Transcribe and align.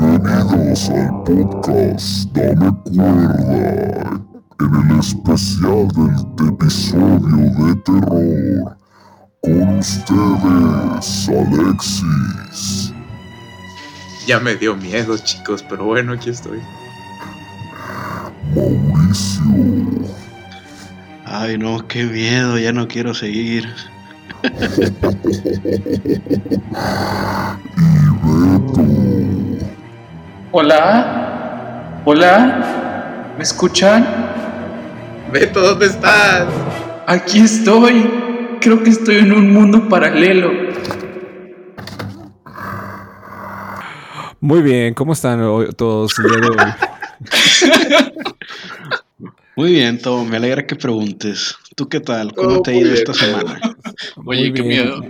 Bienvenidos 0.00 0.90
al 0.90 1.22
podcast 1.22 2.32
Dame 2.32 2.72
Cuerda, 2.84 4.20
en 4.58 4.90
el 4.90 4.98
especial 4.98 5.86
del 5.94 6.48
episodio 6.48 7.36
de 7.66 7.76
terror. 7.84 8.76
Con 9.42 9.78
ustedes, 9.78 11.28
Alexis. 11.28 12.92
Ya 14.26 14.40
me 14.40 14.56
dio 14.56 14.74
miedo, 14.74 15.16
chicos, 15.18 15.64
pero 15.68 15.84
bueno, 15.84 16.14
aquí 16.14 16.30
estoy. 16.30 16.58
Mauricio. 18.56 19.42
Ay, 21.24 21.58
no, 21.58 21.86
qué 21.86 22.04
miedo, 22.04 22.58
ya 22.58 22.72
no 22.72 22.88
quiero 22.88 23.14
seguir. 23.14 23.68
Hola, 30.50 32.02
hola, 32.04 33.34
¿me 33.36 33.42
escuchan? 33.42 34.06
Beto, 35.32 35.60
¿dónde 35.60 35.86
estás? 35.86 36.46
Aquí 37.06 37.40
estoy. 37.40 38.10
Creo 38.60 38.82
que 38.82 38.90
estoy 38.90 39.16
en 39.18 39.32
un 39.32 39.52
mundo 39.52 39.88
paralelo. 39.88 40.50
Muy 44.40 44.62
bien, 44.62 44.94
¿cómo 44.94 45.12
están 45.12 45.40
hoy- 45.42 45.70
todos 45.76 46.18
hoy? 46.18 46.26
Muy 49.56 49.72
bien, 49.72 50.00
Tom, 50.00 50.28
me 50.28 50.36
alegra 50.36 50.64
que 50.66 50.76
preguntes. 50.76 51.56
¿Tú 51.78 51.88
qué 51.88 52.00
tal? 52.00 52.34
¿Cómo 52.34 52.56
Oh, 52.58 52.62
te 52.62 52.72
ha 52.72 52.74
ido 52.74 52.92
esta 52.92 53.14
semana? 53.14 53.60
Muy 54.16 54.36
Oye, 54.38 54.52
qué 54.52 54.62
bien. 54.62 54.68
miedo. 54.84 55.00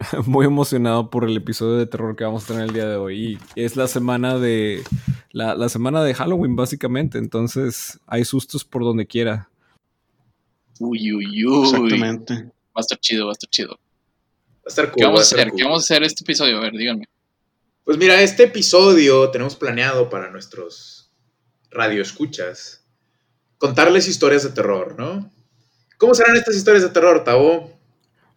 Muy 0.26 0.44
emocionado 0.44 1.08
por 1.08 1.24
el 1.24 1.36
episodio 1.36 1.76
de 1.76 1.86
terror 1.86 2.16
que 2.16 2.24
vamos 2.24 2.42
a 2.44 2.46
tener 2.48 2.64
el 2.64 2.72
día 2.74 2.88
de 2.88 2.96
hoy. 2.96 3.38
Y 3.54 3.60
es 3.64 3.76
la 3.76 3.86
semana 3.86 4.36
de 4.36 4.82
la, 5.30 5.54
la 5.54 5.68
semana 5.68 6.02
de 6.02 6.14
Halloween, 6.14 6.56
básicamente. 6.56 7.18
Entonces 7.18 8.00
hay 8.08 8.24
sustos 8.24 8.64
por 8.64 8.82
donde 8.82 9.06
quiera. 9.06 9.48
Uy, 10.80 11.12
uy, 11.12 11.44
uy. 11.46 11.64
Exactamente. 11.64 12.34
Va 12.34 12.50
a 12.74 12.80
estar 12.80 12.98
chido, 12.98 13.26
va 13.26 13.30
a 13.30 13.34
estar 13.34 13.48
chido. 13.48 13.70
Va 13.70 14.66
a 14.66 14.68
estar 14.68 14.86
cool, 14.90 14.96
¿Qué 14.96 15.04
vamos 15.04 15.18
va 15.18 15.22
a 15.22 15.22
hacer? 15.22 15.48
cool. 15.50 15.56
¿Qué 15.58 15.64
vamos 15.64 15.78
a 15.78 15.84
hacer 15.84 16.02
este 16.02 16.24
episodio? 16.24 16.58
A 16.58 16.60
ver, 16.62 16.72
díganme. 16.72 17.04
Pues 17.84 17.98
mira, 17.98 18.20
este 18.20 18.42
episodio 18.42 19.30
tenemos 19.30 19.54
planeado 19.54 20.10
para 20.10 20.28
nuestros 20.32 21.12
radioescuchas 21.70 22.84
contarles 23.58 24.08
historias 24.08 24.42
de 24.42 24.50
terror, 24.50 24.96
¿no? 24.98 25.30
¿Cómo 25.98 26.14
serán 26.14 26.36
estas 26.36 26.56
historias 26.56 26.82
de 26.84 26.90
terror, 26.90 27.24
Tavo? 27.24 27.70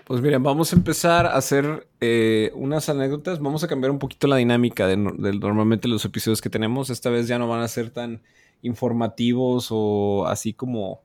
Pues 0.06 0.22
miren, 0.22 0.42
vamos 0.42 0.74
a 0.74 0.76
empezar 0.76 1.26
a 1.28 1.36
hacer 1.36 1.88
eh, 2.00 2.52
unas 2.56 2.90
anécdotas. 2.90 3.40
Vamos 3.40 3.64
a 3.64 3.68
cambiar 3.68 3.92
un 3.92 4.00
poquito 4.00 4.28
la 4.28 4.38
dinámica 4.38 4.88
de, 4.88 4.98
no- 4.98 5.12
de 5.12 5.34
normalmente 5.34 5.88
los 5.88 6.04
episodios 6.06 6.42
que 6.42 6.50
tenemos. 6.50 6.90
Esta 6.90 7.10
vez 7.10 7.28
ya 7.28 7.38
no 7.38 7.48
van 7.48 7.62
a 7.62 7.68
ser 7.68 7.90
tan 7.92 8.22
informativos 8.62 9.68
o 9.72 10.26
así 10.28 10.54
como 10.54 11.02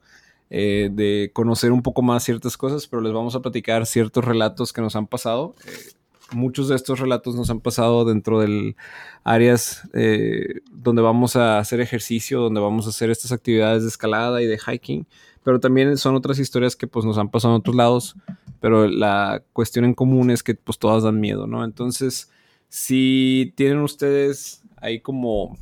eh, 0.48 0.88
de 0.92 1.30
conocer 1.34 1.70
un 1.72 1.82
poco 1.82 2.02
más 2.02 2.24
ciertas 2.24 2.56
cosas, 2.56 2.86
pero 2.86 3.02
les 3.02 3.12
vamos 3.12 3.34
a 3.34 3.40
platicar 3.40 3.84
ciertos 3.84 4.24
relatos 4.24 4.72
que 4.72 4.80
nos 4.80 4.96
han 4.96 5.06
pasado. 5.06 5.54
Eh, 5.66 5.72
muchos 6.32 6.68
de 6.68 6.76
estos 6.76 6.98
relatos 6.98 7.34
nos 7.34 7.50
han 7.50 7.60
pasado 7.60 8.04
dentro 8.06 8.40
del 8.40 8.74
áreas 9.22 9.82
donde 10.72 11.02
vamos 11.02 11.36
a 11.36 11.58
hacer 11.58 11.80
ejercicio, 11.80 12.40
donde 12.40 12.60
vamos 12.60 12.86
a 12.86 12.88
hacer 12.90 13.10
estas 13.10 13.32
actividades 13.32 13.82
de 13.82 13.88
escalada 13.88 14.40
y 14.42 14.46
de 14.46 14.58
hiking, 14.58 15.06
pero 15.44 15.60
también 15.60 15.96
son 15.98 16.16
otras 16.16 16.38
historias 16.40 16.74
que 16.74 16.86
pues 16.88 17.04
nos 17.04 17.18
han 17.18 17.30
pasado 17.30 17.54
en 17.54 17.60
otros 17.60 17.76
lados 17.76 18.16
pero 18.64 18.88
la 18.88 19.42
cuestión 19.52 19.84
en 19.84 19.92
común 19.92 20.30
es 20.30 20.42
que 20.42 20.54
pues 20.54 20.78
todas 20.78 21.02
dan 21.02 21.20
miedo, 21.20 21.46
¿no? 21.46 21.66
Entonces, 21.66 22.30
si 22.70 23.52
tienen 23.56 23.80
ustedes 23.80 24.62
ahí 24.76 25.00
como 25.00 25.58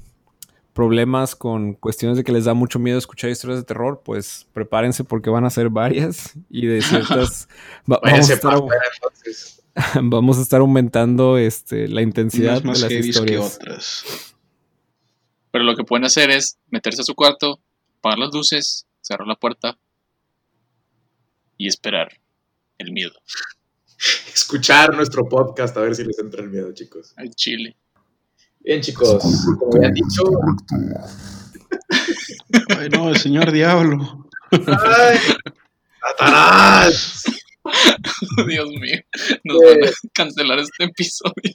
problemas 0.72 1.34
con 1.34 1.74
cuestiones 1.74 2.16
de 2.16 2.22
que 2.22 2.30
les 2.30 2.44
da 2.44 2.54
mucho 2.54 2.78
miedo 2.78 2.96
escuchar 2.98 3.30
historias 3.30 3.58
de 3.58 3.64
terror, 3.64 4.02
pues 4.04 4.46
prepárense 4.52 5.02
porque 5.02 5.30
van 5.30 5.44
a 5.44 5.50
ser 5.50 5.68
varias 5.68 6.34
y 6.48 6.66
de 6.66 6.80
ciertas 6.80 7.48
va- 7.90 7.98
vamos, 8.04 8.30
a 8.30 8.34
estar, 8.34 8.54
vamos 10.04 10.38
a 10.38 10.42
estar 10.42 10.60
aumentando 10.60 11.38
este, 11.38 11.88
la 11.88 12.02
intensidad 12.02 12.62
más 12.62 12.82
de 12.82 12.84
las 12.84 12.88
que 13.02 13.08
historias. 13.08 13.56
otras. 13.56 14.04
Pero 15.50 15.64
lo 15.64 15.74
que 15.74 15.82
pueden 15.82 16.04
hacer 16.04 16.30
es 16.30 16.56
meterse 16.70 17.00
a 17.02 17.04
su 17.04 17.16
cuarto, 17.16 17.58
apagar 17.98 18.20
las 18.20 18.32
luces, 18.32 18.86
cerrar 19.02 19.26
la 19.26 19.36
puerta 19.36 19.78
y 21.58 21.68
esperar 21.68 22.08
el 22.78 22.92
miedo. 22.92 23.12
Escuchar 24.32 24.94
nuestro 24.94 25.28
podcast 25.28 25.76
a 25.76 25.82
ver 25.82 25.94
si 25.94 26.04
les 26.04 26.18
entra 26.18 26.42
el 26.42 26.50
miedo, 26.50 26.72
chicos. 26.72 27.12
Al 27.16 27.30
chile. 27.34 27.76
Bien, 28.60 28.80
chicos, 28.80 29.22
como 29.58 29.76
habían 29.76 29.92
dicho, 29.92 30.22
Ay, 32.78 32.88
no, 32.90 33.08
el 33.08 33.16
señor 33.16 33.50
diablo. 33.50 34.28
¡ay! 34.50 35.18
¡Satanás! 36.00 37.24
Dios 38.48 38.68
mío, 38.68 39.00
nos 39.44 39.58
van 39.58 39.84
a 39.84 39.90
cancelar 40.12 40.58
este 40.58 40.84
episodio. 40.84 41.52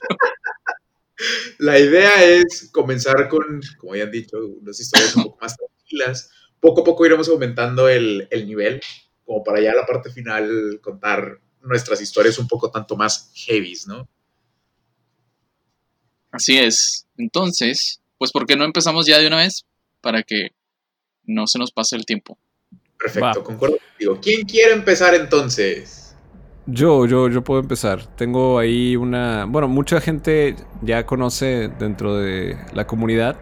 La 1.58 1.78
idea 1.78 2.24
es 2.24 2.70
comenzar 2.72 3.28
con, 3.28 3.60
como 3.78 3.96
ya 3.96 4.04
han 4.04 4.10
dicho, 4.10 4.38
unas 4.60 4.78
historias 4.78 5.16
un 5.16 5.24
poco 5.24 5.38
más 5.40 5.56
tranquilas. 5.56 6.30
Poco 6.60 6.80
a 6.82 6.84
poco 6.84 7.06
iremos 7.06 7.28
aumentando 7.28 7.88
el, 7.88 8.26
el 8.30 8.46
nivel, 8.46 8.80
como 9.24 9.44
para 9.44 9.60
ya 9.60 9.74
la 9.74 9.86
parte 9.86 10.10
final 10.10 10.80
contar 10.82 11.38
nuestras 11.62 12.00
historias 12.00 12.38
un 12.38 12.48
poco 12.48 12.70
tanto 12.70 12.96
más 12.96 13.30
heavies, 13.34 13.86
¿no? 13.86 14.08
Así 16.30 16.58
es. 16.58 17.06
Entonces, 17.16 18.00
pues 18.18 18.32
¿por 18.32 18.46
qué 18.46 18.56
no 18.56 18.64
empezamos 18.64 19.06
ya 19.06 19.18
de 19.18 19.26
una 19.26 19.38
vez? 19.38 19.64
Para 20.00 20.22
que 20.22 20.50
no 21.24 21.46
se 21.46 21.58
nos 21.58 21.72
pase 21.72 21.96
el 21.96 22.04
tiempo. 22.04 22.38
Perfecto, 22.98 23.40
Va. 23.40 23.44
concuerdo 23.44 23.78
contigo. 23.78 24.18
¿Quién 24.20 24.42
quiere 24.46 24.72
empezar 24.72 25.14
entonces? 25.14 26.16
Yo, 26.66 27.06
yo, 27.06 27.28
yo 27.28 27.42
puedo 27.42 27.60
empezar. 27.60 28.14
Tengo 28.16 28.58
ahí 28.58 28.96
una. 28.96 29.46
Bueno, 29.46 29.68
mucha 29.68 30.00
gente 30.00 30.56
ya 30.82 31.06
conoce 31.06 31.68
dentro 31.78 32.16
de 32.16 32.58
la 32.74 32.86
comunidad. 32.86 33.36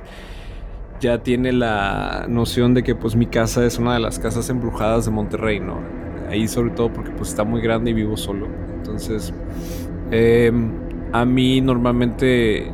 Ya 1.00 1.22
tiene 1.22 1.52
la 1.52 2.26
noción 2.28 2.74
de 2.74 2.82
que 2.82 2.94
pues 2.94 3.16
mi 3.16 3.26
casa 3.26 3.64
es 3.66 3.78
una 3.78 3.94
de 3.94 4.00
las 4.00 4.18
casas 4.18 4.48
embrujadas 4.48 5.04
de 5.04 5.10
Monterrey, 5.10 5.60
¿no? 5.60 5.78
Ahí 6.30 6.48
sobre 6.48 6.70
todo 6.70 6.92
porque 6.92 7.10
pues 7.10 7.28
está 7.30 7.44
muy 7.44 7.60
grande 7.60 7.90
y 7.90 7.94
vivo 7.94 8.16
solo. 8.16 8.48
Entonces, 8.76 9.32
eh, 10.10 10.50
a 11.12 11.24
mí 11.24 11.60
normalmente 11.60 12.72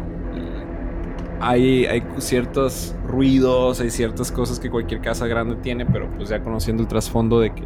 hay, 1.41 1.87
hay 1.87 2.03
ciertos 2.19 2.94
ruidos, 3.06 3.81
hay 3.81 3.91
ciertas 3.91 4.31
cosas 4.31 4.61
que 4.61 4.71
cualquier 4.71 5.00
casa 5.00 5.27
grande 5.27 5.56
tiene, 5.56 5.84
pero 5.84 6.09
pues 6.16 6.28
ya 6.28 6.41
conociendo 6.41 6.82
el 6.82 6.88
trasfondo 6.88 7.41
de 7.41 7.53
que 7.53 7.65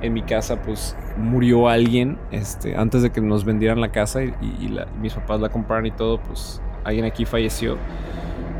en 0.00 0.12
mi 0.12 0.22
casa 0.22 0.62
pues 0.62 0.96
murió 1.16 1.68
alguien 1.68 2.18
este, 2.30 2.76
antes 2.76 3.02
de 3.02 3.10
que 3.10 3.20
nos 3.20 3.44
vendieran 3.44 3.80
la 3.80 3.90
casa 3.90 4.22
y, 4.22 4.28
y 4.60 4.78
mis 5.00 5.14
papás 5.14 5.40
la 5.40 5.48
compraron 5.48 5.86
y 5.86 5.90
todo, 5.90 6.20
pues 6.20 6.62
alguien 6.84 7.04
aquí 7.04 7.24
falleció. 7.24 7.76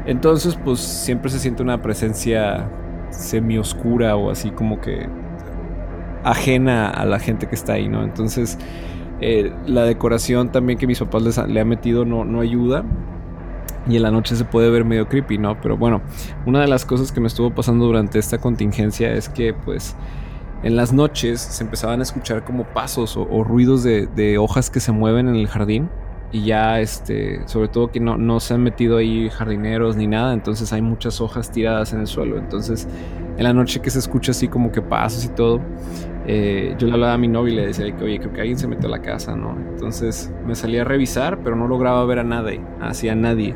Entonces 0.08 0.58
pues 0.64 0.80
siempre 0.80 1.30
se 1.30 1.38
siente 1.38 1.62
una 1.62 1.82
presencia 1.82 2.66
semi 3.10 3.58
oscura 3.58 4.16
o 4.16 4.30
así 4.30 4.50
como 4.50 4.80
que 4.80 5.06
ajena 6.24 6.88
a 6.88 7.04
la 7.04 7.18
gente 7.18 7.46
que 7.46 7.54
está 7.54 7.74
ahí, 7.74 7.90
¿no? 7.90 8.02
Entonces 8.02 8.58
eh, 9.20 9.52
la 9.66 9.84
decoración 9.84 10.50
también 10.50 10.78
que 10.78 10.86
mis 10.86 10.98
papás 10.98 11.46
le 11.46 11.60
han 11.60 11.68
metido 11.68 12.06
no, 12.06 12.40
ayuda. 12.40 12.84
Y 13.86 13.96
en 13.96 14.02
la 14.02 14.10
noche 14.10 14.34
se 14.34 14.46
puede 14.46 14.70
ver 14.70 14.86
medio 14.86 15.08
creepy, 15.08 15.36
¿no? 15.36 15.60
Pero 15.60 15.76
bueno, 15.76 16.00
una 16.46 16.62
de 16.62 16.68
las 16.68 16.86
cosas 16.86 17.12
que 17.12 17.20
me 17.20 17.26
estuvo 17.26 17.54
pasando 17.54 17.84
durante 17.84 18.18
esta 18.18 18.38
contingencia 18.38 19.12
es 19.12 19.28
que 19.28 19.52
pues 19.52 19.94
en 20.62 20.74
las 20.74 20.94
noches 20.94 21.38
se 21.38 21.64
empezaban 21.64 22.00
a 22.00 22.02
escuchar 22.04 22.44
como 22.44 22.64
pasos 22.64 23.14
o, 23.18 23.28
o 23.30 23.44
ruidos 23.44 23.82
de, 23.82 24.06
de 24.06 24.38
hojas 24.38 24.70
que 24.70 24.80
se 24.80 24.90
mueven 24.90 25.28
en 25.28 25.34
el 25.34 25.48
jardín. 25.48 25.90
Y 26.30 26.44
ya, 26.44 26.80
este, 26.80 27.40
sobre 27.46 27.68
todo 27.68 27.90
que 27.90 28.00
no, 28.00 28.18
no 28.18 28.38
se 28.38 28.52
han 28.54 28.62
metido 28.62 28.98
ahí 28.98 29.30
jardineros 29.30 29.96
ni 29.96 30.06
nada, 30.06 30.34
entonces 30.34 30.72
hay 30.74 30.82
muchas 30.82 31.22
hojas 31.22 31.50
tiradas 31.50 31.94
en 31.94 32.00
el 32.00 32.06
suelo. 32.06 32.36
Entonces, 32.36 32.86
en 33.38 33.44
la 33.44 33.54
noche 33.54 33.80
que 33.80 33.88
se 33.88 33.98
escucha 33.98 34.32
así 34.32 34.48
como 34.48 34.70
que 34.70 34.82
pasos 34.82 35.24
y 35.24 35.28
todo, 35.28 35.60
eh, 36.26 36.74
yo 36.78 36.86
le 36.86 36.92
hablaba 36.92 37.14
a 37.14 37.18
mi 37.18 37.28
novia 37.28 37.54
y 37.54 37.56
le 37.56 37.66
decía 37.66 37.96
que, 37.96 38.04
oye, 38.04 38.18
creo 38.18 38.32
que 38.34 38.40
alguien 38.42 38.58
se 38.58 38.68
metió 38.68 38.88
a 38.88 38.90
la 38.90 39.00
casa, 39.00 39.34
¿no? 39.34 39.56
Entonces 39.70 40.30
me 40.46 40.54
salí 40.54 40.76
a 40.76 40.84
revisar, 40.84 41.38
pero 41.42 41.56
no 41.56 41.66
lograba 41.66 42.04
ver 42.04 42.18
a 42.18 42.24
nadie, 42.24 42.60
así 42.80 43.08
nadie. 43.14 43.54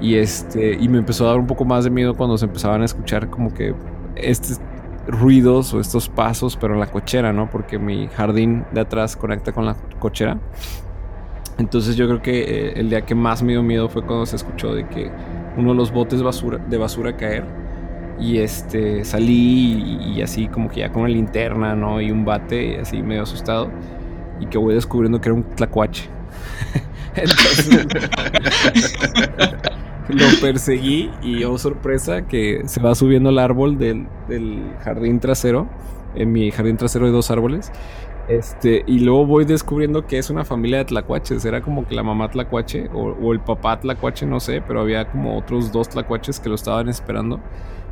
Y, 0.00 0.14
este, 0.14 0.74
y 0.78 0.88
me 0.88 0.98
empezó 0.98 1.26
a 1.26 1.30
dar 1.30 1.40
un 1.40 1.48
poco 1.48 1.64
más 1.64 1.82
de 1.82 1.90
miedo 1.90 2.14
cuando 2.14 2.38
se 2.38 2.44
empezaban 2.44 2.82
a 2.82 2.84
escuchar 2.84 3.28
como 3.30 3.52
que 3.52 3.74
estos 4.14 4.60
ruidos 5.08 5.74
o 5.74 5.80
estos 5.80 6.08
pasos, 6.08 6.56
pero 6.56 6.74
en 6.74 6.80
la 6.80 6.86
cochera, 6.86 7.32
¿no? 7.32 7.50
Porque 7.50 7.78
mi 7.78 8.06
jardín 8.08 8.64
de 8.72 8.82
atrás 8.82 9.16
conecta 9.16 9.52
con 9.52 9.66
la 9.66 9.74
cochera. 9.98 10.38
Entonces 11.58 11.96
yo 11.96 12.06
creo 12.06 12.22
que 12.22 12.40
eh, 12.40 12.72
el 12.76 12.88
día 12.88 13.02
que 13.02 13.14
más 13.14 13.42
me 13.42 13.52
dio 13.52 13.62
miedo 13.62 13.88
fue 13.88 14.02
cuando 14.02 14.26
se 14.26 14.36
escuchó 14.36 14.74
de 14.74 14.86
que 14.88 15.10
uno 15.56 15.70
de 15.70 15.76
los 15.76 15.92
botes 15.92 16.20
de 16.20 16.78
basura 16.78 17.16
caer. 17.16 17.44
Y 18.20 18.38
este 18.38 19.04
salí 19.04 20.00
y, 20.00 20.12
y 20.16 20.22
así 20.22 20.48
como 20.48 20.68
que 20.68 20.80
ya 20.80 20.90
con 20.90 21.02
una 21.02 21.10
linterna, 21.10 21.76
¿no? 21.76 22.00
Y 22.00 22.10
un 22.10 22.24
bate, 22.24 22.72
y 22.72 22.74
así 22.76 23.02
medio 23.02 23.22
asustado. 23.22 23.70
Y 24.40 24.46
que 24.46 24.58
voy 24.58 24.74
descubriendo 24.74 25.20
que 25.20 25.28
era 25.28 25.34
un 25.34 25.44
tlacuache. 25.44 26.08
Entonces 27.14 27.86
lo 30.08 30.40
perseguí 30.40 31.10
y 31.22 31.44
oh 31.44 31.58
sorpresa 31.58 32.26
que 32.26 32.62
se 32.66 32.80
va 32.80 32.94
subiendo 32.94 33.30
el 33.30 33.38
árbol 33.38 33.78
del, 33.78 34.06
del 34.28 34.62
jardín 34.82 35.20
trasero. 35.20 35.68
En 36.14 36.32
mi 36.32 36.50
jardín 36.50 36.76
trasero 36.76 37.06
hay 37.06 37.12
dos 37.12 37.30
árboles. 37.30 37.70
Este, 38.28 38.84
y 38.86 38.98
luego 39.00 39.24
voy 39.24 39.46
descubriendo 39.46 40.06
que 40.06 40.18
es 40.18 40.28
una 40.28 40.44
familia 40.44 40.78
de 40.78 40.84
tlacuaches. 40.86 41.44
Era 41.46 41.62
como 41.62 41.86
que 41.86 41.94
la 41.94 42.02
mamá 42.02 42.30
tlacuache 42.30 42.88
o, 42.92 43.12
o 43.12 43.32
el 43.32 43.40
papá 43.40 43.80
tlacuache, 43.80 44.26
no 44.26 44.38
sé, 44.38 44.60
pero 44.60 44.80
había 44.82 45.10
como 45.10 45.36
otros 45.38 45.72
dos 45.72 45.88
tlacuaches 45.88 46.38
que 46.38 46.50
lo 46.50 46.54
estaban 46.54 46.88
esperando. 46.90 47.40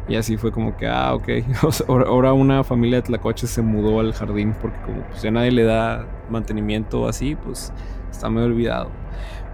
Y 0.09 0.17
así 0.17 0.37
fue 0.37 0.53
como 0.53 0.77
que, 0.77 0.87
ah, 0.89 1.15
ok. 1.15 1.29
Ahora- 1.89 2.33
una 2.35 2.65
familia 2.65 2.99
de 2.99 3.03
tlacuaches 3.03 3.51
se 3.51 3.63
mudó 3.63 4.01
al 4.01 4.13
jardín 4.13 4.55
porque 4.61 4.79
como 4.83 5.03
pues 5.09 5.23
ya 5.23 5.31
nadie 5.31 5.53
le 5.53 5.65
da 5.65 6.07
mantenimiento 6.29 7.09
así, 7.09 7.35
pues 7.37 7.73
está 8.11 8.29
medio 8.31 8.47
olvidado. 8.47 8.91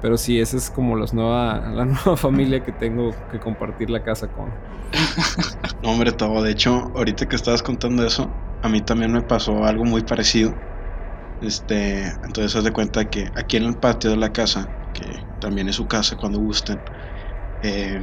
Pero 0.00 0.17
sí, 0.19 0.40
esa 0.40 0.56
es 0.56 0.69
como 0.70 0.96
los 0.96 1.14
nueva, 1.14 1.61
la 1.75 1.84
nueva 1.84 2.17
familia 2.17 2.62
que 2.64 2.73
tengo 2.73 3.14
que 3.31 3.38
compartir 3.40 3.88
la 3.90 4.02
casa 4.02 4.32
con. 4.32 4.58
No, 5.82 5.90
hombre, 5.90 6.12
todo. 6.12 6.43
De 6.43 6.52
hecho, 6.52 6.93
ahorita 6.94 7.29
que 7.29 7.37
estabas 7.37 7.62
contando 7.62 8.06
eso, 8.06 8.31
a 8.62 8.69
mí 8.69 8.81
también 8.82 9.12
me 9.12 9.23
pasó 9.23 9.64
algo 9.64 9.84
muy 9.84 10.02
parecido. 10.02 10.55
Este, 11.42 12.04
entonces 12.24 12.56
haz 12.56 12.64
de 12.64 12.72
cuenta 12.72 13.10
que 13.10 13.30
aquí 13.34 13.56
en 13.58 13.64
el 13.64 13.78
patio 13.78 14.10
de 14.10 14.16
la 14.16 14.32
casa, 14.32 14.72
que 14.92 15.28
también 15.40 15.68
es 15.68 15.76
su 15.76 15.88
casa 15.88 16.16
cuando 16.16 16.38
gusten, 16.40 16.84
eh, 17.62 18.00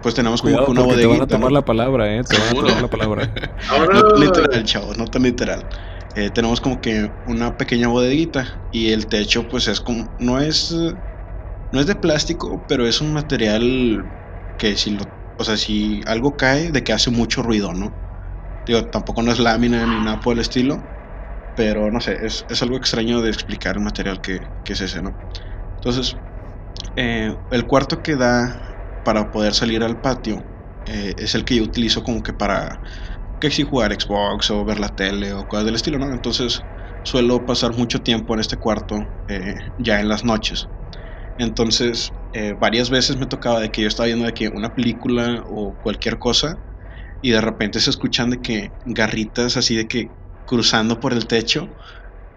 pues 0.00 0.14
tenemos 0.14 0.42
como 0.42 0.54
Cuidado 0.54 0.64
que 0.64 0.70
una 0.72 0.82
porque 0.82 0.98
te 0.98 1.06
van 1.06 1.20
a 1.22 1.26
bodeguita. 1.26 1.28
tomar 1.28 1.52
¿no? 1.52 1.52
la 1.52 1.64
palabra, 1.64 2.14
eh. 2.16 2.24
Te 2.24 2.36
van 2.36 2.50
a 2.50 2.54
tomar 2.54 2.78
la 2.78 2.88
palabra. 2.90 3.32
No 3.92 4.02
tan 4.04 4.20
literal, 4.20 4.64
chavos, 4.64 4.98
no 4.98 5.06
tan 5.06 5.22
literal. 5.22 5.68
Eh, 6.14 6.30
tenemos 6.30 6.60
como 6.60 6.80
que 6.80 7.14
una 7.24 7.56
pequeña 7.56 7.88
bodeguita 7.88 8.64
y 8.70 8.92
el 8.92 9.06
techo 9.08 9.48
pues 9.48 9.68
es 9.68 9.80
como, 9.80 10.14
no 10.18 10.40
es, 10.40 10.70
no 10.72 11.80
es 11.80 11.86
de 11.86 11.96
plástico, 11.96 12.66
pero 12.66 12.86
es 12.86 13.00
un 13.00 13.12
material 13.12 14.12
que 14.56 14.76
si 14.76 14.90
lo, 14.90 15.04
o 15.36 15.44
sea, 15.44 15.56
si 15.56 16.02
algo 16.06 16.36
cae, 16.36 16.70
de 16.72 16.84
que 16.84 16.92
hace 16.92 17.10
mucho 17.10 17.42
ruido, 17.42 17.72
¿no? 17.74 17.98
Digo, 18.66 18.90
tampoco 18.90 19.22
no 19.22 19.32
es 19.32 19.40
lámina 19.40 19.86
ni 19.86 20.00
nada 20.00 20.20
por 20.20 20.34
el 20.34 20.40
estilo, 20.40 20.91
pero 21.54 21.90
no 21.90 22.00
sé, 22.00 22.18
es, 22.26 22.44
es 22.48 22.62
algo 22.62 22.76
extraño 22.76 23.20
de 23.22 23.30
explicar 23.30 23.76
el 23.76 23.82
material 23.82 24.20
que, 24.20 24.52
que 24.64 24.72
es 24.74 24.80
ese, 24.80 25.02
¿no? 25.02 25.18
Entonces, 25.76 26.16
eh, 26.96 27.36
el 27.50 27.66
cuarto 27.66 28.02
que 28.02 28.16
da 28.16 28.78
para 29.02 29.30
poder 29.30 29.54
salir 29.54 29.82
al 29.82 30.00
patio 30.00 30.48
eh, 30.86 31.14
es 31.18 31.34
el 31.34 31.44
que 31.44 31.56
yo 31.56 31.64
utilizo 31.64 32.02
como 32.02 32.22
que 32.22 32.32
para 32.34 32.80
que 33.40 33.50
si 33.50 33.62
jugar 33.64 33.94
Xbox 34.00 34.50
o 34.50 34.64
ver 34.64 34.80
la 34.80 34.90
tele 34.96 35.32
o 35.34 35.46
cosas 35.48 35.66
del 35.66 35.76
estilo, 35.76 35.98
¿no? 35.98 36.12
Entonces 36.12 36.66
suelo 37.02 37.46
pasar 37.46 37.76
mucho 37.76 38.02
tiempo 38.02 38.34
en 38.34 38.40
este 38.40 38.58
cuarto 38.58 38.96
eh, 39.28 39.54
ya 39.78 40.00
en 40.00 40.08
las 40.08 40.24
noches. 40.24 40.70
Entonces 41.38 42.14
varias 42.58 42.90
veces 42.90 43.16
me 43.16 43.26
tocaba 43.26 43.60
de 43.60 43.70
que 43.70 43.82
yo 43.82 43.88
estaba 43.88 44.06
viendo 44.06 44.24
de 44.26 44.34
que 44.34 44.48
una 44.48 44.74
película 44.74 45.42
o 45.46 45.78
cualquier 45.80 46.18
cosa 46.18 46.60
y 47.20 47.30
de 47.30 47.40
repente 47.40 47.80
se 47.80 47.90
escuchan 47.90 48.30
de 48.30 48.40
que 48.42 48.74
garritas 48.84 49.56
así 49.56 49.76
de 49.76 49.88
que 49.88 50.14
cruzando 50.52 51.00
por 51.00 51.14
el 51.14 51.26
techo 51.26 51.74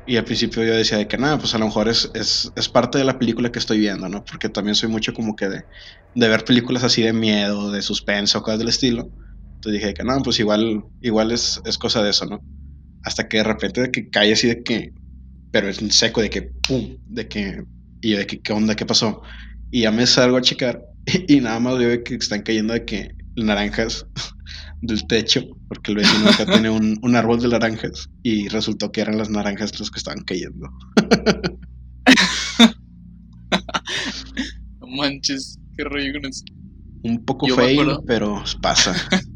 y 0.06 0.16
al 0.16 0.24
principio 0.24 0.64
yo 0.64 0.74
decía 0.74 0.98
de 0.98 1.06
que 1.06 1.18
nada, 1.18 1.38
pues 1.38 1.54
a 1.54 1.58
lo 1.58 1.66
mejor 1.66 1.90
es, 1.90 2.10
es, 2.14 2.70
parte 2.70 2.98
de 2.98 3.04
la 3.04 3.20
película 3.20 3.52
que 3.52 3.60
estoy 3.60 3.78
viendo, 3.78 4.08
¿no? 4.08 4.24
Porque 4.24 4.48
también 4.48 4.76
soy 4.76 4.88
mucho 4.88 5.14
como 5.14 5.36
que 5.36 5.50
de, 5.50 5.66
de 6.14 6.28
ver 6.30 6.46
películas 6.46 6.86
así 6.86 7.02
de 7.02 7.12
miedo, 7.12 7.72
de 7.72 7.82
suspenso, 7.82 8.42
cosas 8.42 8.60
del 8.60 8.70
estilo. 8.70 9.12
Entonces 9.56 9.82
dije 9.82 9.94
que 9.94 10.06
no, 10.06 10.18
pues 10.24 10.40
igual, 10.40 10.86
igual 11.02 11.34
es, 11.34 11.60
es 11.66 11.78
cosa 11.78 12.02
de 12.02 12.12
eso, 12.12 12.26
¿no? 12.26 12.46
Hasta 13.04 13.28
que 13.28 13.38
de 13.38 13.44
repente 13.44 13.82
de 13.82 13.92
que 13.92 14.10
cae 14.10 14.32
así 14.32 14.48
de 14.48 14.64
que, 14.64 14.94
pero 15.52 15.68
es 15.68 15.80
seco, 15.90 16.22
de 16.22 16.30
que 16.30 16.44
pum, 16.66 16.98
de 17.04 17.28
que, 17.28 17.66
y 18.00 18.12
yo 18.12 18.18
de 18.20 18.28
que, 18.28 18.42
¿qué 18.42 18.54
onda? 18.54 18.78
¿Qué 18.78 18.86
pasó? 18.86 19.24
Y 19.70 19.82
ya 19.82 19.92
me 19.92 20.08
salgo 20.08 20.38
a 20.38 20.42
checar 20.42 20.82
y, 21.28 21.42
nada 21.42 21.60
más 21.60 21.78
veo 21.78 22.02
que 22.02 22.16
están 22.16 22.44
cayendo 22.44 22.74
de 22.76 22.86
que 22.86 23.16
naranjas 23.36 24.08
del 24.82 25.08
techo, 25.08 25.42
porque 25.68 25.92
el 25.92 25.98
vecino 25.98 26.30
acá 26.30 26.46
tiene 26.46 26.70
un, 26.70 27.00
un 27.02 27.16
árbol 27.16 27.42
de 27.42 27.48
naranjas 27.50 28.10
y 28.24 28.48
resultó 28.50 28.92
que 28.92 29.02
eran 29.02 29.18
las 29.18 29.30
naranjas 29.30 29.80
los 29.80 29.92
que 29.92 30.00
estaban 30.00 30.24
cayendo. 30.24 30.70
No 34.80 34.88
manches, 34.88 35.60
qué 35.78 35.84
rollo 35.84 36.14
con 36.14 36.26
eso. 36.26 36.44
Un 37.04 37.24
poco 37.26 37.48
Yo 37.48 37.56
fail, 37.56 37.98
pero 38.06 38.44
pasa. 38.62 38.96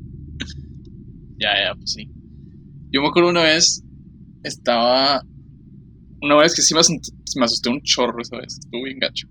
Ya, 1.42 1.54
ya, 1.56 1.74
pues 1.74 1.94
sí. 1.94 2.06
Yo 2.92 3.02
me 3.02 3.08
acuerdo 3.08 3.30
una 3.30 3.44
vez, 3.44 3.82
estaba. 4.44 5.24
Una 6.22 6.36
vez 6.36 6.54
que 6.54 6.62
sí 6.62 6.74
me 6.74 6.82
asusté, 6.82 7.14
me 7.38 7.46
asusté 7.46 7.70
un 7.70 7.82
chorro 7.82 8.22
esa 8.22 8.36
vez, 8.36 8.60
estuvo 8.60 8.84
bien 8.84 9.00
gacho. 9.00 9.26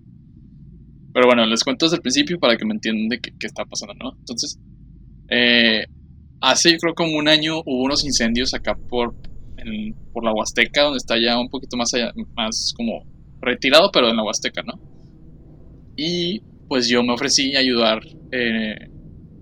Pero 1.13 1.27
bueno, 1.27 1.45
les 1.45 1.63
cuento 1.63 1.85
desde 1.85 1.97
el 1.97 2.01
principio 2.01 2.39
para 2.39 2.57
que 2.57 2.65
me 2.65 2.73
entiendan 2.73 3.09
de 3.09 3.19
qué, 3.19 3.31
qué 3.39 3.45
está 3.45 3.63
pasando, 3.63 3.93
¿no? 3.93 4.15
Entonces, 4.17 4.57
eh, 5.29 5.85
hace 6.41 6.77
creo 6.77 6.93
como 6.93 7.17
un 7.17 7.27
año 7.27 7.59
hubo 7.65 7.83
unos 7.83 8.03
incendios 8.05 8.53
acá 8.53 8.77
por, 8.89 9.15
por 10.13 10.23
la 10.23 10.33
Huasteca, 10.33 10.83
donde 10.83 10.97
está 10.97 11.15
ya 11.19 11.39
un 11.39 11.49
poquito 11.49 11.77
más 11.77 11.93
allá, 11.93 12.11
más 12.35 12.73
como 12.75 13.03
retirado, 13.41 13.91
pero 13.91 14.09
en 14.09 14.17
la 14.17 14.23
Huasteca, 14.23 14.61
¿no? 14.63 14.73
Y 15.95 16.41
pues 16.67 16.87
yo 16.87 17.03
me 17.03 17.13
ofrecí 17.13 17.55
a 17.55 17.59
ayudar 17.59 18.01
eh, 18.31 18.89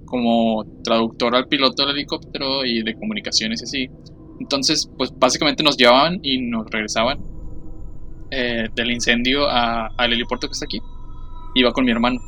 como 0.06 0.66
traductor 0.84 1.36
al 1.36 1.48
piloto 1.48 1.86
del 1.86 1.96
helicóptero 1.96 2.66
y 2.66 2.82
de 2.82 2.96
comunicaciones 2.96 3.62
y 3.62 3.64
así. 3.66 3.90
Entonces, 4.40 4.90
pues 4.98 5.12
básicamente 5.18 5.64
nos 5.64 5.78
llevaban 5.78 6.20
y 6.24 6.40
nos 6.40 6.66
regresaban 6.70 7.20
eh, 8.32 8.68
del 8.76 8.92
incendio 8.92 9.48
al 9.48 10.14
helipuerto 10.14 10.48
que 10.48 10.54
está 10.54 10.66
aquí. 10.66 10.80
Iba 11.56 11.72
con 11.74 11.86
mi 11.86 11.92
hermano. 11.92 12.20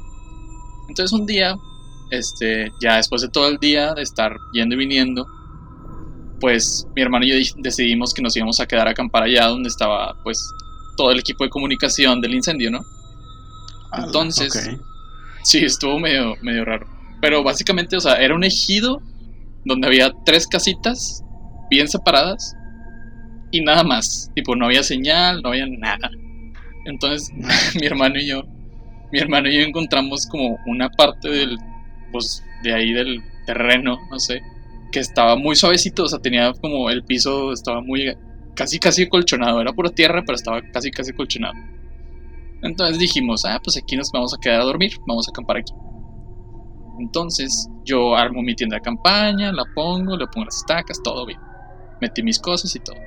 Entonces 0.88 1.18
un 1.18 1.26
día, 1.26 1.56
este, 2.10 2.72
ya 2.82 2.96
después 2.98 3.22
de 3.22 3.30
todo 3.30 3.48
el 3.48 3.58
día 3.58 3.94
de 3.94 4.02
estar 4.02 4.36
yendo 4.54 4.76
y 4.76 4.78
viniendo, 4.80 5.26
pues 6.40 6.88
mi 6.96 7.02
hermano 7.02 7.26
y 7.26 7.30
yo 7.30 7.36
di- 7.36 7.62
decidimos 7.62 8.14
que 8.14 8.22
nos 8.22 8.36
íbamos 8.36 8.60
a 8.60 8.66
quedar 8.66 8.88
a 8.88 8.92
acampar 8.92 9.24
allá 9.24 9.48
donde 9.48 9.70
estaba 9.70 10.16
pues 10.24 10.40
todo 10.98 11.12
el 11.12 11.20
equipo 11.20 11.44
de 11.44 11.50
comunicación 11.50 12.22
del 12.22 12.34
incendio, 12.36 12.72
¿no? 12.72 12.80
Ala, 13.92 14.06
Entonces, 14.06 14.70
ok. 14.74 14.82
Sí, 15.44 15.60
estuvo 15.60 16.00
medio, 16.00 16.36
medio 16.42 16.66
raro. 16.66 16.88
Pero 17.22 17.44
básicamente, 17.44 17.96
o 17.98 18.00
sea, 18.00 18.16
era 18.16 18.36
un 18.36 18.44
ejido 18.44 19.02
donde 19.66 19.88
había 19.88 20.14
tres 20.26 20.48
casitas 20.48 21.24
bien 21.70 21.88
separadas 21.88 22.56
y 23.52 23.62
nada 23.62 23.84
más. 23.84 24.30
Tipo, 24.36 24.56
no 24.56 24.66
había 24.66 24.84
señal, 24.84 25.42
no 25.42 25.50
había 25.50 25.66
nada. 25.68 26.10
Entonces, 26.86 27.32
mi 27.80 27.86
hermano 27.86 28.20
y 28.20 28.28
yo, 28.28 28.44
mi 29.12 29.20
hermano 29.20 29.50
y 29.50 29.56
yo 29.58 29.62
encontramos 29.62 30.28
como 30.28 30.58
una 30.66 30.90
parte 30.90 31.30
del, 31.30 31.58
pues, 32.12 32.44
de 32.64 32.74
ahí 32.74 32.92
del 32.92 33.22
terreno, 33.46 34.00
no 34.10 34.20
sé, 34.20 34.42
que 34.92 35.00
estaba 35.00 35.36
muy 35.36 35.56
suavecito, 35.56 36.04
o 36.04 36.08
sea, 36.08 36.20
tenía 36.20 36.54
como 36.54 36.90
el 36.90 37.04
piso, 37.04 37.54
estaba 37.54 37.82
muy, 37.82 38.16
casi, 38.56 38.80
casi 38.80 39.08
colchonado. 39.08 39.62
Era 39.62 39.74
pura 39.74 39.90
tierra, 39.90 40.24
pero 40.26 40.36
estaba 40.36 40.62
casi, 40.74 40.92
casi 40.92 41.14
colchonado. 41.14 41.54
Entonces 42.62 43.00
dijimos, 43.00 43.46
ah, 43.46 43.60
pues 43.64 43.78
aquí 43.78 43.96
nos 43.96 44.12
vamos 44.12 44.34
a 44.34 44.40
quedar 44.40 44.62
a 44.62 44.66
dormir, 44.66 44.92
vamos 45.08 45.28
a 45.28 45.32
acampar 45.32 45.58
aquí. 45.58 45.74
Entonces 47.00 47.70
yo 47.86 48.16
armo 48.16 48.42
mi 48.42 48.56
tienda 48.56 48.76
de 48.76 48.82
campaña, 48.82 49.52
la 49.54 49.64
pongo, 49.74 50.18
le 50.18 50.28
pongo 50.28 50.46
las 50.46 50.58
estacas, 50.58 51.02
todo 51.02 51.26
bien. 51.26 51.40
Metí 52.02 52.22
mis 52.24 52.40
cosas 52.40 52.76
y 52.76 52.80
todo. 52.80 52.98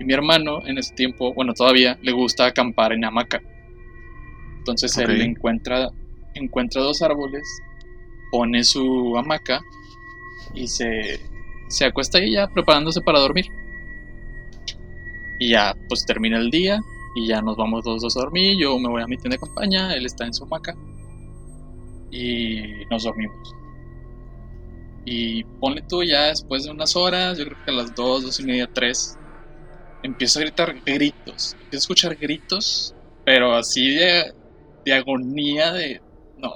Y 0.00 0.04
mi 0.04 0.14
hermano 0.14 0.66
en 0.66 0.78
ese 0.78 0.94
tiempo, 0.94 1.34
bueno, 1.34 1.52
todavía 1.52 1.98
le 2.00 2.12
gusta 2.12 2.46
acampar 2.46 2.92
en 2.92 3.04
hamaca. 3.04 3.40
Entonces 4.58 4.96
Ok. 4.96 5.04
él 5.04 5.20
encuentra, 5.20 5.88
encuentra 6.34 6.82
dos 6.82 7.02
árboles, 7.02 7.42
pone 8.30 8.64
su 8.64 9.16
hamaca 9.16 9.62
y 10.54 10.66
se, 10.66 11.20
se 11.68 11.84
acuesta 11.84 12.18
ahí 12.18 12.32
ya 12.32 12.48
preparándose 12.48 13.00
para 13.00 13.20
dormir. 13.20 13.46
Y 15.38 15.50
ya, 15.50 15.76
pues 15.88 16.04
termina 16.04 16.38
el 16.38 16.50
día 16.50 16.80
y 17.14 17.28
ya 17.28 17.40
nos 17.40 17.56
vamos 17.56 17.84
los 17.84 18.02
dos 18.02 18.16
a 18.16 18.20
dormir. 18.20 18.58
Yo 18.58 18.78
me 18.78 18.88
voy 18.88 19.02
a 19.02 19.06
mi 19.06 19.16
tienda 19.16 19.36
de 19.36 19.40
campaña, 19.40 19.94
él 19.94 20.06
está 20.06 20.26
en 20.26 20.34
su 20.34 20.44
hamaca 20.44 20.76
y 22.10 22.84
nos 22.90 23.04
dormimos. 23.04 23.54
Y 25.04 25.44
ponle 25.44 25.82
tú 25.88 26.02
ya 26.02 26.26
después 26.26 26.64
de 26.64 26.70
unas 26.70 26.94
horas, 26.96 27.38
yo 27.38 27.46
creo 27.46 27.64
que 27.64 27.70
a 27.70 27.74
las 27.74 27.94
2, 27.94 28.24
2 28.24 28.40
y 28.40 28.44
media, 28.44 28.70
3, 28.72 29.18
empiezo 30.02 30.38
a 30.38 30.42
gritar 30.42 30.74
gritos. 30.84 31.54
Empiezo 31.54 31.76
a 31.76 31.78
escuchar 31.78 32.16
gritos, 32.16 32.94
pero 33.24 33.54
así 33.54 33.90
de, 33.90 34.34
de 34.84 34.92
agonía, 34.92 35.72
de... 35.72 36.02
No, 36.36 36.52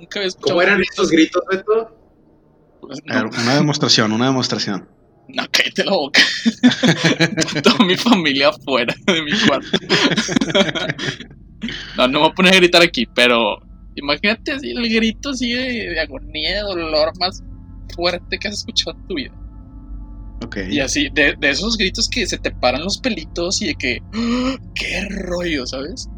nunca 0.00 0.18
había 0.18 0.28
escuchado 0.28 0.50
¿Cómo 0.54 0.62
eran 0.62 0.82
estos 0.82 1.10
gritos, 1.10 1.42
Beto? 1.50 1.96
Pues, 2.80 2.98
A 3.08 3.22
ver, 3.22 3.32
no, 3.32 3.42
una 3.42 3.54
demostración, 3.54 4.12
una 4.12 4.26
demostración. 4.26 4.88
no, 5.28 5.44
cállate 5.50 5.84
la 5.84 5.92
boca. 5.92 6.20
Toda 7.62 7.84
mi 7.84 7.96
familia 7.96 8.48
afuera 8.48 8.94
de 9.06 9.22
mi 9.22 9.32
cuarto. 9.46 9.68
no, 11.96 12.08
no 12.08 12.12
me 12.12 12.18
voy 12.18 12.28
a 12.30 12.34
poner 12.34 12.54
a 12.54 12.56
gritar 12.56 12.82
aquí, 12.82 13.06
pero 13.14 13.58
imagínate 13.96 14.52
así 14.52 14.70
el 14.70 14.88
grito 14.88 15.30
así 15.30 15.52
de, 15.52 15.90
de 15.90 16.00
agonía, 16.00 16.54
de 16.54 16.60
dolor 16.62 17.12
más 17.18 17.42
fuerte 17.94 18.38
que 18.38 18.48
has 18.48 18.54
escuchado 18.54 18.96
en 18.96 19.06
tu 19.06 19.14
vida. 19.14 19.34
Ok. 20.42 20.56
Y 20.70 20.80
así, 20.80 21.10
de, 21.12 21.36
de 21.38 21.50
esos 21.50 21.76
gritos 21.76 22.08
que 22.08 22.26
se 22.26 22.38
te 22.38 22.50
paran 22.50 22.82
los 22.82 22.98
pelitos 22.98 23.60
y 23.60 23.66
de 23.68 23.74
que. 23.74 23.98
¡qué 24.74 25.06
rollo, 25.10 25.66
¿sabes? 25.66 26.08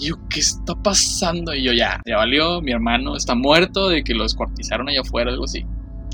Y 0.00 0.08
yo, 0.08 0.14
¿qué 0.30 0.40
está 0.40 0.74
pasando? 0.82 1.54
Y 1.54 1.62
yo, 1.64 1.72
ya, 1.72 2.00
ya 2.06 2.16
valió, 2.16 2.60
mi 2.62 2.72
hermano 2.72 3.16
está 3.16 3.34
muerto 3.34 3.88
de 3.88 4.02
que 4.02 4.14
lo 4.14 4.22
descuartizaron 4.22 4.88
allá 4.88 5.02
afuera, 5.02 5.30
algo 5.30 5.44
así. 5.44 5.64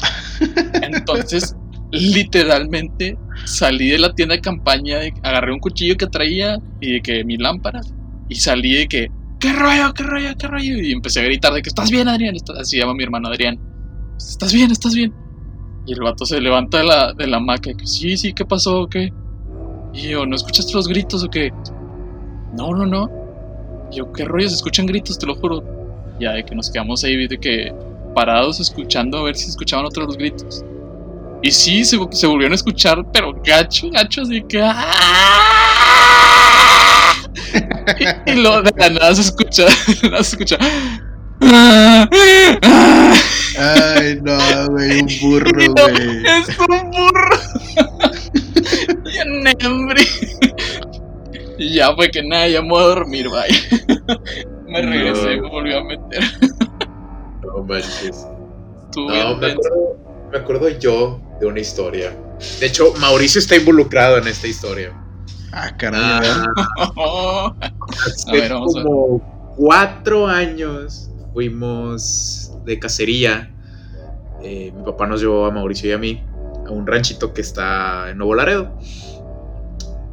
Entonces, 0.83 1.55
literalmente 1.93 3.16
salí 3.45 3.90
de 3.90 3.99
la 3.99 4.12
tienda 4.14 4.35
de 4.35 4.40
campaña, 4.40 4.99
de- 4.99 5.14
agarré 5.23 5.52
un 5.52 5.61
cuchillo 5.61 5.97
que 5.97 6.07
traía 6.07 6.59
y 6.81 6.95
de 6.95 7.00
que 7.02 7.25
mi 7.25 7.37
lámpara, 7.37 7.81
y 8.28 8.35
salí 8.35 8.73
de 8.75 8.88
que, 8.88 9.09
¿qué 9.38 9.52
rollo, 9.52 9.93
qué 9.95 10.02
rollo, 10.02 10.28
qué 10.38 10.47
rollo? 10.49 10.83
Y 10.83 10.93
empecé 10.93 11.21
a 11.21 11.25
gritar 11.25 11.52
de 11.52 11.62
que, 11.62 11.69
¿estás 11.69 11.90
bien, 11.90 12.09
Adrián? 12.09 12.35
Así 12.59 12.78
llama 12.78 12.95
mi 12.95 13.05
hermano 13.05 13.28
Adrián. 13.28 13.59
¿Estás 14.19 14.52
bien, 14.52 14.71
estás 14.71 14.95
bien? 14.95 15.14
Y 15.87 15.93
el 15.93 16.00
vato 16.00 16.26
se 16.26 16.40
levanta 16.40 16.78
de 16.78 16.85
la, 16.85 17.12
de 17.12 17.26
la 17.28 17.37
hamaca 17.37 17.71
y 17.71 17.76
que, 17.76 17.87
sí, 17.87 18.16
sí, 18.16 18.33
¿qué 18.33 18.45
pasó? 18.45 18.88
¿Qué? 18.88 19.12
Y 19.95 20.09
yo, 20.11 20.26
¿no 20.26 20.35
escuchaste 20.35 20.73
los 20.75 20.88
gritos 20.88 21.23
o 21.23 21.28
qué? 21.28 21.52
No, 22.57 22.75
no, 22.75 22.85
no. 22.87 23.25
Y 23.90 23.97
yo, 23.97 24.12
¿qué 24.12 24.25
rollo? 24.25 24.49
Se 24.49 24.57
escuchan 24.57 24.87
gritos, 24.87 25.19
te 25.19 25.26
lo 25.26 25.35
juro. 25.37 25.62
Ya 26.19 26.33
de 26.33 26.45
que 26.45 26.55
nos 26.55 26.71
quedamos 26.71 27.05
ahí, 27.05 27.26
de 27.26 27.38
que 27.38 27.75
parados 28.14 28.61
escuchando 28.61 29.19
a 29.19 29.25
ver 29.25 29.37
si 29.37 29.49
escuchaban 29.49 29.85
otros 29.85 30.07
los 30.07 30.16
gritos. 30.16 30.64
Y 31.43 31.50
sí, 31.50 31.85
se, 31.85 31.99
se 32.12 32.26
volvieron 32.26 32.52
a 32.52 32.57
escuchar, 32.57 33.05
pero 33.12 33.35
gacho, 33.45 33.90
gacho, 33.90 34.23
así 34.23 34.43
que. 34.49 34.62
¡ah! 34.62 34.83
Y, 38.26 38.33
y 38.33 38.35
luego 38.35 38.62
de 38.62 38.73
la 38.76 38.90
nada 38.90 39.14
se 39.14 39.21
escucha, 39.23 39.64
de 39.87 39.95
la 40.02 40.11
nada 40.11 40.25
se 40.25 40.37
escucha. 40.37 40.59
Ay, 43.59 44.19
no, 44.23 44.37
güey, 44.71 45.00
un 45.00 45.09
burro, 45.21 45.50
no, 45.76 45.83
güey. 45.88 46.25
Es 46.26 46.49
un 46.59 46.90
burro. 46.90 47.38
Bien 49.05 49.49
hambre. 49.62 50.02
Y 51.58 51.75
ya 51.75 51.94
fue 51.94 52.10
que 52.10 52.22
nada, 52.22 52.48
ya 52.48 52.62
me 52.62 52.68
voy 52.68 52.82
a 52.82 52.86
dormir, 52.86 53.28
bye. 53.28 53.86
Me 54.66 54.82
regresé 54.82 55.34
y 55.34 55.40
me 55.40 55.48
volví 55.48 55.75
a 55.75 55.82
meter. 55.82 56.22
No 57.42 57.62
manches. 57.62 58.26
Estuvo 58.84 59.08
No, 59.08 59.36
me 59.36 59.52
acuerdo, 59.52 59.96
me 60.32 60.38
acuerdo 60.38 60.68
yo 60.68 61.20
de 61.40 61.46
una 61.46 61.60
historia. 61.60 62.14
De 62.60 62.66
hecho, 62.66 62.92
Mauricio 63.00 63.38
está 63.38 63.56
involucrado 63.56 64.18
en 64.18 64.26
esta 64.26 64.46
historia. 64.46 64.92
Ah, 65.52 65.75
caray, 65.76 66.02
a 66.02 66.20
ver. 66.20 66.30
Hace 67.88 68.30
A 68.30 68.32
ver, 68.32 68.52
vamos 68.52 68.75
a 68.75 68.78
ver. 68.78 68.86
como 68.86 69.54
cuatro 69.56 70.26
años 70.26 71.08
fuimos 71.32 72.52
de 72.64 72.78
cacería. 72.78 73.54
Eh, 74.42 74.72
mi 74.76 74.84
papá 74.84 75.06
nos 75.06 75.20
llevó 75.20 75.46
a 75.46 75.50
Mauricio 75.50 75.88
y 75.88 75.92
a 75.92 75.98
mí 75.98 76.22
a 76.66 76.70
un 76.70 76.86
ranchito 76.86 77.32
que 77.32 77.40
está 77.40 78.10
en 78.10 78.18
Nuevo 78.18 78.34
Laredo. 78.34 78.76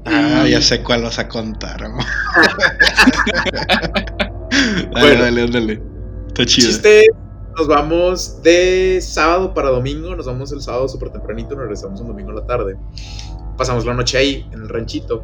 Ah, 0.05 0.43
Y- 0.48 0.51
ya 0.51 0.62
sé 0.62 0.83
cuál 0.83 1.03
vas 1.03 1.17
a 1.19 1.27
contar, 1.27 1.83
amor. 1.83 2.03
dale, 4.50 4.89
Bueno. 4.91 5.24
dale, 5.24 5.48
dale. 5.48 5.81
Está 6.27 6.45
chido. 6.45 6.67
chiste 6.69 7.05
nos 7.57 7.67
vamos 7.67 8.41
de 8.41 9.00
sábado 9.01 9.53
para 9.53 9.69
domingo, 9.69 10.15
nos 10.15 10.25
vamos 10.25 10.51
el 10.51 10.62
sábado 10.62 10.88
súper 10.89 11.10
tempranito, 11.12 11.51
nos 11.51 11.60
regresamos 11.65 12.01
un 12.01 12.07
domingo 12.07 12.31
en 12.31 12.38
la 12.38 12.45
tarde. 12.48 12.75
Pasamos 13.57 13.86
la 13.86 13.93
noche 13.93 14.17
ahí, 14.17 14.48
en 14.51 14.63
el 14.63 14.69
ranchito. 14.69 15.22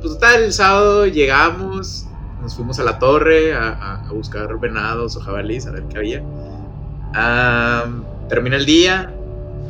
Pues 0.00 0.12
total, 0.14 0.44
el 0.44 0.52
sábado 0.52 1.06
llegamos, 1.06 2.06
nos 2.40 2.54
fuimos 2.54 2.78
a 2.78 2.84
la 2.84 3.00
torre 3.00 3.52
a, 3.54 3.70
a- 3.70 4.08
a 4.08 4.12
buscar 4.12 4.56
venados 4.60 5.16
o 5.16 5.20
jabalíes, 5.20 5.66
a 5.66 5.72
ver 5.72 5.82
qué 5.88 5.98
había. 5.98 6.22
Termina 8.28 8.56
el 8.56 8.66
día, 8.66 9.12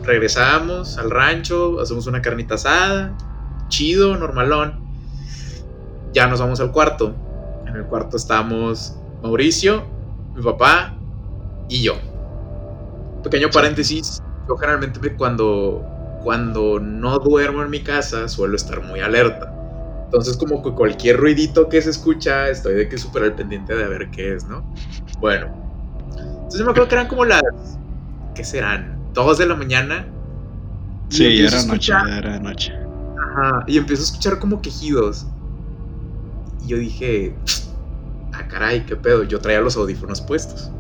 regresamos 0.04 0.98
al 0.98 1.10
rancho, 1.10 1.80
hacemos 1.80 2.06
una 2.06 2.20
carnita 2.20 2.56
asada, 2.56 3.16
chido, 3.68 4.16
normalón. 4.16 4.75
Ya 6.12 6.26
nos 6.26 6.40
vamos 6.40 6.61
al 6.61 6.73
cuarto. 6.73 7.14
En 7.66 7.76
el 7.76 7.85
cuarto 7.85 8.16
estamos 8.16 8.96
Mauricio, 9.23 9.85
mi 10.35 10.42
papá 10.42 10.94
y 11.68 11.82
yo. 11.82 11.94
Pequeño 13.23 13.50
paréntesis, 13.50 14.23
yo 14.49 14.56
generalmente 14.56 15.00
me- 15.00 15.14
cuando, 15.16 15.85
cuando 16.23 16.78
no 16.78 17.18
duermo 17.18 17.62
en 17.62 17.70
mi 17.70 17.80
casa 17.80 18.28
suelo 18.28 18.56
estar 18.56 18.82
muy 18.82 19.00
alerta. 19.00 19.52
Entonces 20.04 20.37
como 20.37 20.62
que 20.62 20.70
cualquier 20.70 21.16
ruidito 21.16 21.68
que 21.68 21.82
se 21.82 21.90
escucha 21.90 22.49
estoy 22.49 22.75
de 22.75 22.88
que 22.88 22.96
súper 22.96 23.25
al 23.25 23.35
pendiente 23.35 23.75
de 23.75 23.88
ver 23.88 24.08
qué 24.11 24.35
es, 24.35 24.46
¿no? 24.46 24.64
Bueno. 25.18 25.49
Entonces 26.16 26.61
me 26.61 26.70
acuerdo 26.70 26.88
que 26.88 26.94
eran 26.94 27.08
como 27.08 27.25
las... 27.25 27.42
¿Qué 28.35 28.44
serán? 28.44 28.96
Dos 29.12 29.38
de 29.38 29.46
la 29.46 29.56
mañana. 29.56 30.06
Sí, 31.08 31.40
era 31.44 31.62
noche, 31.64 31.92
era 31.92 32.38
noche. 32.38 32.73
Ajá, 33.36 33.64
y 33.66 33.76
empiezo 33.78 34.02
a 34.02 34.06
escuchar 34.06 34.38
como 34.38 34.62
quejidos. 34.62 35.32
Y 36.60 36.68
yo 36.68 36.78
dije, 36.78 37.42
ah, 38.32 38.48
caray, 38.48 38.86
qué 38.86 38.96
pedo. 38.96 39.24
Yo 39.24 39.40
traía 39.40 39.60
los 39.60 39.76
audífonos 39.76 40.22
puestos. 40.22 40.74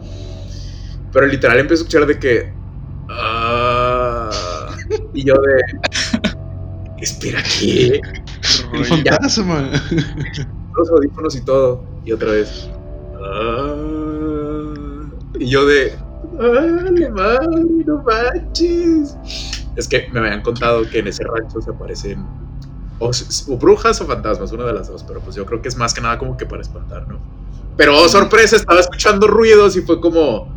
Pero 1.12 1.26
literal 1.26 1.58
empiezo 1.58 1.82
a 1.82 1.86
escuchar 1.86 2.06
de 2.06 2.18
que. 2.18 2.60
"Ah", 3.08 4.30
y 5.12 5.26
yo 5.26 5.34
de. 5.34 5.60
Espera, 6.98 7.42
¿qué? 7.42 8.00
El 8.72 8.84
fantasma. 8.86 9.70
Los 10.76 10.90
audífonos 10.90 11.36
y 11.36 11.44
todo. 11.44 11.86
Y 12.04 12.12
otra 12.12 12.32
vez. 12.32 12.70
"Ah", 13.14 15.10
y 15.38 15.50
yo 15.50 15.66
de. 15.66 15.98
¡Ah, 16.40 16.90
la 16.92 17.10
madre, 17.10 17.64
no 17.86 18.02
manches! 18.04 19.18
Es 19.76 19.88
que 19.88 20.06
me 20.12 20.20
habían 20.20 20.42
contado 20.42 20.88
que 20.88 21.00
en 21.00 21.08
ese 21.08 21.24
rancho 21.24 21.60
se 21.62 21.70
aparecen 21.70 22.30
o, 22.98 23.10
brujas 23.56 24.00
o 24.00 24.06
fantasmas, 24.06 24.52
una 24.52 24.64
de 24.64 24.72
las 24.72 24.88
dos, 24.88 25.04
pero 25.06 25.20
pues 25.20 25.36
yo 25.36 25.44
creo 25.46 25.60
que 25.62 25.68
es 25.68 25.76
más 25.76 25.92
que 25.94 26.00
nada 26.00 26.18
como 26.18 26.36
que 26.36 26.46
para 26.46 26.62
espantar, 26.62 27.06
¿no? 27.08 27.18
Pero 27.76 27.96
oh, 27.96 28.08
sorpresa, 28.08 28.56
estaba 28.56 28.80
escuchando 28.80 29.26
ruidos 29.26 29.76
y 29.76 29.82
fue 29.82 30.00
como, 30.00 30.48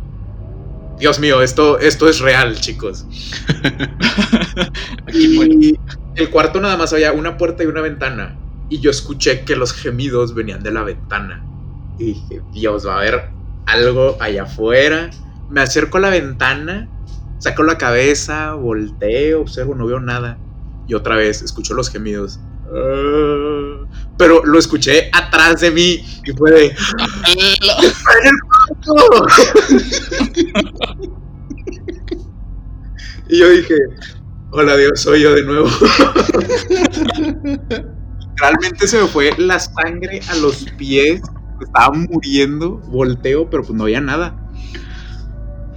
Dios 0.98 1.18
mío, 1.18 1.42
esto, 1.42 1.78
esto 1.78 2.08
es 2.08 2.20
real, 2.20 2.58
chicos. 2.60 3.06
Y 5.12 5.78
el 6.14 6.30
cuarto 6.30 6.60
nada 6.60 6.76
más 6.76 6.92
había 6.92 7.12
una 7.12 7.36
puerta 7.36 7.64
y 7.64 7.66
una 7.66 7.80
ventana. 7.80 8.36
Y 8.68 8.80
yo 8.80 8.90
escuché 8.90 9.44
que 9.44 9.56
los 9.56 9.72
gemidos 9.72 10.34
venían 10.34 10.62
de 10.62 10.70
la 10.70 10.82
ventana. 10.82 11.44
Y 11.98 12.06
dije, 12.06 12.42
Dios, 12.52 12.86
va 12.86 12.94
a 12.94 12.98
haber 12.98 13.30
algo 13.66 14.16
allá 14.20 14.44
afuera. 14.44 15.10
Me 15.48 15.60
acerco 15.60 15.98
a 15.98 16.00
la 16.00 16.10
ventana, 16.10 16.88
saco 17.38 17.62
la 17.64 17.78
cabeza, 17.78 18.54
volteo, 18.54 19.40
observo, 19.40 19.74
no 19.74 19.86
veo 19.86 20.00
nada. 20.00 20.38
Y 20.90 20.94
otra 20.94 21.14
vez 21.14 21.40
escucho 21.40 21.72
los 21.74 21.88
gemidos. 21.88 22.40
Ah, 22.66 23.86
Pero 24.18 24.44
lo 24.44 24.58
escuché 24.58 25.08
atrás 25.12 25.60
de 25.60 25.70
mí 25.70 26.04
y 26.24 26.32
fue 26.32 26.50
de... 26.50 26.74
y 33.28 33.38
yo 33.38 33.50
dije, 33.50 33.76
hola 34.50 34.76
Dios, 34.76 35.00
soy 35.00 35.22
yo 35.22 35.32
de 35.32 35.44
nuevo. 35.44 35.68
Realmente 38.36 38.88
se 38.88 39.00
me 39.00 39.06
fue 39.06 39.30
la 39.38 39.60
sangre 39.60 40.20
a 40.28 40.34
los 40.34 40.64
pies, 40.76 41.22
estaba 41.60 41.94
muriendo, 41.94 42.78
volteo, 42.88 43.48
pero 43.48 43.62
pues 43.62 43.74
no 43.78 43.84
había 43.84 44.00
nada. 44.00 44.34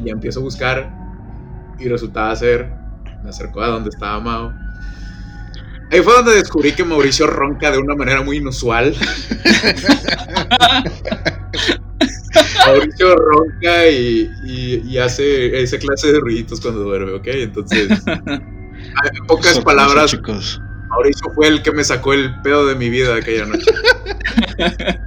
Y 0.03 0.09
empiezo 0.09 0.39
a 0.39 0.43
buscar 0.43 0.91
y 1.77 1.87
resultaba 1.87 2.35
ser, 2.35 2.73
me 3.23 3.29
acercó 3.29 3.61
a 3.61 3.67
donde 3.67 3.91
estaba 3.91 4.19
Mao. 4.19 4.62
Ahí 5.93 6.01
fue 6.01 6.13
donde 6.15 6.33
descubrí 6.35 6.71
que 6.73 6.83
Mauricio 6.83 7.27
ronca 7.27 7.69
de 7.71 7.77
una 7.77 7.93
manera 7.95 8.23
muy 8.23 8.37
inusual. 8.37 8.95
Mauricio 12.65 13.15
ronca 13.15 13.87
y, 13.89 14.29
y- 14.43 14.81
y 14.87 14.97
hace 14.97 15.61
esa 15.61 15.77
clase 15.77 16.11
de 16.11 16.19
ruiditos 16.19 16.59
cuando 16.61 16.81
duerme, 16.81 17.11
¿ok? 17.13 17.27
Entonces, 17.27 17.89
en 17.89 17.97
pocas 19.27 19.53
Sorpresa, 19.53 19.63
palabras, 19.63 20.11
chicos. 20.11 20.59
Mauricio 20.89 21.31
fue 21.35 21.47
el 21.47 21.61
que 21.61 21.71
me 21.71 21.83
sacó 21.83 22.13
el 22.13 22.33
pedo 22.41 22.65
de 22.65 22.75
mi 22.75 22.89
vida 22.89 23.15
aquella 23.15 23.45
noche. 23.45 23.65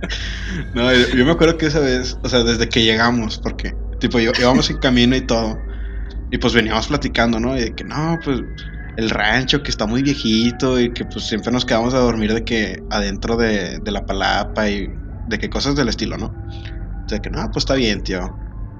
No, 0.75 0.93
yo, 0.93 1.09
yo 1.14 1.25
me 1.25 1.33
acuerdo 1.33 1.57
que 1.59 1.66
esa 1.66 1.81
vez, 1.81 2.19
o 2.23 2.28
sea, 2.28 2.43
desde 2.43 2.69
que 2.69 2.83
llegamos, 2.83 3.38
porque, 3.38 3.75
tipo, 3.99 4.19
yo, 4.19 4.33
íbamos 4.38 4.69
en 4.71 4.78
camino 4.78 5.14
y 5.16 5.21
todo, 5.23 5.59
y 6.31 6.38
pues 6.38 6.55
veníamos 6.55 6.87
platicando, 6.88 7.38
¿no? 7.40 7.57
Y 7.57 7.61
de 7.61 7.75
que 7.75 7.85
no, 7.85 8.19
pues 8.25 8.40
el 8.97 9.11
rancho 9.11 9.62
que 9.62 9.71
está 9.71 9.87
muy 9.87 10.03
viejito 10.03 10.81
y 10.81 10.93
que 10.93 11.05
pues 11.05 11.26
siempre 11.26 11.53
nos 11.53 11.65
quedamos 11.65 11.95
a 11.95 11.99
dormir 11.99 12.33
de 12.33 12.45
que 12.45 12.83
adentro 12.91 13.37
de, 13.37 13.79
de 13.79 13.91
la 13.93 14.07
palapa 14.07 14.69
y 14.69 14.88
de 15.26 15.38
que 15.38 15.50
cosas 15.50 15.76
del 15.76 15.88
estilo, 15.88 16.17
¿no? 16.17 16.26
O 16.26 17.09
sea, 17.09 17.19
que 17.19 17.31
no, 17.31 17.43
pues 17.53 17.59
está 17.62 17.75
bien, 17.75 18.03
tío. 18.03 18.37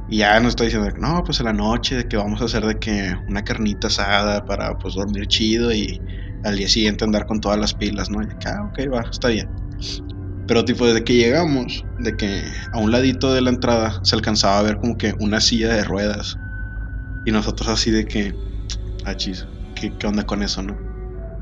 Y 0.09 0.19
ya 0.19 0.39
nos 0.41 0.51
está 0.51 0.65
diciendo, 0.65 0.89
que, 0.93 1.01
no, 1.01 1.23
pues 1.25 1.41
en 1.41 1.47
la 1.47 1.53
noche, 1.53 1.97
de 1.97 2.09
que 2.09 2.17
vamos 2.17 2.41
a 2.41 2.45
hacer 2.45 2.65
de 2.65 2.79
que 2.79 3.15
una 3.29 3.43
carnita 3.43 3.89
asada 3.89 4.45
para 4.45 4.77
pues 4.79 4.95
dormir 4.95 5.27
chido 5.27 5.73
y 5.73 6.01
al 6.45 6.57
día 6.57 6.69
siguiente 6.69 7.05
andar 7.05 7.27
con 7.27 7.41
todas 7.41 7.59
las 7.59 7.75
pilas, 7.75 8.09
¿no? 8.11 8.23
Y 8.23 8.29
que, 8.29 8.49
ah, 8.49 8.71
ok, 8.71 8.93
va, 8.93 9.05
está 9.11 9.29
bien. 9.29 9.49
Pero 10.47 10.65
tipo, 10.65 10.87
desde 10.87 11.03
que 11.03 11.15
llegamos, 11.15 11.85
de 11.99 12.17
que 12.17 12.43
a 12.73 12.79
un 12.79 12.93
ladito 12.93 13.35
de 13.35 13.43
la 13.43 13.51
entrada 13.51 13.99
se 14.05 14.15
alcanzaba 14.15 14.61
a 14.61 14.63
ver 14.63 14.77
como 14.77 14.97
que 14.97 15.13
una 15.19 15.41
silla 15.41 15.75
de 15.75 15.83
ruedas. 15.83 16.39
Y 17.25 17.33
nosotros 17.33 17.69
así 17.69 17.91
de 17.91 18.05
que, 18.05 18.33
ah, 19.05 19.17
chis, 19.17 19.45
¿qué, 19.77 19.97
qué 19.99 20.09
onda 20.09 20.25
con 20.27 20.43
eso, 20.45 20.63
no? 20.65 20.85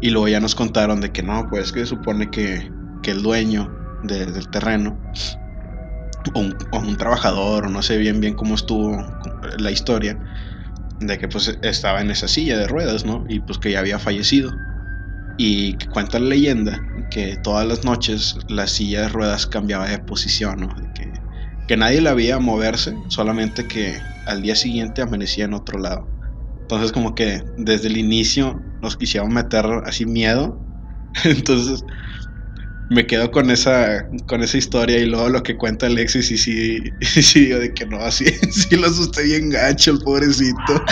Y 0.00 0.10
luego 0.10 0.28
ya 0.28 0.40
nos 0.40 0.56
contaron 0.56 1.00
de 1.02 1.12
que 1.12 1.22
no, 1.24 1.48
pues 1.50 1.72
que 1.72 1.86
supone 1.86 2.30
que, 2.30 2.74
que 3.02 3.12
el 3.12 3.22
dueño 3.22 3.78
de- 4.02 4.26
del 4.26 4.50
terreno, 4.50 5.02
o 6.34 6.78
un, 6.78 6.96
trabajador, 6.96 7.70
no 7.70 7.82
sé 7.82 7.98
bien 7.98 8.20
bien 8.20 8.34
cómo 8.34 8.54
estuvo 8.54 8.96
la 9.58 9.70
historia, 9.70 10.18
de 11.00 11.18
que 11.18 11.28
pues 11.28 11.58
estaba 11.62 12.02
en 12.02 12.12
esa 12.12 12.28
silla 12.28 12.58
de 12.58 12.68
ruedas, 12.68 13.06
¿no? 13.06 13.24
Y 13.28 13.40
pues 13.40 13.58
que 13.60 13.72
ya 13.72 13.80
había 13.80 14.00
fallecido. 14.00 14.62
Y 15.38 15.78
cuenta 15.90 16.20
la 16.20 16.28
leyenda 16.30 16.86
que 17.10 17.38
todas 17.38 17.66
las 17.68 17.84
noches 17.84 18.36
la 18.48 18.68
silla 18.68 19.02
de 19.02 19.10
ruedas 19.10 19.46
cambiaba 19.48 19.88
de 19.88 20.00
posición, 20.00 20.60
¿no? 20.62 20.70
Que, 20.94 21.12
que 21.66 21.78
nadie 21.78 22.02
la 22.02 22.14
veía 22.14 22.40
moverse, 22.40 23.02
solamente 23.08 23.68
que 23.68 24.08
al 24.26 24.42
día 24.42 24.56
siguiente 24.56 25.02
amanecía 25.02 25.46
en 25.46 25.54
otro 25.54 25.78
lado. 25.80 26.13
Entonces 26.64 26.92
como 26.92 27.14
que 27.14 27.44
desde 27.58 27.88
el 27.88 27.98
inicio 27.98 28.58
nos 28.80 28.96
quisieron 28.96 29.34
meter 29.34 29.66
así 29.84 30.06
miedo. 30.06 30.58
Entonces 31.24 31.84
me 32.88 33.06
quedo 33.06 33.30
con 33.30 33.50
esa 33.50 34.08
con 34.26 34.42
esa 34.42 34.56
historia 34.56 34.98
y 34.98 35.04
luego 35.04 35.28
lo 35.28 35.42
que 35.42 35.58
cuenta 35.58 35.86
Alexis 35.86 36.30
y 36.30 36.38
sí, 36.38 36.82
sí 37.00 37.48
de 37.48 37.74
que 37.74 37.84
no, 37.84 37.98
así 37.98 38.24
sí 38.50 38.76
lo 38.76 38.86
asusté 38.86 39.24
bien 39.24 39.50
gacho 39.50 39.90
el 39.90 39.98
pobrecito. 39.98 40.82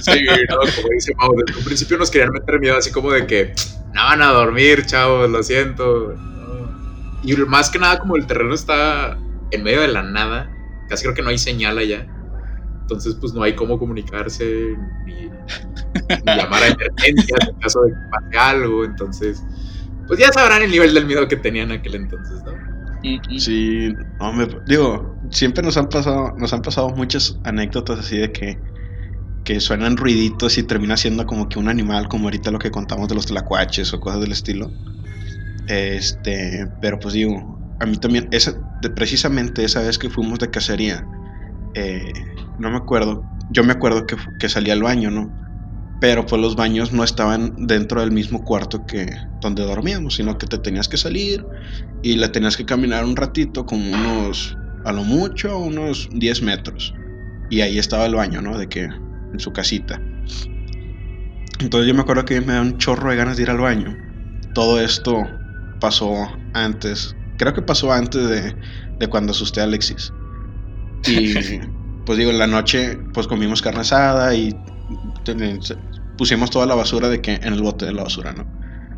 Sí, 0.00 0.24
no, 0.48 0.58
como 0.58 0.88
dice 0.94 1.12
Mau, 1.18 1.34
desde 1.44 1.58
un 1.58 1.64
principio 1.64 1.98
nos 1.98 2.08
querían 2.08 2.30
meter 2.30 2.60
miedo 2.60 2.76
así 2.76 2.92
como 2.92 3.10
de 3.10 3.26
que 3.26 3.52
no 3.94 4.04
van 4.04 4.22
a 4.22 4.28
dormir, 4.28 4.86
chavos, 4.86 5.28
lo 5.28 5.42
siento. 5.42 6.14
Y 7.24 7.34
más 7.34 7.68
que 7.68 7.80
nada 7.80 7.98
como 7.98 8.14
el 8.14 8.28
terreno 8.28 8.54
está 8.54 9.18
en 9.50 9.64
medio 9.64 9.80
de 9.80 9.88
la 9.88 10.04
nada, 10.04 10.48
casi 10.88 11.02
creo 11.02 11.16
que 11.16 11.22
no 11.22 11.30
hay 11.30 11.38
señal 11.38 11.78
allá. 11.78 12.06
Entonces 12.86 13.16
pues 13.20 13.32
no 13.32 13.42
hay 13.42 13.56
cómo 13.56 13.80
comunicarse 13.80 14.76
ni, 15.04 15.24
ni 15.24 15.28
llamar 16.24 16.62
a 16.62 16.68
emergencias 16.68 17.48
en 17.48 17.58
caso 17.58 17.82
de 17.82 17.90
que 17.90 17.98
pase 18.12 18.38
algo. 18.38 18.84
Entonces, 18.84 19.42
pues 20.06 20.20
ya 20.20 20.30
sabrán 20.32 20.62
el 20.62 20.70
nivel 20.70 20.94
del 20.94 21.04
miedo 21.04 21.26
que 21.26 21.34
tenían 21.34 21.72
en 21.72 21.80
aquel 21.80 21.96
entonces, 21.96 22.44
¿no? 22.44 22.52
Sí, 23.38 23.92
hombre, 24.20 24.56
digo, 24.66 25.16
siempre 25.30 25.64
nos 25.64 25.76
han 25.76 25.88
pasado, 25.88 26.32
nos 26.38 26.52
han 26.52 26.62
pasado 26.62 26.90
muchas 26.90 27.40
anécdotas 27.42 27.98
así 27.98 28.18
de 28.18 28.30
que, 28.30 28.56
que 29.44 29.58
suenan 29.58 29.96
ruiditos 29.96 30.56
y 30.56 30.62
termina 30.62 30.96
siendo 30.96 31.26
como 31.26 31.48
que 31.48 31.58
un 31.58 31.68
animal, 31.68 32.06
como 32.06 32.26
ahorita 32.26 32.52
lo 32.52 32.60
que 32.60 32.70
contamos 32.70 33.08
de 33.08 33.16
los 33.16 33.26
tlacuaches 33.26 33.92
o 33.92 33.98
cosas 33.98 34.20
del 34.20 34.30
estilo. 34.30 34.70
Este, 35.66 36.68
pero 36.80 37.00
pues 37.00 37.14
digo, 37.14 37.58
a 37.80 37.86
mí 37.86 37.96
también, 37.96 38.28
esa, 38.30 38.52
de, 38.80 38.90
precisamente 38.90 39.64
esa 39.64 39.82
vez 39.82 39.98
que 39.98 40.08
fuimos 40.08 40.38
de 40.38 40.50
cacería, 40.50 41.04
eh, 41.74 42.12
no 42.58 42.70
me 42.70 42.76
acuerdo, 42.76 43.26
yo 43.48 43.64
me 43.64 43.72
acuerdo 43.72 44.06
que, 44.06 44.16
que 44.38 44.48
salí 44.48 44.70
al 44.70 44.82
baño, 44.82 45.10
¿no? 45.10 45.34
Pero 46.00 46.26
pues 46.26 46.40
los 46.40 46.56
baños 46.56 46.92
no 46.92 47.04
estaban 47.04 47.54
dentro 47.56 48.00
del 48.00 48.12
mismo 48.12 48.44
cuarto 48.44 48.84
que 48.86 49.06
donde 49.40 49.62
dormíamos, 49.62 50.16
sino 50.16 50.36
que 50.38 50.46
te 50.46 50.58
tenías 50.58 50.88
que 50.88 50.98
salir 50.98 51.44
y 52.02 52.16
le 52.16 52.28
tenías 52.28 52.56
que 52.56 52.66
caminar 52.66 53.04
un 53.04 53.16
ratito, 53.16 53.64
como 53.66 53.90
unos, 53.92 54.58
a 54.84 54.92
lo 54.92 55.04
mucho, 55.04 55.58
unos 55.58 56.08
10 56.12 56.42
metros. 56.42 56.92
Y 57.48 57.60
ahí 57.62 57.78
estaba 57.78 58.06
el 58.06 58.14
baño, 58.14 58.42
¿no? 58.42 58.58
De 58.58 58.68
que, 58.68 58.82
en 58.84 59.40
su 59.40 59.52
casita. 59.52 60.04
Entonces 61.58 61.88
yo 61.88 61.94
me 61.94 62.02
acuerdo 62.02 62.24
que 62.24 62.40
me 62.40 62.52
da 62.54 62.60
un 62.62 62.78
chorro 62.78 63.10
de 63.10 63.16
ganas 63.16 63.36
de 63.36 63.44
ir 63.44 63.50
al 63.50 63.58
baño. 63.58 63.96
Todo 64.52 64.80
esto 64.80 65.22
pasó 65.80 66.12
antes, 66.52 67.16
creo 67.38 67.54
que 67.54 67.62
pasó 67.62 67.92
antes 67.92 68.28
de, 68.28 68.56
de 68.98 69.08
cuando 69.08 69.32
asusté 69.32 69.60
a 69.60 69.64
Alexis. 69.64 70.14
pues 72.06 72.18
digo, 72.18 72.30
en 72.30 72.38
la 72.38 72.46
noche 72.46 72.98
pues 73.12 73.26
comimos 73.26 73.62
carne 73.62 73.80
asada 73.82 74.34
y 74.34 74.52
ten- 75.24 75.60
pusimos 76.16 76.50
toda 76.50 76.66
la 76.66 76.74
basura 76.74 77.08
de 77.08 77.20
que 77.20 77.34
en 77.34 77.52
el 77.52 77.62
bote 77.62 77.86
de 77.86 77.92
la 77.92 78.04
basura, 78.04 78.32
¿no? 78.32 78.48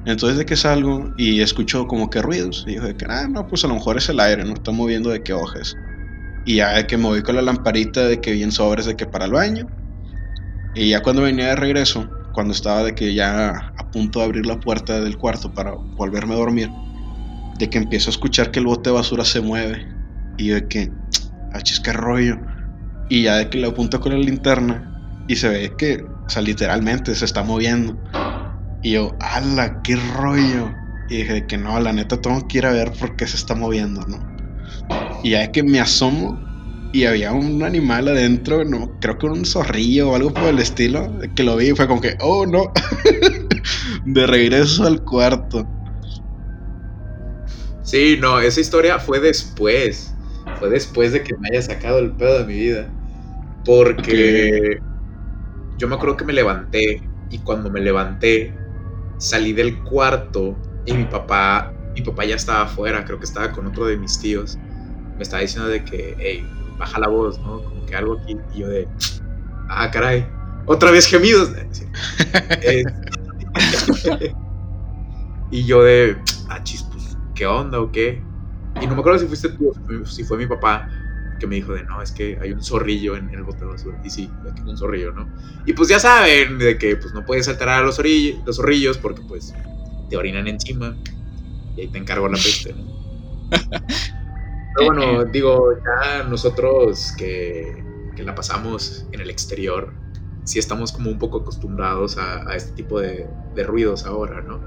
Entonces 0.04 0.38
de 0.38 0.46
que 0.46 0.56
salgo 0.56 1.10
y 1.16 1.40
escucho 1.42 1.86
como 1.86 2.10
que 2.10 2.22
ruidos. 2.22 2.64
Y 2.66 2.72
digo 2.72 2.84
de 2.86 2.96
que, 2.96 3.06
ah, 3.08 3.26
no, 3.30 3.46
pues 3.46 3.64
a 3.64 3.68
lo 3.68 3.74
mejor 3.74 3.98
es 3.98 4.08
el 4.08 4.20
aire, 4.20 4.44
¿no? 4.44 4.54
Está 4.54 4.72
moviendo 4.72 5.10
de 5.10 5.22
que 5.22 5.32
hojas. 5.34 5.74
Y 6.44 6.56
ya 6.56 6.72
de 6.74 6.86
que 6.86 6.98
me 6.98 7.04
voy 7.06 7.22
con 7.22 7.36
la 7.36 7.42
lamparita 7.42 8.06
de 8.08 8.20
que 8.20 8.32
bien 8.32 8.52
sobres 8.52 8.86
de 8.86 8.96
que 8.96 9.06
para 9.06 9.26
el 9.26 9.32
baño. 9.32 9.70
Y 10.74 10.90
ya 10.90 11.02
cuando 11.02 11.22
venía 11.22 11.48
de 11.48 11.56
regreso, 11.56 12.08
cuando 12.32 12.52
estaba 12.54 12.82
de 12.84 12.94
que 12.94 13.14
ya 13.14 13.72
a 13.76 13.90
punto 13.90 14.18
de 14.20 14.24
abrir 14.26 14.46
la 14.46 14.60
puerta 14.60 15.00
del 15.00 15.16
cuarto 15.18 15.52
para 15.52 15.74
volverme 15.96 16.34
a 16.34 16.38
dormir, 16.38 16.70
de 17.58 17.70
que 17.70 17.78
empiezo 17.78 18.10
a 18.10 18.12
escuchar 18.12 18.50
que 18.50 18.60
el 18.60 18.66
bote 18.66 18.90
de 18.90 18.96
basura 18.96 19.24
se 19.24 19.40
mueve. 19.40 19.88
Y 20.36 20.46
yo 20.48 20.54
de 20.56 20.68
que, 20.68 20.92
achis, 21.52 21.80
qué 21.80 21.92
rollo. 21.92 22.36
Y 23.08 23.22
ya 23.22 23.36
de 23.36 23.48
que 23.48 23.58
le 23.58 23.66
apunto 23.66 24.00
con 24.00 24.12
la 24.12 24.18
linterna 24.18 25.24
y 25.28 25.36
se 25.36 25.48
ve 25.48 25.74
que, 25.76 26.04
o 26.26 26.28
sea, 26.28 26.42
literalmente 26.42 27.14
se 27.14 27.24
está 27.24 27.42
moviendo. 27.42 27.96
Y 28.82 28.92
yo, 28.92 29.16
ala, 29.20 29.82
qué 29.82 29.96
rollo. 30.16 30.72
Y 31.08 31.18
dije 31.18 31.46
que 31.46 31.56
no, 31.56 31.78
la 31.80 31.92
neta 31.92 32.20
tengo 32.20 32.46
que 32.48 32.58
ir 32.58 32.66
a 32.66 32.72
ver 32.72 32.92
por 32.92 33.16
qué 33.16 33.26
se 33.26 33.36
está 33.36 33.54
moviendo, 33.54 34.04
¿no? 34.06 34.18
Y 35.22 35.30
ya 35.30 35.40
de 35.40 35.52
que 35.52 35.62
me 35.62 35.80
asomo 35.80 36.38
y 36.92 37.04
había 37.04 37.32
un 37.32 37.62
animal 37.62 38.08
adentro, 38.08 38.64
no, 38.64 38.98
creo 39.00 39.18
que 39.18 39.26
un 39.26 39.44
zorrillo 39.44 40.10
o 40.10 40.16
algo 40.16 40.32
por 40.32 40.44
el 40.44 40.58
estilo, 40.58 41.12
que 41.34 41.42
lo 41.42 41.56
vi 41.56 41.70
y 41.70 41.74
fue 41.74 41.86
como 41.86 42.00
que, 42.00 42.16
oh 42.20 42.46
no, 42.46 42.72
de 44.06 44.26
regreso 44.26 44.86
al 44.86 45.02
cuarto. 45.04 45.66
Sí, 47.82 48.18
no, 48.20 48.40
esa 48.40 48.60
historia 48.60 48.98
fue 48.98 49.20
después. 49.20 50.14
Fue 50.58 50.70
después 50.70 51.12
de 51.12 51.22
que 51.22 51.34
me 51.38 51.48
haya 51.48 51.62
sacado 51.62 51.98
el 51.98 52.12
pedo 52.12 52.38
de 52.40 52.44
mi 52.44 52.54
vida. 52.54 52.90
Porque 53.68 54.80
yo 55.76 55.88
me 55.88 55.96
acuerdo 55.96 56.16
que 56.16 56.24
me 56.24 56.32
levanté 56.32 57.06
y 57.28 57.38
cuando 57.40 57.70
me 57.70 57.80
levanté 57.80 58.56
salí 59.18 59.52
del 59.52 59.84
cuarto 59.84 60.56
y 60.86 60.94
mi 60.94 61.04
papá, 61.04 61.74
mi 61.94 62.00
papá 62.00 62.24
ya 62.24 62.36
estaba 62.36 62.62
afuera, 62.62 63.04
creo 63.04 63.18
que 63.18 63.26
estaba 63.26 63.52
con 63.52 63.66
otro 63.66 63.84
de 63.84 63.98
mis 63.98 64.18
tíos. 64.18 64.56
Me 65.18 65.22
estaba 65.22 65.42
diciendo 65.42 65.68
de 65.68 65.84
que, 65.84 66.16
hey, 66.18 66.46
baja 66.78 66.98
la 66.98 67.08
voz, 67.08 67.38
¿no? 67.40 67.62
Como 67.62 67.84
que 67.84 67.94
algo 67.94 68.18
aquí. 68.18 68.38
Y 68.54 68.60
yo 68.60 68.68
de, 68.68 68.88
ah, 69.68 69.90
caray, 69.90 70.26
otra 70.64 70.90
vez 70.90 71.06
gemidos. 71.06 71.52
Eh, 72.62 72.84
y 75.50 75.64
yo 75.64 75.82
de, 75.82 76.16
ah, 76.48 76.62
chis, 76.62 76.84
pues, 76.84 77.18
¿qué 77.34 77.46
onda 77.46 77.80
o 77.80 77.92
qué? 77.92 78.22
Y 78.80 78.86
no 78.86 78.94
me 78.94 79.00
acuerdo 79.00 79.18
si 79.18 79.26
fuiste 79.26 79.50
tú 79.50 79.70
o 79.70 80.06
si 80.06 80.24
fue 80.24 80.38
mi 80.38 80.46
papá 80.46 80.88
que 81.38 81.46
me 81.46 81.56
dijo 81.56 81.72
de, 81.74 81.84
no, 81.84 82.02
es 82.02 82.12
que 82.12 82.38
hay 82.40 82.52
un 82.52 82.62
zorrillo 82.62 83.16
en 83.16 83.30
el 83.30 83.42
bote 83.42 83.60
de 83.60 83.66
basura. 83.66 84.00
Y 84.04 84.10
sí, 84.10 84.30
de 84.44 84.54
que 84.54 84.62
un 84.62 84.76
zorrillo, 84.76 85.12
¿no? 85.12 85.28
Y 85.66 85.72
pues 85.72 85.88
ya 85.88 85.98
saben 85.98 86.58
de 86.58 86.78
que 86.78 86.96
pues 86.96 87.12
no 87.14 87.24
puedes 87.24 87.48
alterar 87.48 87.82
a 87.82 87.86
los, 87.86 87.96
zorrillos, 87.96 88.44
los 88.44 88.56
zorrillos 88.56 88.98
porque 88.98 89.22
pues 89.22 89.54
te 90.08 90.16
orinan 90.16 90.46
encima 90.48 90.96
y 91.76 91.82
ahí 91.82 91.88
te 91.88 91.98
encargo 91.98 92.28
la 92.28 92.36
peste, 92.36 92.74
¿no? 92.74 92.98
Pero 94.76 94.92
bueno, 94.92 95.24
digo, 95.24 95.74
ya 95.76 96.22
nosotros 96.24 97.12
que, 97.16 97.82
que 98.14 98.22
la 98.22 98.34
pasamos 98.34 99.06
en 99.12 99.20
el 99.20 99.30
exterior, 99.30 99.92
sí 100.44 100.58
estamos 100.58 100.92
como 100.92 101.10
un 101.10 101.18
poco 101.18 101.38
acostumbrados 101.38 102.16
a, 102.16 102.48
a 102.48 102.54
este 102.54 102.72
tipo 102.72 103.00
de, 103.00 103.26
de 103.54 103.62
ruidos 103.64 104.06
ahora, 104.06 104.40
¿no? 104.40 104.60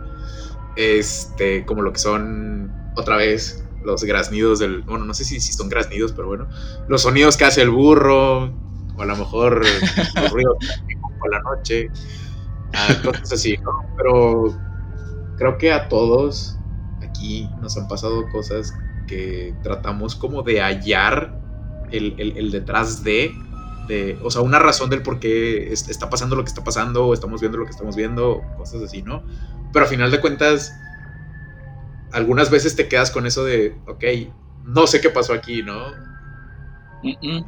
Este, 0.76 1.66
como 1.66 1.82
lo 1.82 1.94
que 1.94 2.00
son, 2.00 2.72
otra 2.96 3.18
vez, 3.18 3.61
los 3.84 4.04
graznidos 4.04 4.60
del. 4.60 4.82
Bueno, 4.84 5.06
no 5.06 5.14
sé 5.14 5.24
si, 5.26 5.40
si 5.40 5.54
son 5.54 5.70
graznidos, 5.70 6.14
pero 6.14 6.28
bueno. 6.28 6.48
Los 6.88 7.04
sonidos 7.04 7.38
que 7.38 7.46
hace 7.46 7.62
el 7.62 7.70
burro. 7.70 8.54
O 8.96 9.02
a 9.02 9.06
lo 9.06 9.16
mejor 9.16 9.66
los 9.66 10.32
ruidos 10.32 10.56
por 11.20 11.32
la 11.32 11.40
noche. 11.42 11.88
ah, 12.74 12.96
cosas 13.04 13.32
así, 13.34 13.58
¿no? 13.64 13.72
Pero 13.98 14.62
creo 15.38 15.58
que 15.58 15.72
a 15.72 15.88
todos 15.90 16.58
aquí 17.02 17.50
nos 17.62 17.78
han 17.78 17.88
pasado 17.88 18.28
cosas 18.30 18.74
que 19.08 19.56
tratamos 19.64 20.16
como 20.16 20.44
de 20.44 20.62
hallar 20.62 21.40
el, 21.92 22.16
el- 22.18 22.38
el 22.38 22.52
detrás 22.52 23.04
de, 23.04 23.32
de. 23.88 24.20
O 24.24 24.32
sea, 24.32 24.42
una 24.42 24.60
razón 24.60 24.90
del 24.90 25.02
por 25.04 25.20
qué 25.20 25.72
es- 25.74 25.90
está 25.90 26.10
pasando 26.10 26.36
lo 26.36 26.44
que 26.44 26.50
está 26.50 26.64
pasando. 26.64 27.08
O 27.08 27.14
estamos 27.14 27.42
viendo 27.42 27.58
lo 27.58 27.66
que 27.66 27.72
estamos 27.72 27.96
viendo. 27.96 28.42
Cosas 28.58 28.82
así, 28.84 29.02
¿no? 29.04 29.24
Pero 29.74 29.86
a 29.86 29.88
final 29.88 30.12
de 30.12 30.20
cuentas 30.22 30.74
algunas 32.14 32.50
veces 32.50 32.76
te 32.76 32.88
quedas 32.88 33.12
con 33.12 33.26
eso 33.26 33.44
de, 33.44 33.76
ok, 33.88 34.04
no 34.66 34.88
sé 34.88 35.02
qué 35.02 35.10
pasó 35.10 35.34
aquí, 35.34 35.64
¿no? 35.64 35.92
Mm, 37.04 37.14
mm. 37.22 37.44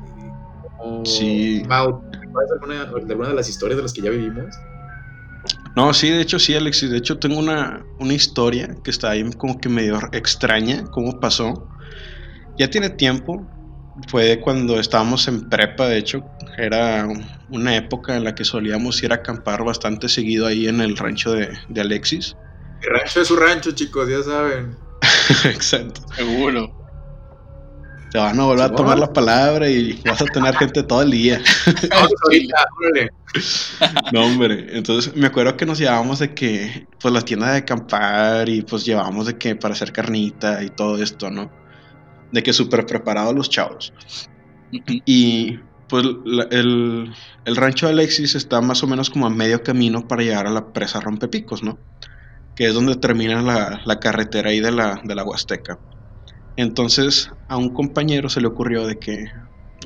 Como, 0.78 1.06
Sí. 1.06 1.64
Mau, 1.68 2.02
¿te 2.12 2.18
acuerdas 2.18 2.50
de 2.50 2.54
alguna, 2.54 2.86
de 2.86 3.12
alguna 3.12 3.30
de 3.30 3.36
las 3.36 3.50
historias 3.50 3.78
de 3.78 3.84
las 3.84 3.94
que 3.94 4.02
ya 4.02 4.10
vivimos? 4.10 4.56
No, 5.76 5.94
sí, 5.94 6.10
de 6.10 6.22
hecho 6.22 6.40
sí, 6.40 6.56
Alexis. 6.56 6.92
De 6.92 6.98
hecho 6.98 7.18
tengo 7.18 7.40
una, 7.40 7.84
una 8.00 8.14
historia 8.14 8.76
que 8.84 8.92
está 8.92 9.12
ahí 9.12 9.28
como 9.38 9.60
que 9.60 9.70
medio 9.70 10.00
extraña, 10.12 10.84
cómo 10.92 11.20
pasó. 11.20 11.68
Ya 12.58 12.70
tiene 12.70 12.90
tiempo. 12.90 13.48
Fue 14.08 14.40
cuando 14.40 14.80
estábamos 14.80 15.28
en 15.28 15.50
prepa, 15.50 15.88
de 15.88 15.98
hecho. 15.98 16.24
Era 16.58 17.08
una 17.50 17.76
época 17.76 18.16
en 18.16 18.24
la 18.24 18.36
que 18.36 18.44
solíamos 18.44 19.02
ir 19.02 19.12
a 19.12 19.16
acampar 19.16 19.64
bastante 19.64 20.10
seguido 20.10 20.46
ahí 20.46 20.68
en 20.68 20.82
el 20.82 20.96
rancho 20.96 21.32
de, 21.32 21.50
de 21.70 21.82
Alexis. 21.82 22.36
El 22.84 23.00
rancho 23.00 23.22
es 23.22 23.28
su 23.28 23.36
rancho, 23.36 23.72
chicos, 23.72 24.10
ya 24.10 24.22
saben. 24.24 24.76
Exacto. 25.46 26.02
Seguro. 26.16 26.80
Te 28.12 28.20
van 28.20 28.40
a 28.40 28.44
volver 28.44 28.66
a 28.66 28.76
tomar 28.76 29.00
la 29.00 29.12
palabra 29.12 29.68
y 29.70 30.00
vas 30.06 30.22
a 30.22 30.26
tener 30.26 30.56
gente 30.56 30.84
todo 30.84 31.02
el 31.02 31.10
día. 31.12 31.42
No, 34.12 34.26
hombre. 34.26 34.68
Entonces 34.78 35.16
me 35.16 35.26
acuerdo 35.28 35.58
que 35.58 35.66
nos 35.66 35.80
llevábamos 35.80 36.20
de 36.20 36.36
que, 36.36 36.86
pues 37.00 37.12
las 37.12 37.26
tiendas 37.26 37.54
de 37.54 37.58
acampar 37.60 38.48
y 38.50 38.62
pues 38.62 38.86
llevábamos 38.86 39.26
de 39.26 39.38
que 39.40 39.56
para 39.56 39.74
hacer 39.74 39.92
carnita 39.92 40.64
y 40.64 40.70
todo 40.70 41.02
esto, 41.02 41.32
¿no? 41.32 41.52
De 42.32 42.44
que 42.44 42.54
súper 42.54 42.86
preparados 42.86 43.34
los 43.34 43.50
chavos. 43.50 43.94
Y 44.72 45.58
pues 45.90 46.06
la- 46.26 46.48
el, 46.52 47.12
el 47.46 47.56
rancho 47.56 47.88
de 47.88 47.94
Alexis 47.94 48.36
está 48.36 48.62
más 48.62 48.84
o 48.84 48.88
menos 48.88 49.10
como 49.10 49.26
a 49.26 49.30
medio 49.32 49.64
camino 49.64 50.08
para 50.08 50.22
llegar 50.24 50.46
a 50.46 50.52
la 50.52 50.72
presa 50.72 51.00
Rompepicos, 51.00 51.64
¿no? 51.64 51.80
Que 52.56 52.68
es 52.68 52.74
donde 52.74 52.96
termina 52.98 53.42
la, 53.42 53.82
la 53.86 54.00
carretera 54.00 54.50
ahí 54.50 54.60
de 54.60 54.72
la, 54.72 55.02
de 55.04 55.16
la 55.16 55.24
Huasteca. 55.24 55.80
Entonces 56.56 57.30
a 57.48 57.58
un 57.58 57.74
compañero 57.74 58.30
se 58.30 58.42
le 58.42 58.48
ocurrió 58.48 58.88
de 58.88 59.00
que, 59.00 59.26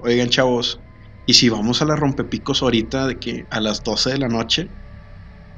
oigan 0.04 0.30
chavos, 0.30 0.82
¿y 1.26 1.36
si 1.36 1.50
vamos 1.50 1.82
a 1.82 1.86
la 1.86 1.96
Rompepicos 1.96 2.62
ahorita 2.64 3.08
de 3.08 3.20
que 3.20 3.48
a 3.52 3.62
las 3.62 3.84
12 3.84 4.12
de 4.12 4.20
la 4.20 4.28
noche? 4.30 4.72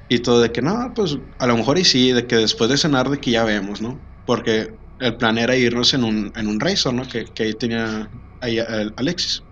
Y 0.07 0.19
todo 0.19 0.41
de 0.41 0.51
que 0.51 0.61
no, 0.61 0.91
pues 0.95 1.17
a 1.39 1.47
lo 1.47 1.57
mejor 1.57 1.77
y 1.79 1.85
sí, 1.85 2.11
de 2.11 2.27
que 2.27 2.35
después 2.37 2.69
de 2.69 2.77
cenar 2.77 3.09
de 3.09 3.19
que 3.19 3.31
ya 3.31 3.43
vemos, 3.43 3.81
¿no? 3.81 4.05
Porque 4.25 4.79
el 4.99 5.17
plan 5.17 5.37
era 5.37 5.55
irnos 5.55 5.93
en 5.93 6.03
un, 6.03 6.31
en 6.35 6.47
un 6.47 6.59
Razor, 6.59 6.93
¿no? 6.93 7.03
Que, 7.07 7.25
que 7.25 7.43
ahí 7.43 7.53
tenía 7.53 8.11
ahí 8.41 8.59
Alexis. 8.97 9.43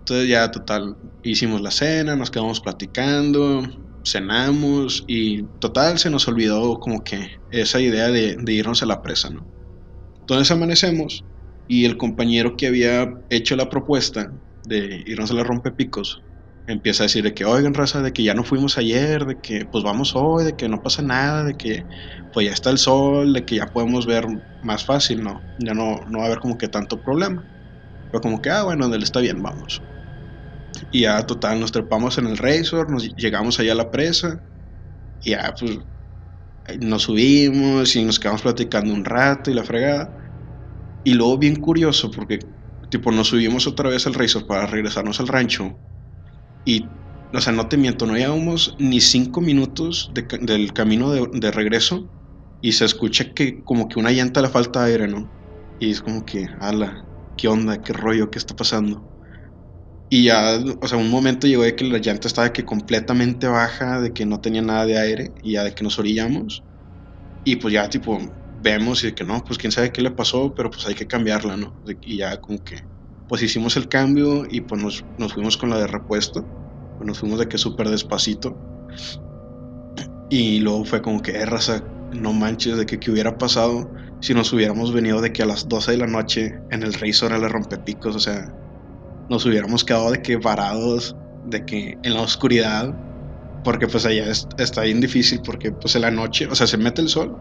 Entonces 0.00 0.28
ya 0.28 0.50
total, 0.50 0.96
hicimos 1.22 1.60
la 1.60 1.70
cena, 1.70 2.16
nos 2.16 2.30
quedamos 2.30 2.60
platicando, 2.60 3.62
cenamos 4.04 5.04
y 5.06 5.44
total 5.60 5.98
se 5.98 6.10
nos 6.10 6.28
olvidó 6.28 6.78
como 6.80 7.02
que 7.04 7.28
esa 7.50 7.80
idea 7.80 8.08
de, 8.08 8.36
irnos 8.48 8.82
a 8.82 8.86
la 8.86 9.02
presa, 9.02 9.30
¿no? 9.30 9.48
Entonces 10.20 10.50
amanecemos 10.50 11.24
y 11.66 11.84
el 11.84 11.96
compañero 11.96 12.56
que 12.56 12.66
había 12.66 13.12
hecho 13.30 13.56
la 13.56 13.68
propuesta 13.68 14.32
de 14.64 15.02
irnos 15.06 15.30
a 15.30 15.34
la 15.34 15.44
rompepicos 15.44 16.22
empieza 16.66 17.02
a 17.02 17.06
decir 17.06 17.24
de 17.24 17.34
que, 17.34 17.44
oigan, 17.44 17.74
raza, 17.74 18.02
de 18.02 18.12
que 18.12 18.22
ya 18.22 18.34
no 18.34 18.44
fuimos 18.44 18.76
ayer, 18.78 19.24
de 19.24 19.40
que 19.40 19.64
pues 19.66 19.82
vamos 19.84 20.12
hoy, 20.14 20.44
de 20.44 20.56
que 20.56 20.68
no 20.68 20.82
pasa 20.82 21.02
nada, 21.02 21.44
de 21.44 21.56
que 21.56 21.84
pues 22.32 22.46
ya 22.46 22.52
está 22.52 22.70
el 22.70 22.78
sol, 22.78 23.32
de 23.32 23.44
que 23.44 23.56
ya 23.56 23.66
podemos 23.66 24.06
ver 24.06 24.26
más 24.60 24.84
fácil, 24.84 25.22
¿no? 25.22 25.46
Ya 25.56 25.72
no, 25.74 25.96
no 26.08 26.18
va 26.18 26.24
a 26.24 26.26
haber 26.26 26.40
como 26.40 26.58
que 26.58 26.68
tanto 26.68 27.00
problema. 27.02 27.46
Pero 28.10 28.20
como 28.22 28.42
que, 28.42 28.50
ah, 28.50 28.64
bueno, 28.64 28.86
él 28.94 29.02
está 29.02 29.20
bien, 29.20 29.42
vamos. 29.42 29.82
Y 30.90 31.02
ya, 31.02 31.24
total, 31.26 31.60
nos 31.60 31.72
trepamos 31.72 32.18
en 32.18 32.26
el 32.26 32.38
Razor, 32.38 32.90
nos 32.90 33.08
llegamos 33.16 33.58
allá 33.60 33.72
a 33.72 33.76
la 33.76 33.90
presa, 33.90 34.44
y 35.20 35.30
ya, 35.32 35.54
pues, 35.58 35.78
nos 36.80 37.02
subimos 37.04 37.96
y 37.96 38.04
nos 38.04 38.18
quedamos 38.18 38.42
platicando 38.42 38.92
un 38.92 39.04
rato 39.04 39.50
y 39.50 39.54
la 39.54 39.64
fregada. 39.64 40.14
Y 41.04 41.14
luego, 41.14 41.38
bien 41.38 41.56
curioso, 41.56 42.10
porque, 42.10 42.40
tipo, 42.90 43.12
nos 43.12 43.28
subimos 43.28 43.66
otra 43.66 43.90
vez 43.90 44.06
al 44.06 44.14
Razor 44.14 44.46
para 44.46 44.66
regresarnos 44.66 45.20
al 45.20 45.28
rancho. 45.28 45.80
Y, 46.64 46.96
o 47.34 47.40
sea, 47.40 47.52
no 47.52 47.68
te 47.68 47.76
miento, 47.76 48.06
no 48.06 48.16
llevamos 48.16 48.76
ni 48.78 49.00
cinco 49.00 49.40
minutos 49.40 50.12
del 50.14 50.72
camino 50.72 51.12
de, 51.12 51.28
de 51.32 51.50
regreso 51.50 52.10
y 52.60 52.72
se 52.72 52.84
escucha 52.86 53.32
que 53.34 53.64
como 53.64 53.88
que 53.88 53.98
una 54.00 54.12
llanta 54.12 54.42
le 54.42 54.48
falta 54.48 54.84
aire, 54.84 55.08
¿no? 55.08 55.32
Y 55.78 55.90
es 55.92 56.02
como 56.02 56.24
que, 56.24 56.46
ala, 56.60 57.06
¿qué 57.36 57.48
onda? 57.48 57.82
¿Qué 57.82 57.92
rollo? 57.92 58.30
¿Qué 58.30 58.38
está 58.38 58.54
pasando? 58.56 59.07
Y 60.10 60.24
ya, 60.24 60.58
o 60.80 60.88
sea, 60.88 60.96
un 60.98 61.10
momento 61.10 61.46
llegó 61.46 61.62
de 61.64 61.76
que 61.76 61.84
la 61.84 61.98
llanta 61.98 62.28
estaba 62.28 62.46
de 62.48 62.52
que 62.54 62.64
completamente 62.64 63.46
baja, 63.46 64.00
de 64.00 64.12
que 64.14 64.24
no 64.24 64.40
tenía 64.40 64.62
nada 64.62 64.86
de 64.86 64.98
aire, 64.98 65.34
y 65.42 65.52
ya 65.52 65.64
de 65.64 65.74
que 65.74 65.84
nos 65.84 65.98
orillamos. 65.98 66.64
Y 67.44 67.56
pues 67.56 67.74
ya, 67.74 67.88
tipo, 67.90 68.18
vemos 68.56 69.04
y 69.04 69.08
de 69.08 69.14
que 69.14 69.24
no, 69.24 69.42
pues 69.44 69.58
quién 69.58 69.72
sabe 69.72 69.92
qué 69.92 70.02
le 70.02 70.12
pasó, 70.12 70.54
pero 70.54 70.70
pues 70.70 70.86
hay 70.86 70.94
que 70.94 71.06
cambiarla, 71.08 71.56
¿no? 71.56 71.78
Y 72.02 72.18
ya 72.18 72.38
como 72.40 72.62
que, 72.64 72.82
pues 73.26 73.42
hicimos 73.42 73.76
el 73.76 73.88
cambio 73.88 74.44
y 74.48 74.62
pues 74.62 74.82
nos, 74.82 75.06
nos 75.18 75.34
fuimos 75.34 75.56
con 75.58 75.70
la 75.70 75.78
de 75.80 75.86
repuesto. 75.88 76.50
Pues 76.96 77.06
nos 77.08 77.18
fuimos 77.20 77.38
de 77.40 77.48
que 77.48 77.58
súper 77.58 77.88
despacito. 77.90 78.62
Y 80.30 80.60
luego 80.60 80.84
fue 80.84 81.02
como 81.02 81.20
que, 81.22 81.32
eh, 81.32 81.46
no 82.10 82.32
manches, 82.32 82.76
de 82.76 82.86
que 82.86 82.98
qué 82.98 83.10
hubiera 83.10 83.36
pasado 83.38 83.92
si 84.20 84.34
nos 84.34 84.52
hubiéramos 84.52 84.92
venido 84.92 85.20
de 85.20 85.32
que 85.32 85.42
a 85.42 85.46
las 85.46 85.68
12 85.68 85.92
de 85.92 85.98
la 85.98 86.06
noche 86.06 86.60
en 86.70 86.82
el 86.82 86.92
Razor 86.94 87.32
a 87.32 87.38
la 87.38 87.48
rompepicos, 87.48 88.16
o 88.16 88.20
sea, 88.20 88.54
nos 89.28 89.44
hubiéramos 89.46 89.84
quedado 89.84 90.10
de 90.12 90.22
que 90.22 90.36
varados, 90.36 91.16
de 91.42 91.64
que 91.64 91.98
en 92.02 92.14
la 92.14 92.22
oscuridad, 92.22 92.94
porque 93.62 93.88
pues 93.88 94.06
allá 94.06 94.30
es- 94.30 94.48
está 94.58 94.82
bien 94.82 95.00
difícil, 95.00 95.42
porque 95.44 95.72
pues 95.72 95.94
en 95.96 96.02
la 96.02 96.10
noche, 96.10 96.46
o 96.48 96.54
sea, 96.54 96.66
se 96.66 96.78
mete 96.78 97.02
el 97.02 97.08
sol 97.08 97.40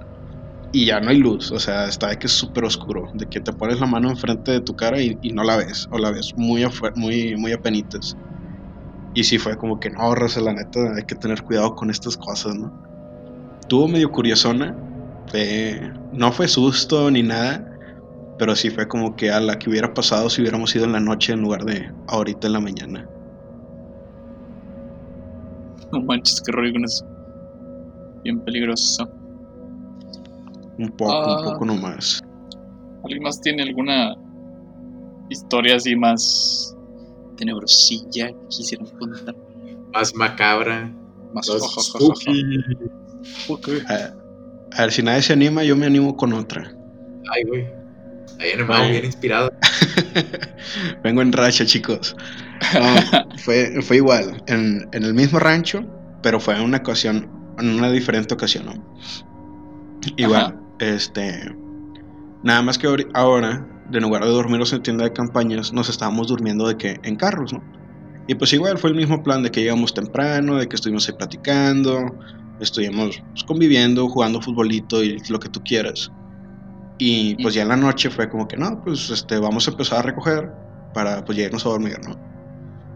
y 0.71 0.85
ya 0.87 0.99
no 1.01 1.09
hay 1.11 1.17
luz, 1.19 1.51
o 1.51 1.59
sea, 1.59 1.87
está 1.87 2.09
de 2.09 2.19
que 2.19 2.27
es 2.27 2.33
súper 2.33 2.65
oscuro, 2.65 3.09
de 3.13 3.27
que 3.27 3.41
te 3.41 3.53
pones 3.53 3.79
la 3.79 3.87
mano 3.87 4.09
enfrente 4.09 4.51
de 4.53 4.61
tu 4.61 4.75
cara 4.75 5.01
y, 5.01 5.19
no 5.33 5.43
la 5.43 5.57
ves, 5.57 5.87
o 5.91 5.97
la 5.99 6.11
ves 6.11 6.31
muy, 6.35 6.65
muy, 6.95 7.35
muy 7.37 7.53
apenitas. 7.53 8.17
Y 9.13 9.23
sí 9.25 9.37
fue 9.39 9.57
como 9.57 9.79
que 9.79 9.89
no, 9.89 10.13
Rosa, 10.15 10.41
la 10.41 10.53
neta, 10.53 10.95
hay 10.95 11.03
que 11.05 11.15
tener 11.15 11.43
cuidado 11.43 11.75
con 11.75 11.89
estas 11.89 12.17
cosas, 12.17 12.55
¿no? 12.55 12.75
Tuvo 13.67 13.87
medio 13.87 14.11
curiosona, 14.11 14.77
fue, 15.27 15.81
no 16.11 16.31
fue 16.33 16.47
susto 16.47 17.11
ni 17.11 17.23
nada, 17.23 17.66
pero 18.39 18.55
sí 18.55 18.69
fue 18.69 18.87
como 18.87 19.15
que 19.15 19.31
a 19.31 19.39
la 19.39 19.57
que 19.59 19.69
hubiera 19.69 19.93
pasado 19.93 20.29
si 20.29 20.41
hubiéramos 20.41 20.75
ido 20.75 20.85
en 20.85 20.91
la 20.93 20.99
noche 20.99 21.33
en 21.33 21.41
lugar 21.41 21.63
de 21.65 21.91
ahorita 22.07 22.47
en 22.47 22.53
la 22.53 22.59
mañana. 22.59 23.09
No 25.91 26.01
manches, 26.01 26.41
qué 26.45 26.51
rollo 26.51 26.73
con 26.73 26.83
eso. 26.85 27.05
Bien 28.23 28.39
peligroso. 28.41 29.09
Un 30.77 30.89
poco, 30.97 31.11
Ah. 31.11 31.37
un 31.39 31.53
poco 31.53 31.65
nomás. 31.65 32.21
¿Alguien 33.03 33.23
más 33.23 33.39
tiene 33.41 33.63
alguna 33.63 34.15
historia 35.29 35.77
así 35.77 35.95
más 35.95 36.75
tenebrosilla 37.37 38.27
que 38.27 38.47
quisieran 38.49 38.87
contar? 38.99 39.35
Más 39.93 40.13
macabra. 40.15 40.91
Más 41.33 41.47
Más 41.49 41.85
spooky. 41.85 42.43
Ok. 43.49 43.69
A, 43.89 44.13
a 44.77 44.81
ver, 44.81 44.91
si 44.91 45.01
nadie 45.03 45.21
se 45.21 45.33
anima, 45.33 45.63
yo 45.63 45.75
me 45.75 45.85
animo 45.85 46.15
con 46.17 46.33
otra. 46.33 46.63
Ay, 47.33 47.43
güey. 47.47 47.76
Ahí 48.39 48.51
en 48.51 48.59
el 48.59 48.71
Ay. 48.71 48.91
bien 48.91 49.05
inspirado. 49.05 49.51
Vengo 51.03 51.21
en 51.21 51.33
racha, 51.33 51.65
chicos. 51.65 52.15
No, 52.73 53.29
fue, 53.37 53.81
fue 53.81 53.97
igual, 53.97 54.43
en, 54.47 54.87
en 54.91 55.03
el 55.03 55.13
mismo 55.13 55.39
rancho, 55.39 55.85
pero 56.21 56.39
fue 56.39 56.55
en 56.55 56.63
una 56.63 56.77
ocasión, 56.77 57.29
en 57.59 57.69
una 57.69 57.91
diferente 57.91 58.33
ocasión, 58.33 58.65
¿no? 58.65 58.97
Igual, 60.15 60.41
Ajá. 60.41 60.55
este. 60.79 61.55
Nada 62.43 62.61
más 62.61 62.77
que 62.77 62.87
ahora, 63.13 63.67
de 63.89 63.99
lugar 63.99 64.23
de 64.23 64.29
dormirnos 64.29 64.71
en 64.71 64.83
tienda 64.83 65.05
de 65.05 65.13
campañas, 65.13 65.73
nos 65.73 65.89
estábamos 65.89 66.27
durmiendo 66.27 66.67
de 66.67 66.77
que 66.77 66.99
en 67.03 67.15
carros, 67.15 67.53
¿no? 67.53 67.63
Y 68.27 68.35
pues 68.35 68.53
igual 68.53 68.77
fue 68.77 68.89
el 68.89 68.95
mismo 68.95 69.23
plan 69.23 69.41
de 69.41 69.49
que 69.51 69.61
llegamos 69.61 69.93
temprano, 69.93 70.57
de 70.57 70.67
que 70.67 70.75
estuvimos 70.75 71.07
ahí 71.07 71.15
platicando, 71.17 72.13
estuvimos 72.59 73.21
pues, 73.31 73.43
conviviendo, 73.45 74.07
jugando 74.09 74.41
futbolito 74.41 75.03
y 75.03 75.17
lo 75.29 75.39
que 75.39 75.49
tú 75.49 75.61
quieras. 75.63 76.11
Y 76.97 77.41
pues 77.41 77.53
ya 77.53 77.61
en 77.61 77.69
la 77.69 77.75
noche 77.75 78.09
fue 78.09 78.29
como 78.29 78.47
que 78.47 78.57
no, 78.57 78.81
pues 78.83 79.09
este, 79.09 79.37
vamos 79.37 79.67
a 79.67 79.71
empezar 79.71 79.99
a 79.99 80.01
recoger 80.01 80.51
para 80.93 81.23
pues 81.23 81.37
ya 81.37 81.45
irnos 81.45 81.65
a 81.65 81.69
dormir, 81.69 81.97
¿no? 82.07 82.15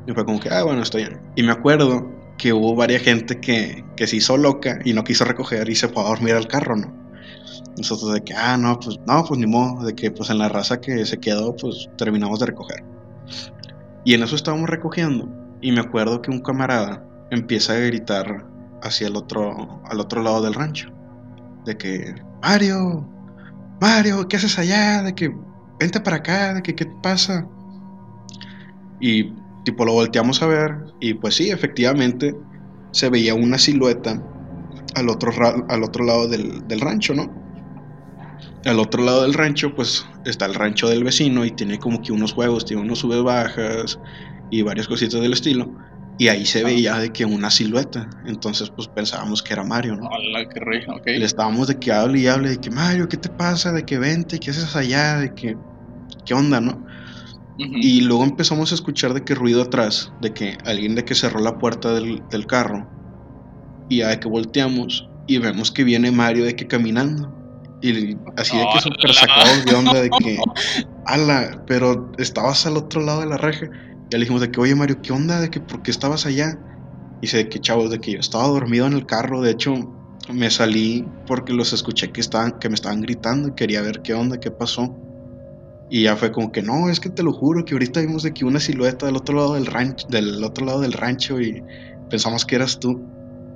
Y 0.07 0.13
fue 0.13 0.25
como 0.25 0.39
que, 0.39 0.49
ah, 0.49 0.63
bueno, 0.63 0.81
está 0.81 0.97
bien. 0.97 1.21
Y 1.35 1.43
me 1.43 1.51
acuerdo 1.51 2.09
que 2.37 2.53
hubo 2.53 2.75
varias 2.75 3.03
gente 3.03 3.39
que, 3.39 3.85
que 3.95 4.07
se 4.07 4.15
hizo 4.15 4.35
loca 4.37 4.79
y 4.83 4.93
no 4.93 5.03
quiso 5.03 5.25
recoger 5.25 5.69
y 5.69 5.75
se 5.75 5.87
fue 5.87 6.03
a 6.03 6.07
dormir 6.07 6.33
al 6.33 6.47
carro, 6.47 6.75
¿no? 6.75 7.01
Nosotros 7.77 8.13
de 8.13 8.23
que, 8.23 8.33
ah, 8.33 8.57
no, 8.57 8.79
pues 8.79 8.99
no, 9.05 9.23
pues 9.23 9.39
ni 9.39 9.45
modo, 9.45 9.85
de 9.85 9.93
que 9.93 10.09
pues 10.09 10.29
en 10.29 10.39
la 10.39 10.49
raza 10.49 10.81
que 10.81 11.05
se 11.05 11.19
quedó, 11.19 11.55
pues 11.55 11.89
terminamos 11.97 12.39
de 12.39 12.47
recoger. 12.47 12.83
Y 14.03 14.15
en 14.15 14.23
eso 14.23 14.35
estábamos 14.35 14.69
recogiendo. 14.69 15.29
Y 15.61 15.71
me 15.71 15.81
acuerdo 15.81 16.21
que 16.21 16.31
un 16.31 16.41
camarada 16.41 17.05
empieza 17.29 17.73
a 17.73 17.77
gritar 17.77 18.45
hacia 18.81 19.07
el 19.07 19.15
otro, 19.15 19.81
al 19.85 19.99
otro 19.99 20.23
lado 20.23 20.41
del 20.41 20.53
rancho. 20.53 20.89
De 21.65 21.77
que, 21.77 22.15
Mario, 22.41 23.07
Mario, 23.81 24.27
¿qué 24.27 24.37
haces 24.37 24.59
allá? 24.59 25.01
De 25.01 25.15
que, 25.15 25.35
vente 25.79 25.99
para 25.99 26.17
acá, 26.17 26.53
de 26.53 26.61
que, 26.61 26.75
¿qué 26.75 26.85
pasa? 27.01 27.47
Y 28.99 29.33
tipo 29.65 29.83
lo 29.85 29.93
volteamos 29.93 30.39
a 30.43 30.45
ver 30.45 30.77
y 30.99 31.15
pues 31.15 31.35
sí, 31.35 31.49
efectivamente 31.49 32.35
se 32.91 33.09
veía 33.09 33.33
una 33.33 33.57
silueta 33.57 34.21
al 34.93 35.09
otro, 35.09 35.31
al 35.67 35.83
otro 35.83 36.05
lado 36.05 36.27
del, 36.27 36.67
del 36.67 36.79
rancho, 36.79 37.15
¿no? 37.15 37.33
Al 38.65 38.77
otro 38.77 39.03
lado 39.03 39.23
del 39.23 39.33
rancho 39.33 39.73
pues 39.75 40.05
está 40.25 40.45
el 40.45 40.53
rancho 40.53 40.87
del 40.87 41.03
vecino 41.03 41.43
y 41.43 41.49
tiene 41.49 41.79
como 41.79 42.03
que 42.03 42.11
unos 42.11 42.33
juegos, 42.33 42.65
tiene 42.65 42.83
unos 42.83 42.99
sube 42.99 43.19
bajas 43.19 43.99
y 44.51 44.61
varias 44.61 44.87
cositas 44.87 45.19
del 45.19 45.33
estilo. 45.33 45.75
Y 46.17 46.27
ahí 46.27 46.45
se 46.45 46.63
veía 46.63 46.97
de 46.97 47.11
que 47.11 47.25
una 47.25 47.49
silueta. 47.49 48.09
Entonces 48.25 48.69
pues 48.69 48.87
pensábamos 48.87 49.41
que 49.41 49.53
era 49.53 49.63
Mario, 49.63 49.95
¿no? 49.95 50.07
Hola, 50.07 50.47
qué. 51.03 51.17
Le 51.17 51.25
estábamos 51.25 51.67
de 51.67 51.79
que 51.79 51.91
hable 51.91 52.19
y 52.19 52.27
hable, 52.27 52.49
de 52.49 52.57
que 52.57 52.69
Mario, 52.69 53.07
¿qué 53.07 53.17
te 53.17 53.29
pasa? 53.29 53.71
De 53.71 53.83
que 53.83 53.97
vente, 53.97 54.39
¿qué 54.39 54.51
haces 54.51 54.75
allá? 54.75 55.17
De 55.17 55.33
que, 55.33 55.57
¿qué 56.25 56.33
onda, 56.33 56.61
no? 56.61 56.73
Ujú. 56.73 57.71
Y 57.73 58.01
luego 58.01 58.23
empezamos 58.23 58.71
a 58.71 58.75
escuchar 58.75 59.13
de 59.13 59.23
que 59.23 59.35
ruido 59.35 59.63
atrás, 59.63 60.11
de 60.21 60.33
que 60.33 60.57
alguien 60.65 60.95
de 60.95 61.05
que 61.05 61.15
cerró 61.15 61.39
la 61.39 61.57
puerta 61.57 61.93
del, 61.93 62.21
del 62.29 62.45
carro. 62.45 62.87
Y 63.89 63.97
ya 63.97 64.09
de 64.09 64.19
que 64.19 64.27
volteamos 64.27 65.07
y 65.27 65.37
vemos 65.37 65.71
que 65.71 65.83
viene 65.83 66.11
Mario 66.11 66.45
de 66.45 66.55
que 66.55 66.67
caminando. 66.67 67.33
Y 67.81 68.15
así 68.37 68.57
de 68.57 68.63
que 68.63 68.75
No, 68.75 68.81
súper 68.81 69.13
sacados 69.13 69.65
de 69.65 69.73
onda 69.73 70.01
de 70.01 70.09
que, 70.09 70.37
ala, 71.05 71.63
pero 71.65 72.11
estabas 72.17 72.65
al 72.65 72.77
otro 72.77 73.01
lado 73.01 73.21
de 73.21 73.27
la 73.27 73.37
reja. 73.37 73.69
Ya 74.11 74.17
le 74.17 74.25
dijimos 74.25 74.41
de 74.41 74.51
que, 74.51 74.59
oye 74.59 74.75
Mario, 74.75 75.01
¿qué 75.01 75.13
onda? 75.13 75.39
De 75.39 75.49
que, 75.49 75.61
¿por 75.61 75.81
qué 75.83 75.89
estabas 75.89 76.25
allá? 76.25 76.59
Y 77.19 77.21
dice 77.21 77.37
de 77.37 77.49
que, 77.49 77.61
chavos, 77.61 77.89
de 77.89 77.99
que 77.99 78.11
yo 78.11 78.19
estaba 78.19 78.45
dormido 78.47 78.85
en 78.85 78.91
el 78.91 79.05
carro. 79.05 79.41
De 79.41 79.51
hecho, 79.51 79.73
me 80.33 80.51
salí 80.51 81.07
porque 81.27 81.53
los 81.53 81.71
escuché 81.71 82.11
que, 82.11 82.19
estaban, 82.19 82.59
que 82.59 82.67
me 82.67 82.75
estaban 82.75 82.99
gritando 83.01 83.47
y 83.47 83.53
quería 83.53 83.81
ver 83.81 84.01
qué 84.01 84.13
onda, 84.13 84.37
qué 84.37 84.51
pasó. 84.51 84.93
Y 85.89 86.03
ya 86.03 86.17
fue 86.17 86.33
como 86.33 86.51
que, 86.51 86.61
no, 86.61 86.89
es 86.89 86.99
que 86.99 87.09
te 87.09 87.23
lo 87.23 87.31
juro 87.31 87.63
que 87.63 87.73
ahorita 87.73 88.01
vimos 88.01 88.23
de 88.23 88.33
que 88.33 88.43
una 88.43 88.59
silueta 88.59 89.05
del 89.05 89.15
otro 89.15 89.35
lado 89.35 89.53
del 89.53 89.65
rancho, 89.65 90.05
del 90.09 90.43
otro 90.43 90.65
lado 90.65 90.81
del 90.81 90.91
rancho 90.91 91.39
y 91.39 91.63
pensamos 92.09 92.45
que 92.45 92.55
eras 92.55 92.79
tú. 92.79 93.01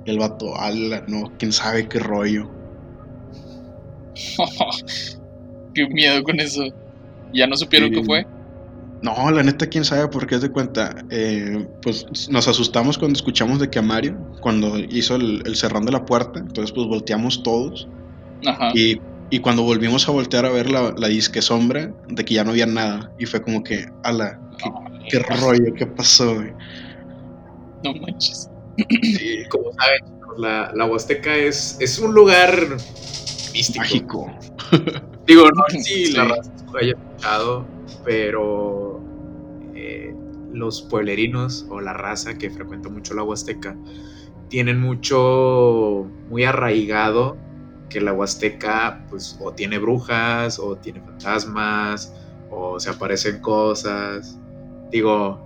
Y 0.06 0.10
el 0.10 0.18
vato, 0.18 0.58
ala, 0.58 1.04
no, 1.06 1.32
quién 1.38 1.52
sabe 1.52 1.86
qué 1.86 1.98
rollo. 1.98 2.50
Qué 5.74 5.86
miedo 5.88 6.22
con 6.22 6.40
eso. 6.40 6.62
¿Ya 7.34 7.46
no 7.46 7.54
supieron 7.54 7.90
Sí. 7.90 7.96
qué 7.96 8.04
fue? 8.04 8.35
No, 9.02 9.30
la 9.30 9.42
neta, 9.42 9.66
quién 9.68 9.84
sabe 9.84 10.08
por 10.08 10.26
qué 10.26 10.36
es 10.36 10.40
de 10.42 10.50
cuenta. 10.50 10.94
Eh, 11.10 11.66
pues 11.82 12.28
nos 12.30 12.48
asustamos 12.48 12.96
cuando 12.98 13.16
escuchamos 13.16 13.58
de 13.60 13.68
que 13.70 13.78
a 13.78 13.82
Mario, 13.82 14.16
cuando 14.40 14.78
hizo 14.78 15.16
el, 15.16 15.42
el 15.46 15.54
cerrón 15.56 15.84
de 15.84 15.92
la 15.92 16.04
puerta, 16.04 16.38
entonces 16.40 16.72
pues 16.72 16.86
volteamos 16.86 17.42
todos. 17.42 17.86
Ajá. 18.46 18.70
Y, 18.74 19.00
y 19.30 19.40
cuando 19.40 19.62
volvimos 19.64 20.08
a 20.08 20.12
voltear 20.12 20.46
a 20.46 20.50
ver 20.50 20.70
la, 20.70 20.94
la 20.96 21.08
disque 21.08 21.42
sombra, 21.42 21.92
de 22.08 22.24
que 22.24 22.34
ya 22.34 22.44
no 22.44 22.50
había 22.50 22.66
nada. 22.66 23.12
Y 23.18 23.26
fue 23.26 23.42
como 23.42 23.62
que, 23.62 23.86
ala, 24.02 24.40
qué, 24.58 24.70
qué 25.10 25.18
rollo, 25.20 25.74
qué 25.74 25.86
pasó, 25.86 26.34
güey. 26.36 26.52
No 27.84 27.92
manches. 28.00 28.48
Sí, 29.02 29.42
como 29.50 29.72
saben, 29.72 30.18
la, 30.38 30.72
la 30.74 30.84
Huasteca 30.86 31.34
es, 31.36 31.76
es 31.80 31.98
un 31.98 32.14
lugar 32.14 32.50
místico. 33.52 33.78
Mágico. 33.78 34.32
Digo, 35.26 35.48
no 35.50 35.62
sé 35.68 35.80
si 35.82 36.06
Sí. 36.06 36.12
la 36.12 36.24
raza 36.24 36.50
haya 36.80 36.92
escuchado, 36.92 37.66
pero 38.06 39.02
eh, 39.74 40.14
los 40.52 40.82
pueblerinos 40.82 41.66
o 41.70 41.80
la 41.82 41.92
raza 41.94 42.38
que 42.38 42.50
frecuenta 42.50 42.88
mucho 42.90 43.14
la 43.14 43.24
Huasteca 43.24 43.76
tienen 44.48 44.80
mucho, 44.80 46.06
muy 46.30 46.44
arraigado 46.44 47.36
que 47.90 48.00
la 48.00 48.12
Huasteca, 48.12 49.06
pues, 49.10 49.38
o 49.40 49.52
tiene 49.52 49.78
brujas, 49.78 50.58
o 50.58 50.76
tiene 50.76 51.00
fantasmas, 51.00 52.14
o 52.50 52.80
se 52.80 52.90
aparecen 52.90 53.40
cosas. 53.40 54.38
Digo, 54.90 55.40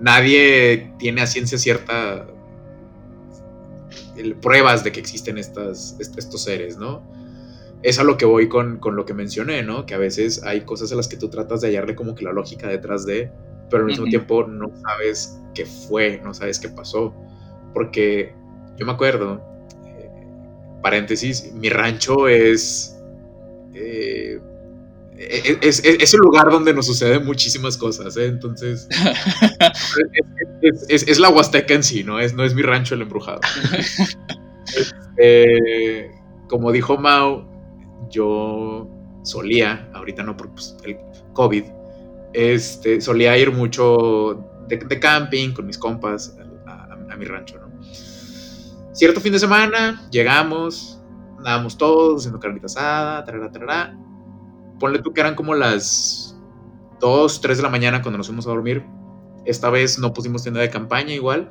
nadie 0.00 0.94
tiene 0.98 1.22
a 1.22 1.26
ciencia 1.26 1.58
cierta 1.58 2.26
el- 4.16 4.36
pruebas 4.36 4.84
de 4.84 4.92
que 4.92 5.00
existen 5.00 5.38
estas, 5.38 5.96
est- 5.98 6.16
estos 6.18 6.42
seres, 6.44 6.76
¿no? 6.76 7.02
Es 7.84 7.98
a 7.98 8.04
lo 8.04 8.16
que 8.16 8.24
voy 8.24 8.48
con, 8.48 8.78
con 8.78 8.96
lo 8.96 9.04
que 9.04 9.14
mencioné, 9.14 9.62
¿no? 9.62 9.84
Que 9.86 9.94
a 9.94 9.98
veces 9.98 10.42
hay 10.42 10.62
cosas 10.62 10.90
a 10.92 10.96
las 10.96 11.06
que 11.06 11.16
tú 11.16 11.28
tratas 11.28 11.60
de 11.60 11.68
hallarle 11.68 11.94
como 11.94 12.14
que 12.14 12.24
la 12.24 12.32
lógica 12.32 12.66
detrás 12.68 13.04
de, 13.06 13.30
pero 13.70 13.82
al 13.82 13.86
mismo 13.88 14.04
tiempo 14.10 14.46
no 14.46 14.70
sabes 14.82 15.38
qué 15.54 15.66
fue, 15.66 16.20
no 16.24 16.32
sabes 16.34 16.58
qué 16.58 16.68
pasó. 16.70 17.14
Porque 17.74 18.34
yo 18.76 18.86
me 18.86 18.92
acuerdo, 18.92 19.42
eh, 19.86 20.10
paréntesis, 20.82 21.52
mi 21.52 21.68
rancho 21.68 22.26
es, 22.28 22.96
eh, 23.74 24.40
es, 25.16 25.84
es- 25.84 25.96
es 26.00 26.14
el 26.14 26.20
lugar 26.20 26.50
donde 26.50 26.72
nos 26.74 26.86
suceden 26.86 27.24
muchísimas 27.24 27.76
cosas, 27.76 28.16
¿eh? 28.16 28.26
Entonces, 28.26 28.88
es, 30.62 30.86
es- 30.88 31.08
es 31.08 31.18
la 31.18 31.28
Huasteca 31.28 31.74
en 31.74 31.82
sí, 31.82 32.02
¿no? 32.04 32.18
Es, 32.18 32.34
no 32.34 32.44
es 32.44 32.54
mi 32.54 32.62
rancho 32.62 32.94
el 32.94 33.02
embrujado. 33.02 33.40
Este, 35.16 36.10
como 36.48 36.72
dijo 36.72 36.96
Mao, 36.96 37.46
yo 38.10 38.88
solía, 39.22 39.90
ahorita 39.94 40.22
no 40.22 40.36
por 40.36 40.50
pues, 40.50 40.76
el 40.84 40.98
COVID, 41.32 41.64
este, 42.32 43.00
solía 43.00 43.36
ir 43.38 43.52
mucho 43.52 44.44
de, 44.68 45.00
camping 45.00 45.52
con 45.52 45.66
mis 45.66 45.78
compas 45.78 46.36
a, 46.66 47.16
mi 47.16 47.26
rancho. 47.26 47.60
Cierto 48.92 49.20
fin 49.20 49.32
de 49.32 49.38
semana, 49.38 50.08
llegamos, 50.10 51.00
andábamos 51.38 51.78
todos 51.78 52.22
haciendo 52.22 52.40
carnita 52.40 52.66
asada, 52.66 53.24
tarara, 53.24 53.52
tarara. 53.52 53.98
Ponle 54.80 54.98
tú 54.98 55.12
que 55.12 55.20
eran 55.20 55.36
como 55.36 55.54
las 55.54 56.36
2, 57.00 57.40
3 57.40 57.56
de 57.56 57.62
la 57.62 57.68
mañana 57.68 58.02
cuando 58.02 58.18
nos 58.18 58.26
fuimos 58.26 58.46
a 58.46 58.50
dormir. 58.50 58.84
Esta 59.44 59.70
vez 59.70 59.98
no 59.98 60.12
pusimos 60.12 60.42
tienda 60.42 60.60
de 60.60 60.70
campaña 60.70 61.14
igual. 61.14 61.50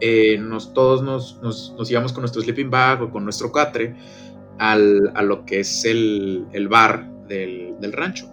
Eh, 0.00 0.40
todos 0.74 1.02
nos, 1.02 1.40
nos, 1.40 1.74
nos 1.78 1.88
íbamos 1.88 2.12
con 2.12 2.22
nuestro 2.22 2.42
sleeping 2.42 2.70
bag 2.70 3.02
o 3.02 3.10
con 3.10 3.22
nuestro 3.22 3.52
catre 3.52 3.96
a 4.58 4.76
lo 4.76 5.44
que 5.44 5.60
es 5.60 5.84
el, 5.84 6.46
el 6.52 6.68
bar 6.68 7.08
del, 7.28 7.76
del 7.80 7.92
rancho. 7.92 8.28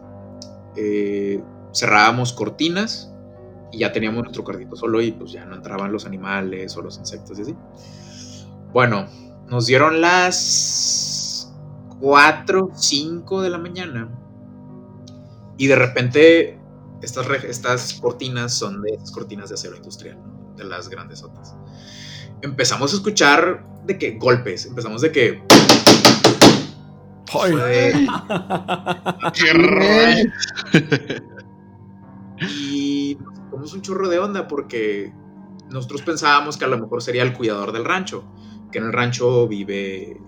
Eh, 0.76 1.42
cerrábamos 1.74 2.34
cortinas 2.34 3.14
y 3.72 3.80
ya 3.80 3.92
teníamos 3.92 4.24
nuestro 4.24 4.44
cuartito 4.44 4.76
solo 4.76 5.02
y 5.02 5.12
pues 5.12 5.32
ya 5.32 5.46
no 5.46 5.56
entraban 5.56 5.92
los 5.92 6.06
animales 6.06 6.76
o 6.78 6.82
los 6.82 6.98
insectos 6.98 7.38
y 7.40 7.42
así. 7.44 7.56
Bueno, 8.72 9.08
nos 9.48 9.68
dieron 9.68 10.02
las 10.02 11.54
4, 12.00 12.72
5 12.74 13.42
de 13.42 13.50
la 13.50 13.58
mañana 13.58 14.10
y 15.58 15.68
de 15.68 15.76
repente 15.76 16.60
estas, 17.02 17.28
estas 17.44 17.94
cortinas 17.96 18.54
son 18.54 18.82
de 18.82 18.92
esas 18.92 19.12
cortinas 19.12 19.50
de 19.50 19.56
acero 19.56 19.76
industrial, 19.76 20.18
de 20.56 20.64
las 20.64 20.90
grandes 20.90 21.24
otras. 21.24 21.56
Empezamos 22.42 22.94
a 22.94 22.96
escuchar 22.96 23.66
de 23.86 23.98
que 23.98 24.18
golpes, 24.18 24.66
empezamos 24.66 25.02
de 25.02 25.12
que 25.12 25.45
¡Ay! 27.44 28.08
Qué 29.34 29.54
rollo. 29.54 30.32
y 32.40 33.18
nos 33.58 33.74
un 33.74 33.82
chorro 33.82 34.10
de 34.10 34.20
onda 34.20 34.48
porque 34.48 35.14
nosotros 35.70 36.02
pensábamos 36.02 36.58
que 36.58 36.66
a 36.66 36.68
lo 36.68 36.78
mejor 36.78 37.02
sería 37.02 37.24
el 37.24 37.34
cuidador 37.34 37.72
del 37.72 37.86
rancho, 37.86 38.24
que 38.72 38.78
en 38.80 38.86
el 38.86 38.94
rancho 38.94 39.48
vive, 39.48 40.20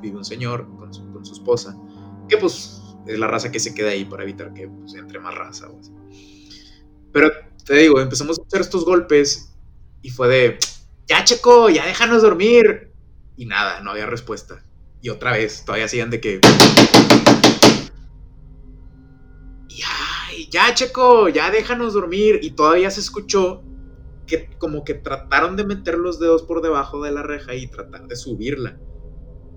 vive 0.00 0.16
un 0.16 0.24
señor 0.24 0.68
con 0.76 0.92
su, 0.92 1.10
con 1.12 1.24
su 1.24 1.32
esposa, 1.32 1.76
que 2.28 2.36
pues 2.36 2.82
es 3.06 3.18
la 3.18 3.26
raza 3.26 3.50
que 3.50 3.60
se 3.60 3.74
queda 3.74 3.90
ahí 3.90 4.04
para 4.04 4.22
evitar 4.22 4.52
que 4.52 4.68
pues, 4.68 4.94
entre 4.94 5.18
más 5.18 5.34
raza 5.34 5.68
o 5.68 5.78
así. 5.78 5.92
Pero 7.12 7.30
te 7.64 7.76
digo, 7.76 8.00
empezamos 8.00 8.38
a 8.38 8.42
hacer 8.42 8.60
estos 8.60 8.84
golpes 8.84 9.54
y 10.02 10.10
fue 10.10 10.28
de, 10.28 10.58
ya 11.06 11.24
checo, 11.24 11.70
ya 11.70 11.86
déjanos 11.86 12.22
dormir. 12.22 12.92
Y 13.36 13.46
nada, 13.46 13.80
no 13.80 13.90
había 13.90 14.06
respuesta. 14.06 14.62
Y 15.02 15.10
otra 15.10 15.32
vez, 15.32 15.64
todavía 15.64 15.88
siguen 15.88 16.10
de 16.10 16.20
que... 16.20 16.40
Y 20.38 20.48
ya 20.48 20.72
checo, 20.72 21.28
ya 21.28 21.50
déjanos 21.50 21.92
dormir. 21.92 22.38
Y 22.40 22.52
todavía 22.52 22.90
se 22.90 23.00
escuchó 23.00 23.62
que 24.26 24.48
como 24.58 24.84
que 24.84 24.94
trataron 24.94 25.56
de 25.56 25.64
meter 25.64 25.98
los 25.98 26.20
dedos 26.20 26.44
por 26.44 26.62
debajo 26.62 27.02
de 27.02 27.10
la 27.10 27.22
reja 27.22 27.54
y 27.54 27.66
tratar 27.66 28.06
de 28.06 28.14
subirla. 28.14 28.78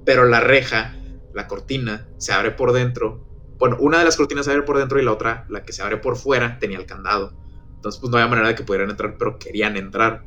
Pero 0.03 0.25
la 0.25 0.39
reja, 0.39 0.95
la 1.33 1.47
cortina, 1.47 2.09
se 2.17 2.33
abre 2.33 2.51
por 2.51 2.73
dentro. 2.73 3.23
Bueno, 3.59 3.77
una 3.79 3.99
de 3.99 4.05
las 4.05 4.17
cortinas 4.17 4.45
se 4.45 4.51
abre 4.51 4.63
por 4.63 4.79
dentro 4.79 4.99
y 4.99 5.05
la 5.05 5.13
otra, 5.13 5.45
la 5.49 5.63
que 5.63 5.73
se 5.73 5.83
abre 5.83 5.97
por 5.97 6.17
fuera, 6.17 6.57
tenía 6.59 6.77
el 6.77 6.87
candado. 6.87 7.33
Entonces, 7.75 8.01
pues 8.01 8.09
no 8.09 8.17
había 8.17 8.29
manera 8.29 8.47
de 8.47 8.55
que 8.55 8.63
pudieran 8.63 8.89
entrar, 8.89 9.15
pero 9.17 9.37
querían 9.37 9.77
entrar. 9.77 10.25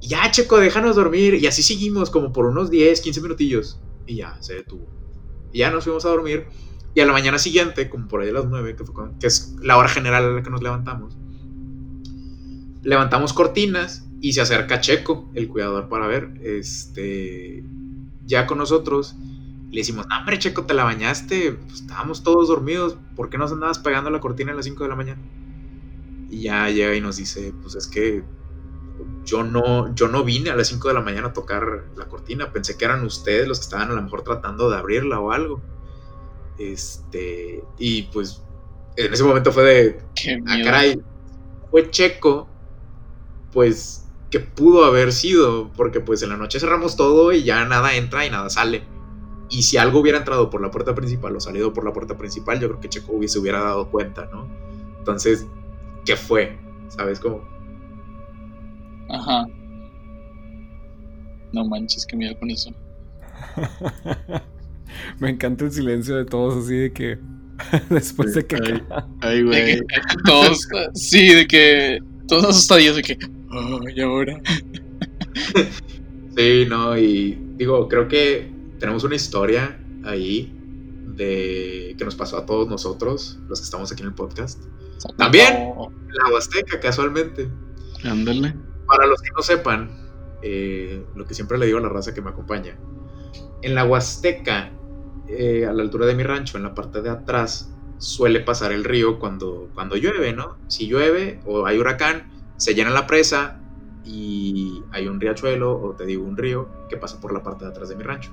Ya, 0.00 0.30
checo, 0.30 0.58
déjanos 0.58 0.94
dormir. 0.94 1.34
Y 1.34 1.48
así 1.48 1.64
seguimos 1.64 2.10
como 2.10 2.32
por 2.32 2.46
unos 2.46 2.70
10, 2.70 3.00
15 3.00 3.20
minutillos. 3.20 3.80
Y 4.06 4.16
ya, 4.16 4.36
se 4.40 4.54
detuvo. 4.54 4.86
Y 5.52 5.58
ya 5.58 5.70
nos 5.70 5.84
fuimos 5.84 6.04
a 6.04 6.08
dormir. 6.08 6.46
Y 6.94 7.00
a 7.00 7.06
la 7.06 7.12
mañana 7.12 7.38
siguiente, 7.38 7.88
como 7.88 8.06
por 8.06 8.22
ahí 8.22 8.30
a 8.30 8.32
las 8.32 8.46
9, 8.46 8.76
que, 8.76 9.26
es 9.26 9.56
la 9.60 9.76
hora 9.76 9.88
general 9.88 10.24
a 10.24 10.30
la 10.30 10.42
que 10.42 10.50
nos 10.50 10.62
levantamos, 10.62 11.16
levantamos 12.82 13.32
cortinas 13.32 14.06
y 14.20 14.34
se 14.34 14.40
acerca 14.40 14.80
Checo, 14.80 15.28
el 15.34 15.48
cuidador, 15.48 15.88
para 15.88 16.06
ver. 16.06 16.38
Este. 16.42 17.64
Ya 18.26 18.46
con 18.46 18.58
nosotros. 18.58 19.16
Le 19.70 19.80
decimos, 19.80 20.06
"No, 20.08 20.18
hombre, 20.18 20.38
Checo, 20.38 20.66
te 20.66 20.74
la 20.74 20.84
bañaste. 20.84 21.52
Pues, 21.52 21.80
estábamos 21.80 22.22
todos 22.22 22.46
dormidos. 22.46 22.96
¿Por 23.16 23.28
qué 23.28 23.38
nos 23.38 23.50
andabas 23.50 23.80
pegando 23.80 24.10
la 24.10 24.20
cortina 24.20 24.52
a 24.52 24.54
las 24.54 24.64
5 24.64 24.84
de 24.84 24.88
la 24.88 24.96
mañana? 24.96 25.20
Y 26.30 26.42
ya 26.42 26.68
llega 26.70 26.94
y 26.94 27.00
nos 27.00 27.16
dice, 27.16 27.52
pues 27.60 27.74
es 27.74 27.86
que 27.88 28.22
yo 29.24 29.42
no, 29.42 29.94
yo 29.94 30.08
no 30.08 30.24
vine 30.24 30.50
a 30.50 30.56
las 30.56 30.68
5 30.68 30.88
de 30.88 30.94
la 30.94 31.00
mañana 31.00 31.28
a 31.28 31.32
tocar 31.32 31.84
la 31.96 32.06
cortina. 32.06 32.52
Pensé 32.52 32.76
que 32.76 32.84
eran 32.84 33.04
ustedes 33.04 33.48
los 33.48 33.58
que 33.58 33.64
estaban 33.64 33.90
a 33.90 33.94
lo 33.94 34.02
mejor 34.02 34.22
tratando 34.22 34.70
de 34.70 34.76
abrirla 34.76 35.20
o 35.20 35.32
algo. 35.32 35.60
Este, 36.58 37.64
y 37.78 38.02
pues 38.04 38.42
en 38.96 39.12
ese 39.12 39.24
momento 39.24 39.50
fue 39.52 39.64
de, 39.64 40.00
ah, 40.46 40.56
caray, 40.62 41.00
fue 41.70 41.90
Checo, 41.90 42.48
pues 43.52 44.06
que 44.30 44.40
pudo 44.40 44.84
haber 44.84 45.12
sido, 45.12 45.70
porque 45.76 46.00
pues 46.00 46.22
en 46.22 46.30
la 46.30 46.36
noche 46.36 46.60
cerramos 46.60 46.96
todo 46.96 47.32
y 47.32 47.44
ya 47.44 47.64
nada 47.64 47.94
entra 47.94 48.26
y 48.26 48.30
nada 48.30 48.50
sale. 48.50 48.84
Y 49.48 49.62
si 49.62 49.76
algo 49.76 50.00
hubiera 50.00 50.18
entrado 50.18 50.50
por 50.50 50.60
la 50.60 50.70
puerta 50.70 50.94
principal 50.94 51.36
o 51.36 51.40
salido 51.40 51.72
por 51.72 51.84
la 51.84 51.92
puerta 51.92 52.16
principal, 52.16 52.58
yo 52.60 52.68
creo 52.68 52.80
que 52.80 52.88
Checo 52.88 53.12
hubiese 53.12 53.38
hubiera 53.38 53.60
dado 53.60 53.90
cuenta, 53.90 54.28
¿no? 54.32 54.48
Entonces, 54.98 55.46
¿qué 56.04 56.16
fue? 56.16 56.58
¿Sabes 56.88 57.20
cómo? 57.20 57.53
Ajá. 59.08 59.46
No 61.52 61.64
manches, 61.64 62.04
qué 62.06 62.16
miedo 62.16 62.38
con 62.38 62.50
eso. 62.50 62.70
Me 65.20 65.30
encanta 65.30 65.64
el 65.64 65.72
silencio 65.72 66.16
de 66.16 66.24
todos 66.24 66.64
así 66.64 66.74
de 66.76 66.92
que 66.92 67.18
después 67.90 68.34
de 68.34 68.46
que 68.46 68.56
Ay, 68.56 68.82
ay, 69.20 69.36
De 69.38 69.42
güey. 69.44 69.76
que 69.78 69.86
todos, 70.24 70.66
sí, 70.94 71.34
de 71.34 71.46
que 71.46 71.98
todos 72.28 72.44
asustadillos 72.46 72.96
de 72.96 73.02
que, 73.02 73.18
ay, 73.86 74.00
ahora. 74.00 74.40
Sí, 76.36 76.66
no, 76.68 76.96
y 76.98 77.38
digo, 77.56 77.88
creo 77.88 78.08
que 78.08 78.50
tenemos 78.80 79.04
una 79.04 79.14
historia 79.14 79.78
ahí 80.04 80.52
de 81.16 81.94
que 81.96 82.04
nos 82.04 82.16
pasó 82.16 82.38
a 82.38 82.46
todos 82.46 82.68
nosotros, 82.68 83.38
los 83.48 83.60
que 83.60 83.64
estamos 83.64 83.92
aquí 83.92 84.02
en 84.02 84.08
el 84.08 84.14
podcast. 84.14 84.60
También. 85.16 85.70
La 86.12 86.32
Huasteca, 86.32 86.80
casualmente. 86.80 87.48
Ándale. 88.04 88.54
Para 88.86 89.06
los 89.06 89.20
que 89.22 89.30
no 89.34 89.42
sepan, 89.42 89.90
eh, 90.42 91.04
lo 91.14 91.24
que 91.26 91.34
siempre 91.34 91.58
le 91.58 91.66
digo 91.66 91.78
a 91.78 91.80
la 91.80 91.88
raza 91.88 92.14
que 92.14 92.20
me 92.20 92.30
acompaña, 92.30 92.76
en 93.62 93.74
la 93.74 93.84
Huasteca, 93.84 94.72
eh, 95.28 95.66
a 95.66 95.72
la 95.72 95.82
altura 95.82 96.06
de 96.06 96.14
mi 96.14 96.22
rancho, 96.22 96.58
en 96.58 96.64
la 96.64 96.74
parte 96.74 97.00
de 97.00 97.10
atrás, 97.10 97.70
suele 97.98 98.40
pasar 98.40 98.72
el 98.72 98.84
río 98.84 99.18
cuando, 99.18 99.70
cuando 99.74 99.96
llueve, 99.96 100.34
¿no? 100.34 100.58
Si 100.68 100.86
llueve 100.86 101.40
o 101.46 101.64
hay 101.64 101.78
huracán, 101.78 102.30
se 102.56 102.74
llena 102.74 102.90
la 102.90 103.06
presa 103.06 103.60
y 104.04 104.82
hay 104.90 105.08
un 105.08 105.20
riachuelo 105.20 105.80
o 105.80 105.94
te 105.94 106.04
digo 106.04 106.24
un 106.24 106.36
río 106.36 106.68
que 106.88 106.96
pasa 106.96 107.20
por 107.20 107.32
la 107.32 107.42
parte 107.42 107.64
de 107.64 107.70
atrás 107.70 107.88
de 107.88 107.96
mi 107.96 108.02
rancho. 108.02 108.32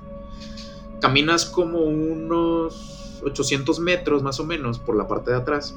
Caminas 1.00 1.46
como 1.46 1.80
unos 1.80 3.20
800 3.24 3.80
metros 3.80 4.22
más 4.22 4.38
o 4.40 4.44
menos 4.44 4.78
por 4.78 4.96
la 4.96 5.08
parte 5.08 5.30
de 5.30 5.38
atrás 5.38 5.76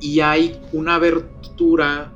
y 0.00 0.20
hay 0.20 0.60
una 0.72 0.96
abertura 0.96 2.12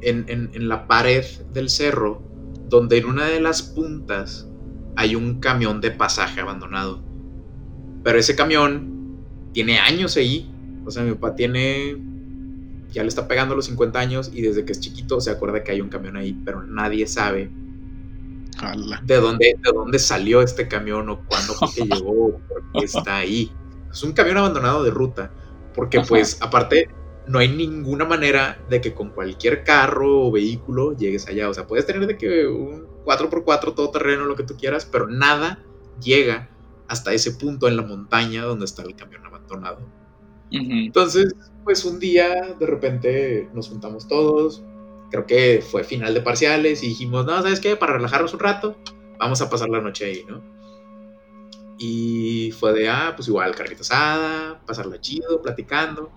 en, 0.00 0.24
en- 0.28 0.50
en 0.54 0.68
la 0.68 0.86
pared 0.86 1.24
del 1.52 1.68
cerro 1.70 2.22
donde 2.68 2.98
en 2.98 3.06
una 3.06 3.26
de 3.26 3.40
las 3.40 3.62
puntas 3.62 4.46
hay 4.96 5.14
un 5.14 5.40
camión 5.40 5.80
de 5.80 5.90
pasaje 5.90 6.40
abandonado. 6.40 7.02
Pero 8.04 8.18
ese 8.18 8.36
camión 8.36 9.16
tiene 9.52 9.78
años 9.78 10.16
ahí. 10.16 10.50
O 10.84 10.90
sea, 10.90 11.02
mi 11.02 11.12
papá 11.12 11.34
tiene... 11.34 11.96
Ya 12.92 13.02
le 13.02 13.08
está 13.08 13.28
pegando 13.28 13.54
los 13.54 13.66
50 13.66 13.98
años 13.98 14.30
y 14.34 14.42
desde 14.42 14.64
que 14.64 14.72
es 14.72 14.80
chiquito 14.80 15.20
se 15.20 15.30
acuerda 15.30 15.62
que 15.62 15.72
hay 15.72 15.80
un 15.80 15.88
camión 15.88 16.16
ahí, 16.16 16.38
pero 16.44 16.62
nadie 16.62 17.06
sabe 17.06 17.50
Jala. 18.58 19.00
de 19.04 19.16
dónde, 19.16 19.56
de 19.62 19.72
dónde 19.72 19.98
salió 19.98 20.42
este 20.42 20.68
camión 20.68 21.08
o 21.10 21.20
cuándo 21.26 21.52
fue 21.54 21.68
que 21.74 21.84
llegó 21.94 22.26
o 22.26 22.38
por 22.48 22.62
qué 22.72 22.84
está 22.86 23.16
ahí. 23.18 23.52
Es 23.90 24.02
un 24.02 24.12
camión 24.12 24.38
abandonado 24.38 24.82
de 24.82 24.90
ruta, 24.90 25.30
porque 25.74 25.98
Ajá. 25.98 26.08
pues 26.08 26.38
aparte 26.40 26.88
no 27.28 27.38
hay 27.38 27.48
ninguna 27.48 28.04
manera 28.04 28.58
de 28.68 28.80
que 28.80 28.94
con 28.94 29.10
cualquier 29.10 29.62
carro 29.62 30.26
o 30.26 30.32
vehículo 30.32 30.96
llegues 30.96 31.28
allá. 31.28 31.48
O 31.48 31.54
sea, 31.54 31.66
puedes 31.66 31.86
tener 31.86 32.06
de 32.06 32.16
que 32.16 32.46
un 32.46 32.86
4x4 33.04 33.74
todoterreno, 33.74 34.24
lo 34.24 34.34
que 34.34 34.44
tú 34.44 34.56
quieras, 34.56 34.86
pero 34.90 35.06
nada 35.06 35.62
llega 36.02 36.48
hasta 36.88 37.12
ese 37.12 37.32
punto 37.32 37.68
en 37.68 37.76
la 37.76 37.82
montaña 37.82 38.44
donde 38.44 38.64
está 38.64 38.82
el 38.82 38.96
camión 38.96 39.24
abandonado. 39.26 39.80
Entonces, 40.50 41.34
pues 41.64 41.84
un 41.84 42.00
día 42.00 42.54
de 42.58 42.66
repente 42.66 43.50
nos 43.52 43.68
juntamos 43.68 44.08
todos, 44.08 44.62
creo 45.10 45.26
que 45.26 45.62
fue 45.62 45.84
final 45.84 46.14
de 46.14 46.22
parciales 46.22 46.82
y 46.82 46.88
dijimos, 46.88 47.26
no, 47.26 47.42
¿sabes 47.42 47.60
qué? 47.60 47.76
Para 47.76 47.94
relajarnos 47.94 48.32
un 48.32 48.40
rato, 48.40 48.78
vamos 49.18 49.42
a 49.42 49.50
pasar 49.50 49.68
la 49.68 49.82
noche 49.82 50.06
ahí, 50.06 50.24
¿no? 50.26 50.42
Y 51.78 52.52
fue 52.58 52.72
de, 52.72 52.88
ah, 52.88 53.12
pues 53.14 53.28
igual, 53.28 53.54
carnita 53.54 53.82
asada, 53.82 54.60
pasarla 54.66 55.00
chido, 55.00 55.42
platicando. 55.42 56.10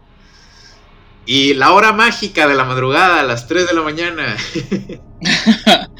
Y 1.33 1.53
la 1.53 1.71
hora 1.71 1.93
mágica 1.93 2.45
de 2.45 2.55
la 2.55 2.65
madrugada, 2.65 3.21
a 3.21 3.23
las 3.23 3.47
3 3.47 3.69
de 3.69 3.73
la 3.73 3.81
mañana. 3.81 4.35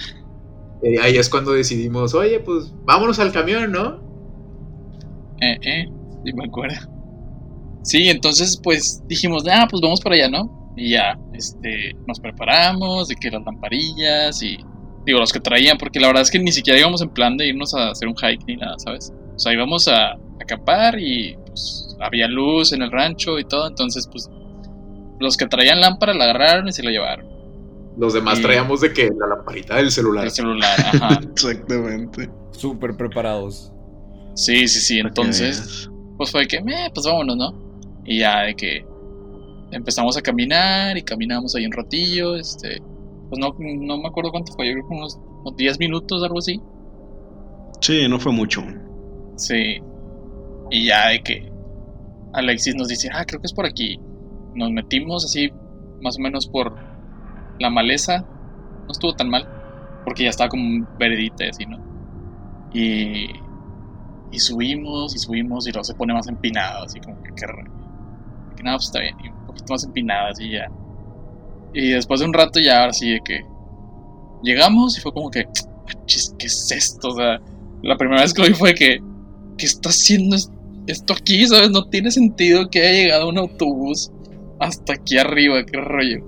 Eh, 0.83 0.99
ahí 0.99 1.15
es 1.15 1.29
cuando 1.29 1.51
decidimos, 1.51 2.15
oye, 2.15 2.39
pues 2.39 2.73
vámonos 2.85 3.19
al 3.19 3.31
camión, 3.31 3.71
¿no? 3.71 4.01
Eh, 5.39 5.59
eh, 5.61 5.85
sí 6.25 6.33
me 6.33 6.45
acuerdo. 6.45 6.75
Sí, 7.83 8.09
entonces 8.09 8.59
pues 8.63 9.03
dijimos, 9.05 9.43
ah, 9.47 9.67
pues 9.69 9.79
vamos 9.79 10.01
para 10.01 10.15
allá, 10.15 10.29
¿no? 10.29 10.73
Y 10.75 10.93
ya, 10.93 11.19
este, 11.33 11.95
nos 12.07 12.19
preparamos, 12.19 13.09
de 13.09 13.15
que 13.15 13.29
las 13.29 13.43
lamparillas 13.45 14.41
y, 14.41 14.57
digo, 15.05 15.19
los 15.19 15.31
que 15.31 15.39
traían, 15.39 15.77
porque 15.77 15.99
la 15.99 16.07
verdad 16.07 16.23
es 16.23 16.31
que 16.31 16.39
ni 16.39 16.51
siquiera 16.51 16.79
íbamos 16.79 17.03
en 17.03 17.09
plan 17.11 17.37
de 17.37 17.49
irnos 17.49 17.75
a 17.75 17.91
hacer 17.91 18.07
un 18.07 18.15
hike 18.15 18.43
ni 18.47 18.55
nada, 18.55 18.79
¿sabes? 18.79 19.13
O 19.35 19.39
sea, 19.39 19.53
íbamos 19.53 19.87
a 19.87 20.13
acampar 20.41 20.99
y 20.99 21.37
pues 21.45 21.95
había 21.99 22.27
luz 22.27 22.73
en 22.73 22.81
el 22.81 22.91
rancho 22.91 23.37
y 23.37 23.43
todo, 23.43 23.67
entonces 23.67 24.09
pues 24.11 24.27
los 25.21 25.37
que 25.37 25.47
traían 25.47 25.79
lámpara 25.79 26.13
la 26.13 26.25
agarraron 26.25 26.67
y 26.67 26.73
se 26.73 26.83
la 26.83 26.91
llevaron. 26.91 27.25
Los 27.97 28.13
demás 28.13 28.39
Y- 28.39 28.41
traíamos 28.41 28.81
de 28.81 28.91
que 28.93 29.09
la 29.17 29.27
lamparita 29.27 29.75
del 29.77 29.91
celular. 29.91 30.25
El 30.25 30.31
celular, 30.31 30.79
ajá. 30.79 31.19
Exactamente. 31.31 32.29
Súper 32.51 32.95
preparados. 32.97 33.71
Sí, 34.35 34.67
sí, 34.67 34.79
sí, 34.79 34.99
entonces... 34.99 35.89
pues 36.17 36.31
fue 36.31 36.47
que, 36.47 36.61
"Meh, 36.61 36.89
pues 36.93 37.05
vámonos, 37.05 37.35
¿no? 37.37 37.53
Y 38.05 38.19
ya 38.19 38.41
de 38.43 38.55
que 38.55 38.85
empezamos 39.71 40.17
a 40.17 40.21
caminar 40.21 40.97
y 40.97 41.01
caminamos 41.03 41.55
ahí 41.55 41.65
un 41.65 41.71
ratillo, 41.71 42.35
este, 42.35 42.81
pues 43.29 43.39
no, 43.39 43.55
no 43.59 43.97
me 43.97 44.07
acuerdo 44.07 44.31
cuánto 44.31 44.53
fue, 44.53 44.67
yo 44.67 44.73
creo 44.73 44.87
que 44.87 44.93
unos, 44.95 45.17
unos 45.43 45.55
10 45.57 45.79
minutos, 45.79 46.23
algo 46.23 46.39
así. 46.39 46.59
Sí, 47.81 48.07
no 48.07 48.19
fue 48.19 48.31
mucho. 48.31 48.63
Sí. 49.37 49.81
Y 50.69 50.85
ya 50.87 51.09
de 51.09 51.21
que 51.23 51.51
Alexis 52.33 52.75
nos 52.75 52.87
dice, 52.87 53.09
ah, 53.13 53.25
creo 53.25 53.41
que 53.41 53.47
es 53.47 53.53
por 53.53 53.65
aquí. 53.65 53.99
Nos 54.55 54.71
metimos 54.71 55.25
así, 55.25 55.49
más 56.01 56.17
o 56.17 56.21
menos 56.21 56.47
por 56.47 56.77
la 57.59 57.69
maleza. 57.69 58.19
No 58.85 58.91
estuvo 58.91 59.13
tan 59.13 59.29
mal, 59.29 59.47
porque 60.03 60.23
ya 60.23 60.29
estaba 60.29 60.49
como 60.49 60.85
veredita 60.97 61.45
y 61.45 61.49
así, 61.49 61.65
¿no? 61.65 61.77
Y, 62.73 63.27
y 64.31 64.39
subimos 64.39 65.15
y 65.15 65.19
subimos 65.19 65.67
y 65.67 65.71
luego 65.71 65.83
se 65.83 65.93
pone 65.93 66.13
más 66.13 66.27
empinado, 66.27 66.83
así 66.85 66.99
como 66.99 67.21
que, 67.23 67.31
raro. 67.45 67.71
Que 68.55 68.63
nada, 68.63 68.77
pues 68.77 68.87
está 68.87 68.99
bien, 68.99 69.15
y 69.23 69.29
un 69.29 69.45
poquito 69.45 69.73
más 69.73 69.83
empinado, 69.83 70.27
así 70.29 70.49
ya. 70.49 70.67
Y 71.73 71.89
después 71.91 72.19
de 72.19 72.25
un 72.25 72.33
rato 72.33 72.59
ya, 72.59 72.81
ahora 72.81 72.93
sí, 72.93 73.11
de 73.11 73.21
que 73.21 73.41
llegamos 74.43 74.97
y 74.97 75.01
fue 75.01 75.13
como 75.13 75.29
que, 75.29 75.47
"Achis, 75.87 76.35
¿qué 76.37 76.47
es 76.47 76.71
esto? 76.71 77.09
O 77.09 77.15
sea, 77.15 77.39
la 77.83 77.97
primera 77.97 78.21
vez 78.21 78.33
que 78.33 78.41
lo 78.41 78.47
vi 78.47 78.53
fue 78.53 78.73
que, 78.73 78.99
¿qué 79.57 79.65
está 79.65 79.89
haciendo 79.89 80.35
es- 80.35 80.51
esto 80.87 81.13
aquí? 81.13 81.45
¿Sabes? 81.47 81.69
No 81.71 81.85
tiene 81.85 82.11
sentido 82.11 82.69
que 82.69 82.81
haya 82.81 82.91
llegado 83.03 83.29
un 83.29 83.37
autobús 83.37 84.11
hasta 84.61 84.93
aquí 84.93 85.17
arriba, 85.17 85.63
qué 85.65 85.77
rollo. 85.81 86.19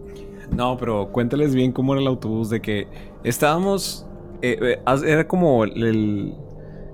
No, 0.52 0.78
pero 0.78 1.12
cuéntales 1.12 1.56
bien 1.56 1.72
cómo 1.72 1.94
era 1.94 2.02
el 2.02 2.08
autobús 2.08 2.50
de 2.50 2.62
que 2.62 2.88
estábamos... 3.24 4.06
eh, 4.42 4.58
eh, 4.62 4.80
era 5.08 5.28
como 5.28 5.64
el, 5.64 5.84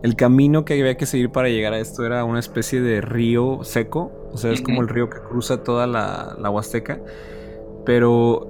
el- 0.03 0.15
camino 0.15 0.63
que 0.65 0.79
había 0.79 0.95
que 0.97 1.05
seguir 1.05 1.29
para 1.31 1.49
llegar 1.49 1.73
a 1.73 1.79
esto 1.79 2.05
era 2.05 2.23
una 2.23 2.39
especie 2.39 2.81
de 2.81 3.01
río 3.01 3.63
seco. 3.63 4.11
O 4.31 4.37
sea, 4.37 4.51
es 4.51 4.61
como 4.61 4.81
el 4.81 4.87
río 4.87 5.09
que 5.09 5.19
cruza 5.19 5.63
toda 5.63 5.87
la, 5.87 6.35
la 6.39 6.49
Huasteca. 6.49 7.01
Pero 7.85 8.47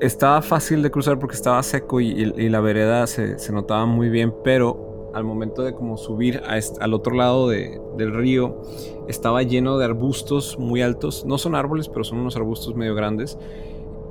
estaba 0.00 0.42
fácil 0.42 0.82
de 0.82 0.90
cruzar 0.90 1.18
porque 1.18 1.36
estaba 1.36 1.62
seco 1.62 2.00
y, 2.00 2.08
y- 2.10 2.34
y 2.44 2.48
la 2.48 2.60
vereda 2.60 3.06
se, 3.06 3.38
se 3.38 3.52
notaba 3.52 3.86
muy 3.86 4.08
bien. 4.10 4.34
Pero 4.44 4.85
al 5.16 5.24
momento 5.24 5.62
de 5.62 5.72
como 5.74 5.96
subir 5.96 6.42
a 6.46 6.58
al 6.80 6.94
otro 6.94 7.14
lado 7.14 7.48
de- 7.48 7.80
del 7.96 8.12
río, 8.14 8.60
estaba 9.08 9.42
lleno 9.42 9.78
de 9.78 9.84
arbustos 9.84 10.58
muy 10.58 10.82
altos. 10.82 11.24
No 11.26 11.38
son 11.38 11.54
árboles, 11.54 11.88
pero 11.88 12.04
son 12.04 12.18
unos 12.18 12.36
arbustos 12.36 12.74
medio 12.74 12.94
grandes. 12.94 13.38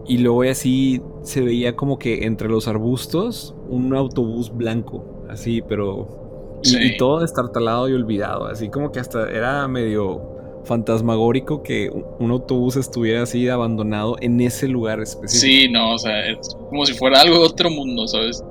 Y 0.08 0.20
luego 0.20 0.44
así 0.44 1.02
se 1.24 1.41
veía 1.41 1.76
como 1.76 1.98
que 1.98 2.26
entre 2.26 2.48
los 2.50 2.68
arbustos 2.68 3.56
un 3.70 3.94
autobús 3.96 4.56
blanco, 4.56 5.04
así, 5.30 5.62
pero... 5.62 6.60
Y, 6.63 6.68
Sí. 6.70 6.78
y 6.82 6.98
todo 6.98 7.20
destartalado 7.20 7.88
y 7.89 7.94
olvidado, 7.94 8.46
así 8.48 8.70
como 8.70 8.91
que 8.91 9.00
hasta 9.00 9.30
era 9.30 9.68
medio 9.68 10.22
fantasmagórico 10.63 11.62
que 11.63 11.91
un- 12.20 12.32
autobús 12.32 12.76
estuviera 12.76 13.24
así 13.24 13.48
abandonado 13.50 14.15
en 14.22 14.39
ese 14.41 14.68
lugar 14.68 15.00
específico. 15.00 15.41
Sí, 15.46 15.72
no, 15.72 15.94
o 15.94 15.98
sea, 16.00 16.28
es 16.28 16.56
como 16.70 16.86
si 16.86 16.94
fuera 16.94 17.22
algo 17.22 17.38
de 17.39 17.46
otro 17.46 17.70
mundo, 17.70 18.08
¿sabes? 18.08 18.44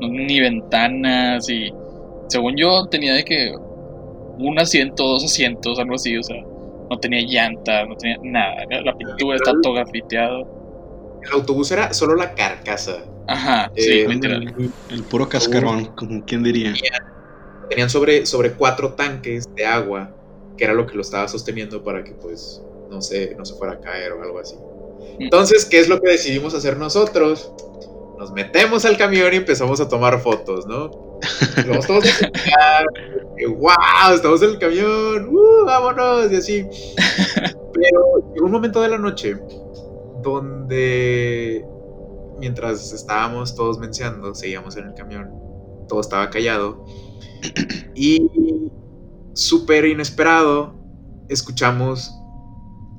No, 0.00 0.08
ni 0.08 0.40
ventanas 0.40 1.48
y 1.48 1.72
según 2.28 2.56
yo 2.56 2.86
tenía 2.86 3.14
de 3.14 3.24
que 3.24 3.54
un 4.38 4.58
asiento, 4.58 5.04
dos 5.04 5.24
asientos, 5.24 5.78
algo 5.78 5.94
así, 5.94 6.16
o 6.16 6.22
sea, 6.22 6.42
no 6.90 6.98
tenía 6.98 7.20
llantas, 7.22 7.88
no 7.88 7.96
tenía 7.96 8.18
nada, 8.22 8.64
la 8.84 8.96
pintura 8.96 9.36
está 9.36 9.52
todo 9.62 9.74
grafiteado. 9.74 11.20
El 11.22 11.32
autobús 11.32 11.70
era 11.70 11.92
solo 11.92 12.14
la 12.14 12.34
carcasa. 12.34 13.04
Ajá, 13.28 13.70
sí, 13.76 14.00
Eh, 14.00 14.08
literal. 14.08 14.54
El 14.90 15.02
puro 15.04 15.28
cascarón, 15.28 15.86
como 15.94 16.24
quien 16.24 16.42
diría. 16.42 16.74
Tenían 17.68 17.88
sobre, 17.88 18.26
sobre 18.26 18.52
cuatro 18.52 18.94
tanques 18.94 19.54
de 19.54 19.64
agua, 19.64 20.10
que 20.56 20.64
era 20.64 20.74
lo 20.74 20.86
que 20.86 20.94
lo 20.94 21.02
estaba 21.02 21.28
sosteniendo 21.28 21.82
para 21.82 22.02
que 22.02 22.12
pues 22.12 22.60
no 22.90 23.00
se, 23.00 23.34
no 23.36 23.44
se 23.44 23.54
fuera 23.54 23.74
a 23.74 23.80
caer 23.80 24.12
o 24.12 24.22
algo 24.22 24.38
así. 24.40 24.56
Entonces, 25.18 25.64
¿qué 25.64 25.78
es 25.80 25.88
lo 25.88 26.00
que 26.00 26.10
decidimos 26.10 26.54
hacer 26.54 26.76
nosotros? 26.76 27.52
Nos 28.18 28.32
metemos 28.32 28.84
al 28.84 28.96
camión 28.96 29.32
y 29.32 29.36
empezamos 29.36 29.80
a 29.80 29.88
tomar 29.88 30.20
fotos, 30.20 30.66
¿no? 30.66 30.90
Vamos 31.68 31.86
todos 31.86 32.04
wow, 33.56 34.14
estamos 34.14 34.42
en 34.42 34.50
el 34.50 34.58
camión, 34.58 35.28
¡uh, 35.34 35.64
vámonos, 35.66 36.30
y 36.32 36.36
así. 36.36 36.66
Pero 37.72 38.32
llegó 38.34 38.46
un 38.46 38.52
momento 38.52 38.80
de 38.80 38.88
la 38.88 38.98
noche 38.98 39.36
donde 40.22 41.64
mientras 42.38 42.92
estábamos 42.92 43.54
todos 43.54 43.78
menseando, 43.78 44.34
seguíamos 44.34 44.76
en 44.76 44.86
el 44.88 44.94
camión, 44.94 45.30
todo 45.88 46.00
estaba 46.00 46.30
callado. 46.30 46.84
Y 47.94 48.30
súper 49.34 49.84
inesperado, 49.86 50.74
escuchamos 51.28 52.12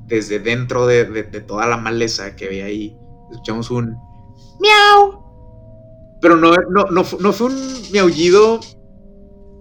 desde 0.06 0.38
dentro 0.38 0.86
de, 0.86 1.04
de- 1.04 1.22
de 1.24 1.40
toda 1.40 1.66
la 1.66 1.76
maleza 1.78 2.36
que 2.36 2.46
había 2.46 2.66
ahí, 2.66 2.96
escuchamos 3.30 3.70
un 3.70 3.96
miau. 4.60 5.23
Pero 6.24 6.36
no, 6.38 6.54
no, 6.70 6.84
no, 6.90 7.04
fu- 7.04 7.18
no 7.20 7.34
fue 7.34 7.48
un 7.48 7.82
miaullido, 7.92 8.58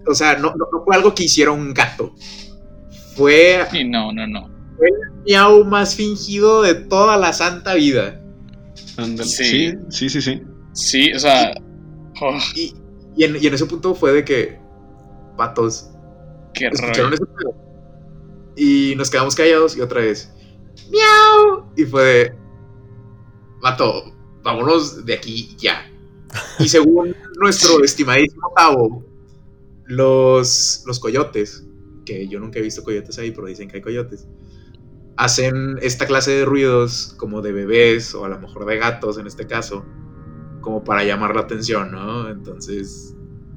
o 0.08 0.16
sea, 0.16 0.36
no, 0.38 0.52
no- 0.56 0.68
no 0.72 0.86
fue 0.86 0.96
algo 0.96 1.14
que 1.14 1.26
hiciera 1.26 1.52
un 1.52 1.74
gato. 1.74 2.14
Fue 3.18 3.68
Y 3.74 3.84
no, 3.84 4.14
no, 4.14 4.26
no. 4.26 4.48
el 4.80 5.22
miau 5.26 5.66
más 5.66 5.94
fingido 5.94 6.62
de 6.62 6.74
toda 6.76 7.18
la 7.18 7.34
santa 7.34 7.74
vida. 7.74 8.22
Sí. 9.24 9.24
Sí, 9.24 9.74
sí, 9.90 10.10
sí, 10.10 10.22
sí. 10.22 10.42
Sí, 10.72 11.12
o 11.14 11.20
sea. 11.20 11.52
oh, 12.22 12.38
Y, 12.56 12.74
y 13.18 13.26
en, 13.26 13.36
y 13.42 13.46
en 13.46 13.54
ese 13.54 13.66
punto 13.66 13.94
fue 13.94 14.14
de 14.14 14.24
que, 14.24 14.58
patos, 15.36 15.90
qué 16.54 16.68
escucharon 16.68 17.12
rollo. 17.12 17.16
ese 17.16 17.26
pedo. 17.26 17.56
Y 18.56 18.94
nos 18.96 19.10
quedamos 19.10 19.36
callados 19.36 19.76
y 19.76 19.82
otra 19.82 20.00
vez, 20.00 20.32
miau. 20.90 21.66
Y 21.76 21.84
fue 21.84 22.04
de, 22.06 22.36
vato, 23.62 24.16
vámonos 24.44 25.06
de 25.06 25.14
aquí 25.14 25.56
ya. 25.60 25.90
Y 26.60 26.68
según 26.70 27.16
nuestro 27.42 27.84
estimadísimo 27.84 28.52
Tavo, 28.56 29.06
los, 29.86 30.84
los 30.86 31.00
coyotes, 31.00 31.66
que 32.06 32.28
yo 32.28 32.40
nunca 32.40 32.60
he 32.60 32.62
visto 32.62 32.84
coyotes 32.84 33.18
ahí, 33.20 33.32
pero 33.32 33.48
dicen 33.48 33.70
que 33.70 33.78
hay 33.78 33.82
coyotes, 33.82 34.28
hacen 35.18 35.78
esta 35.82 36.08
clase 36.08 36.32
de 36.32 36.46
ruidos 36.46 37.16
como 37.18 37.42
de 37.42 37.52
bebés 37.52 38.16
o 38.16 38.26
a 38.26 38.30
lo 38.30 38.40
mejor 38.40 38.66
de 38.66 38.78
gatos 38.78 39.18
en 39.18 39.28
este 39.28 39.48
caso, 39.48 39.86
como 40.62 40.84
para 40.84 41.04
llamar 41.04 41.36
la 41.36 41.42
atención, 41.42 41.92
¿no? 41.92 42.30
Entonces, 42.30 43.16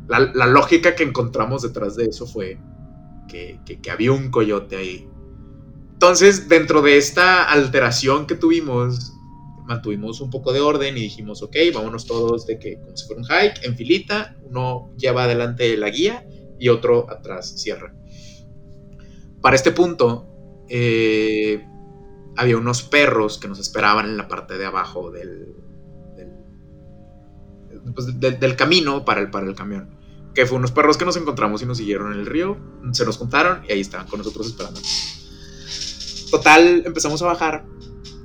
la, 0.08 0.20
la 0.34 0.46
lógica 0.46 0.94
que 0.94 1.04
encontramos 1.04 1.62
detrás 1.62 1.96
de 1.96 2.06
eso 2.06 2.26
fue 2.26 2.58
que, 3.28 3.60
que- 3.66 3.80
que 3.80 3.90
había 3.90 4.12
un 4.12 4.30
coyote 4.30 4.76
ahí. 4.76 5.08
Entonces, 5.94 6.48
dentro 6.48 6.82
de 6.82 6.98
esta 6.98 7.44
alteración 7.50 8.26
que 8.26 8.34
tuvimos, 8.34 9.14
mantuvimos 9.66 10.20
un 10.20 10.30
poco 10.30 10.52
de 10.52 10.60
orden 10.60 10.96
y 10.96 11.00
dijimos, 11.00 11.42
ok, 11.42 11.56
vámonos 11.74 12.06
todos 12.06 12.46
de 12.46 12.58
que 12.58 12.78
como 12.78 12.96
si 12.96 13.12
un 13.12 13.24
hike, 13.24 13.64
en 13.64 13.76
filita, 13.76 14.36
uno 14.42 14.92
lleva 14.96 15.24
adelante 15.24 15.76
la 15.76 15.90
guía 15.90 16.26
y 16.58 16.68
otro 16.68 17.10
atrás 17.10 17.60
cierra. 17.60 17.94
Para 19.42 19.56
este 19.56 19.72
punto, 19.72 20.28
eh, 20.68 21.64
había 22.36 22.56
unos 22.56 22.82
perros 22.82 23.38
que 23.38 23.48
nos 23.48 23.58
esperaban 23.58 24.06
en 24.06 24.16
la 24.16 24.28
parte 24.28 24.56
de 24.58 24.66
abajo 24.66 25.10
del, 25.10 25.54
del, 26.16 26.30
pues, 27.94 28.18
del- 28.20 28.38
del 28.40 28.56
camino 28.56 29.04
para 29.04 29.20
el, 29.20 29.30
para 29.30 29.46
el 29.46 29.54
camión. 29.54 29.90
Que 30.34 30.44
fue 30.46 30.58
unos 30.58 30.70
perros 30.70 30.96
que 30.98 31.04
nos 31.06 31.16
encontramos 31.16 31.62
y 31.62 31.66
nos 31.66 31.78
siguieron 31.78 32.12
en 32.12 32.20
el 32.20 32.26
río, 32.26 32.58
se 32.92 33.04
nos 33.06 33.16
juntaron 33.16 33.62
y 33.68 33.72
ahí 33.72 33.80
estaban 33.80 34.06
con 34.06 34.18
nosotros 34.18 34.46
esperando. 34.48 34.80
Total, 36.30 36.82
empezamos 36.84 37.22
a 37.22 37.26
bajar 37.26 37.64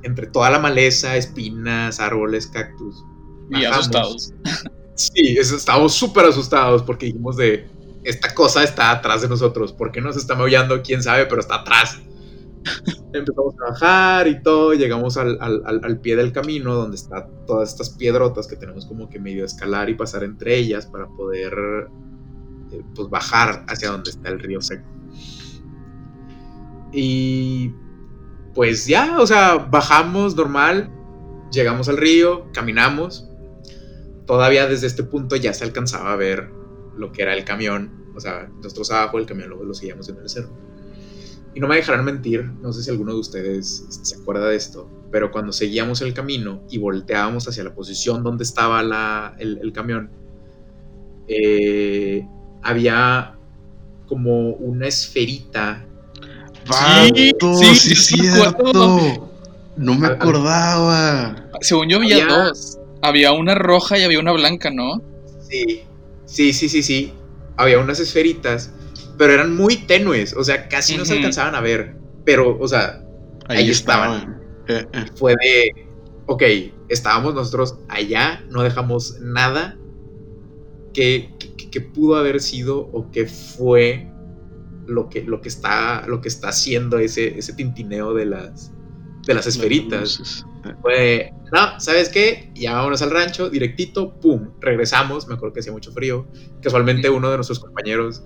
entre 0.04 0.28
toda 0.28 0.49
la 0.49 0.60
maleza, 0.60 1.16
espinas, 1.18 1.99
árboles, 1.99 2.47
cactus. 2.47 3.04
Y 3.49 3.54
Bajamos. 3.66 3.78
asustados. 3.80 4.34
Sí, 4.95 5.38
estábamos 5.38 5.93
súper 5.93 6.26
asustados 6.26 6.84
porque 6.84 7.08
dijimos 7.08 7.36
de, 7.38 7.68
esta 8.04 8.34
cosa 8.34 8.64
está 8.64 8.91
atrás 8.91 9.22
de 9.22 9.30
nosotros, 9.30 9.74
¿por 9.74 9.91
qué 9.91 9.99
nos 10.02 10.16
está 10.18 10.36
maullando? 10.36 10.82
¿Quién 10.84 11.02
sabe? 11.04 11.26
Pero 11.26 11.41
está 11.41 11.56
atrás. 11.56 11.99
Empezamos 13.14 13.56
a 13.60 13.72
bajar 13.72 14.28
y 14.28 14.41
todo, 14.43 14.74
llegamos 14.74 15.18
al, 15.18 15.38
al- 15.41 15.64
al- 15.84 15.99
pie 15.99 16.16
del 16.16 16.32
camino 16.32 16.76
donde 16.76 16.95
están 16.95 17.26
todas 17.47 17.70
estas 17.72 17.89
piedrotas 17.89 18.47
que 18.47 18.56
tenemos 18.56 18.86
como 18.86 19.10
que 19.10 19.20
medio 19.20 19.43
escalar 19.45 19.89
y 19.89 19.95
pasar 19.95 20.24
entre 20.24 20.56
ellas 20.58 20.86
para 20.86 21.08
poder 21.08 21.54
eh, 22.72 22.82
pues 22.95 23.10
bajar 23.10 23.66
hacia 23.68 23.89
donde 23.89 24.12
está 24.12 24.30
el 24.30 24.39
río 24.39 24.62
seco. 24.62 24.88
Y 26.93 27.72
pues 28.54 28.86
ya, 28.86 29.20
o 29.20 29.28
sea, 29.28 29.56
bajamos 29.56 30.36
normal, 30.36 30.89
llegamos 31.52 31.89
al 31.89 31.97
río, 31.97 32.47
caminamos. 32.54 33.28
Todavía 34.26 34.68
desde 34.68 34.88
este 34.88 35.04
punto 35.04 35.36
ya 35.36 35.54
se 35.54 35.64
alcanzaba 35.64 36.14
a 36.14 36.16
ver 36.16 36.49
lo 36.95 37.12
que 37.12 37.22
era 37.22 37.34
el 37.34 37.43
camión. 37.45 38.12
O 38.16 38.20
sea, 38.20 38.49
nosotros 38.62 38.91
abajo, 38.91 39.18
el 39.20 39.26
camión 39.26 39.49
luego 39.49 39.64
lo 39.64 39.74
seguíamos 39.74 40.08
en 40.10 40.18
el 40.18 40.30
cerro. 40.30 40.52
Y 41.54 41.60
no 41.60 41.68
me 41.68 41.76
dejarán 41.76 42.06
mentir, 42.06 42.45
no 42.45 42.72
sé 42.72 42.84
si 42.84 42.89
alguno 42.89 43.14
de 43.14 43.20
ustedes 43.20 43.86
se 43.89 44.16
acuerda 44.16 44.47
de 44.47 44.56
esto, 44.56 44.89
pero 45.12 45.32
cuando 45.32 45.52
seguíamos 45.52 46.02
el 46.02 46.14
camino 46.14 46.64
y 46.70 46.78
volteábamos 46.78 47.47
hacia 47.47 47.64
la 47.66 47.76
posición 47.76 48.24
donde 48.24 48.43
estaba 48.45 48.82
la- 48.84 49.36
el, 49.38 49.74
camión, 49.74 50.10
eh, 51.28 52.26
había 52.62 53.36
como 54.08 54.52
una 54.52 54.88
esferita 54.88 55.86
Sí, 56.72 57.32
Vato, 57.34 57.53
sí, 57.55 57.76
sí, 57.76 57.93
es 57.93 58.05
sí. 58.05 58.17
No 59.78 59.95
me 59.95 60.07
A- 60.07 60.09
a- 60.11 60.13
acordaba. 60.13 61.49
Según 61.61 61.89
yo 61.89 61.97
había 61.97 62.24
Había- 62.24 62.36
dos. 62.45 62.78
Había 63.01 63.32
una 63.32 63.55
roja 63.55 63.97
y 63.97 64.03
había 64.03 64.19
una 64.19 64.32
blanca, 64.32 64.69
¿no? 64.69 65.01
Sí, 65.49 65.84
sí, 66.26 66.53
sí, 66.53 66.69
sí, 66.69 66.84
sí. 66.84 67.13
Había 67.57 67.80
unas 67.80 67.99
esferitas, 67.99 68.72
pero 69.17 69.34
eran 69.34 69.55
muy 69.55 69.78
tenues, 69.78 70.34
o 70.36 70.43
sea, 70.43 70.67
casi 70.67 70.97
no 70.97 71.05
se 71.05 71.13
alcanzaban 71.13 71.55
a 71.55 71.61
ver. 71.61 71.95
Pero, 72.26 72.57
o 72.59 72.67
sea, 72.67 73.03
Ahí, 73.47 73.57
Ahí 73.63 73.69
estaban. 73.72 74.39
Eh, 74.67 74.86
eh. 74.93 75.05
fue 75.15 75.34
de, 75.41 75.88
ok, 76.28 76.43
estábamos 76.89 77.34
nosotros 77.34 77.76
allá, 77.89 78.43
no 78.49 78.61
dejamos 78.61 79.19
nada 79.19 79.78
que, 80.93 81.34
que, 81.39 81.69
que 81.72 81.82
pudo 81.82 82.15
haber 82.17 82.39
sido 82.39 82.80
o 82.93 83.09
que 83.11 83.26
fue 83.26 84.07
lo 84.91 85.09
que, 85.09 85.23
lo 85.23 85.41
que, 85.41 85.49
está, 85.49 86.05
lo 86.07 86.21
que 86.21 86.27
está 86.27 86.49
haciendo 86.49 86.99
ese, 86.99 87.37
ese 87.39 87.53
tintineo 87.53 88.13
de 88.13 88.25
las, 88.25 88.71
de 89.25 89.33
las 89.33 89.47
esferitas. 89.47 90.45
Fue, 90.81 91.33
no, 91.51 91.79
¿sabes 91.79 92.09
qué? 92.09 92.51
Ya 92.53 92.73
vámonos 92.75 93.01
al 93.01 93.09
rancho, 93.11 93.49
directito, 93.49 94.13
pum, 94.19 94.49
regresamos, 94.59 95.27
me 95.27 95.33
acuerdo 95.35 95.53
que 95.53 95.59
hacía 95.61 95.71
mucho 95.71 95.91
frío. 95.91 96.27
Casualmente 96.61 97.09
uno 97.09 97.29
de 97.31 97.37
nuestros 97.37 97.59
compañeros 97.59 98.23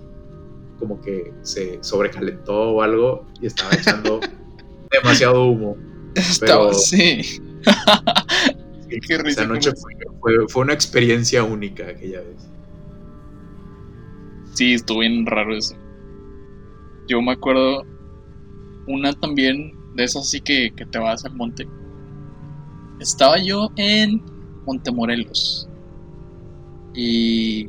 como 0.78 1.00
que 1.00 1.32
se 1.42 1.78
sobrecalentó 1.82 2.54
o 2.72 2.82
algo 2.82 3.26
y 3.40 3.46
estaba 3.46 3.72
echando 3.72 4.20
demasiado 4.90 5.46
humo. 5.46 5.76
Estaba 6.14 6.66
Pero- 6.68 6.74
sí. 6.74 7.22
Sí, 7.22 7.40
Qué 9.08 9.18
risa, 9.18 9.42
Esa 9.42 9.46
noche 9.46 9.70
¿cómo 9.72 9.80
fue, 9.82 9.94
fue- 10.36 10.48
fue 10.48 10.62
una 10.62 10.72
experiencia 10.74 11.42
única 11.44 11.88
aquella 11.88 12.20
vez. 12.20 12.48
Sí, 14.54 14.74
estuvo 14.74 15.00
bien 15.00 15.26
raro 15.26 15.54
eso. 15.56 15.74
Yo 17.06 17.22
me 17.22 17.32
acuerdo 17.32 17.84
una 18.86 19.12
también 19.12 19.72
de 19.94 20.04
esas 20.04 20.22
así 20.22 20.40
que, 20.40 20.72
que 20.74 20.86
te 20.86 20.98
vas 20.98 21.24
al 21.24 21.34
monte. 21.34 21.66
Estaba 23.00 23.38
yo 23.42 23.70
en 23.76 24.22
Montemorelos. 24.66 25.68
Y. 26.94 27.68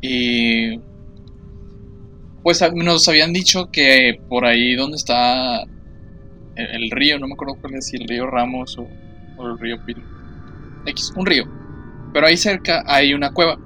Y. 0.00 0.78
Pues 2.42 2.62
nos 2.74 3.08
habían 3.08 3.32
dicho 3.32 3.70
que 3.70 4.20
por 4.28 4.44
ahí 4.44 4.74
donde 4.74 4.96
está 4.96 5.62
el, 6.56 6.90
río, 6.90 7.18
no 7.18 7.26
me 7.26 7.34
acuerdo 7.34 7.56
cuál 7.60 7.74
es, 7.74 7.86
si 7.86 7.96
el 7.96 8.06
río 8.06 8.26
Ramos 8.26 8.78
o, 8.78 8.86
o 9.36 9.46
el 9.48 9.58
río 9.58 9.78
Pil. 9.84 9.96
X, 10.86 11.12
un 11.16 11.26
río. 11.26 11.44
Pero 12.12 12.26
ahí 12.26 12.36
cerca 12.36 12.84
hay 12.86 13.14
una 13.14 13.32
cueva. 13.32 13.58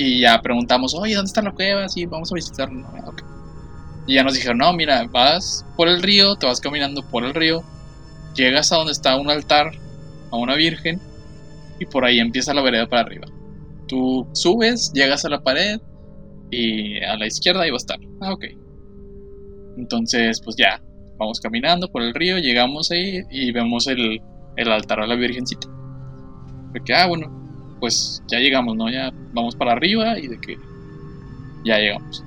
Y 0.00 0.20
ya 0.20 0.40
preguntamos, 0.40 0.94
oye, 0.94 1.16
¿dónde 1.16 1.26
está 1.26 1.42
la 1.42 1.50
cueva? 1.50 1.88
Sí, 1.88 2.06
vamos 2.06 2.30
a 2.30 2.36
visitarla. 2.36 2.88
Ok. 3.04 3.20
Y 4.06 4.14
ya 4.14 4.22
nos 4.22 4.34
dijeron, 4.34 4.58
no, 4.58 4.72
mira, 4.72 5.04
vas 5.10 5.66
por 5.76 5.88
el 5.88 6.00
río, 6.00 6.36
te 6.36 6.46
vas 6.46 6.60
caminando 6.60 7.02
por 7.02 7.24
el 7.24 7.34
río, 7.34 7.64
llegas 8.32 8.70
a 8.70 8.76
donde 8.76 8.92
está 8.92 9.16
un 9.16 9.28
altar 9.28 9.72
a 10.30 10.36
una 10.36 10.54
virgen 10.54 11.00
y 11.80 11.86
por 11.86 12.04
ahí 12.04 12.20
empieza 12.20 12.54
la 12.54 12.62
vereda 12.62 12.86
para 12.86 13.02
arriba. 13.02 13.26
Tú 13.88 14.24
subes, 14.34 14.92
llegas 14.92 15.24
a 15.24 15.30
la 15.30 15.42
pared 15.42 15.80
y 16.52 17.02
a 17.02 17.16
la 17.16 17.26
izquierda 17.26 17.62
va 17.62 17.66
a 17.66 17.76
estar. 17.76 17.98
Ah, 18.20 18.32
ok. 18.34 18.44
Entonces, 19.78 20.40
pues 20.44 20.54
ya, 20.56 20.80
vamos 21.18 21.40
caminando 21.40 21.88
por 21.88 22.02
el 22.02 22.14
río, 22.14 22.38
llegamos 22.38 22.92
ahí 22.92 23.22
y 23.32 23.50
vemos 23.50 23.88
el, 23.88 24.20
el 24.54 24.70
altar 24.70 25.00
a 25.00 25.08
la 25.08 25.16
virgencita. 25.16 25.66
Porque, 26.72 26.94
ah, 26.94 27.08
bueno, 27.08 27.37
pues 27.78 28.22
ya 28.28 28.38
llegamos, 28.38 28.76
¿no? 28.76 28.90
Ya 28.90 29.12
vamos 29.32 29.56
para 29.56 29.72
arriba 29.72 30.18
y 30.18 30.28
de 30.28 30.40
que 30.40 30.58
ya 31.64 31.78
llegamos. 31.78 32.24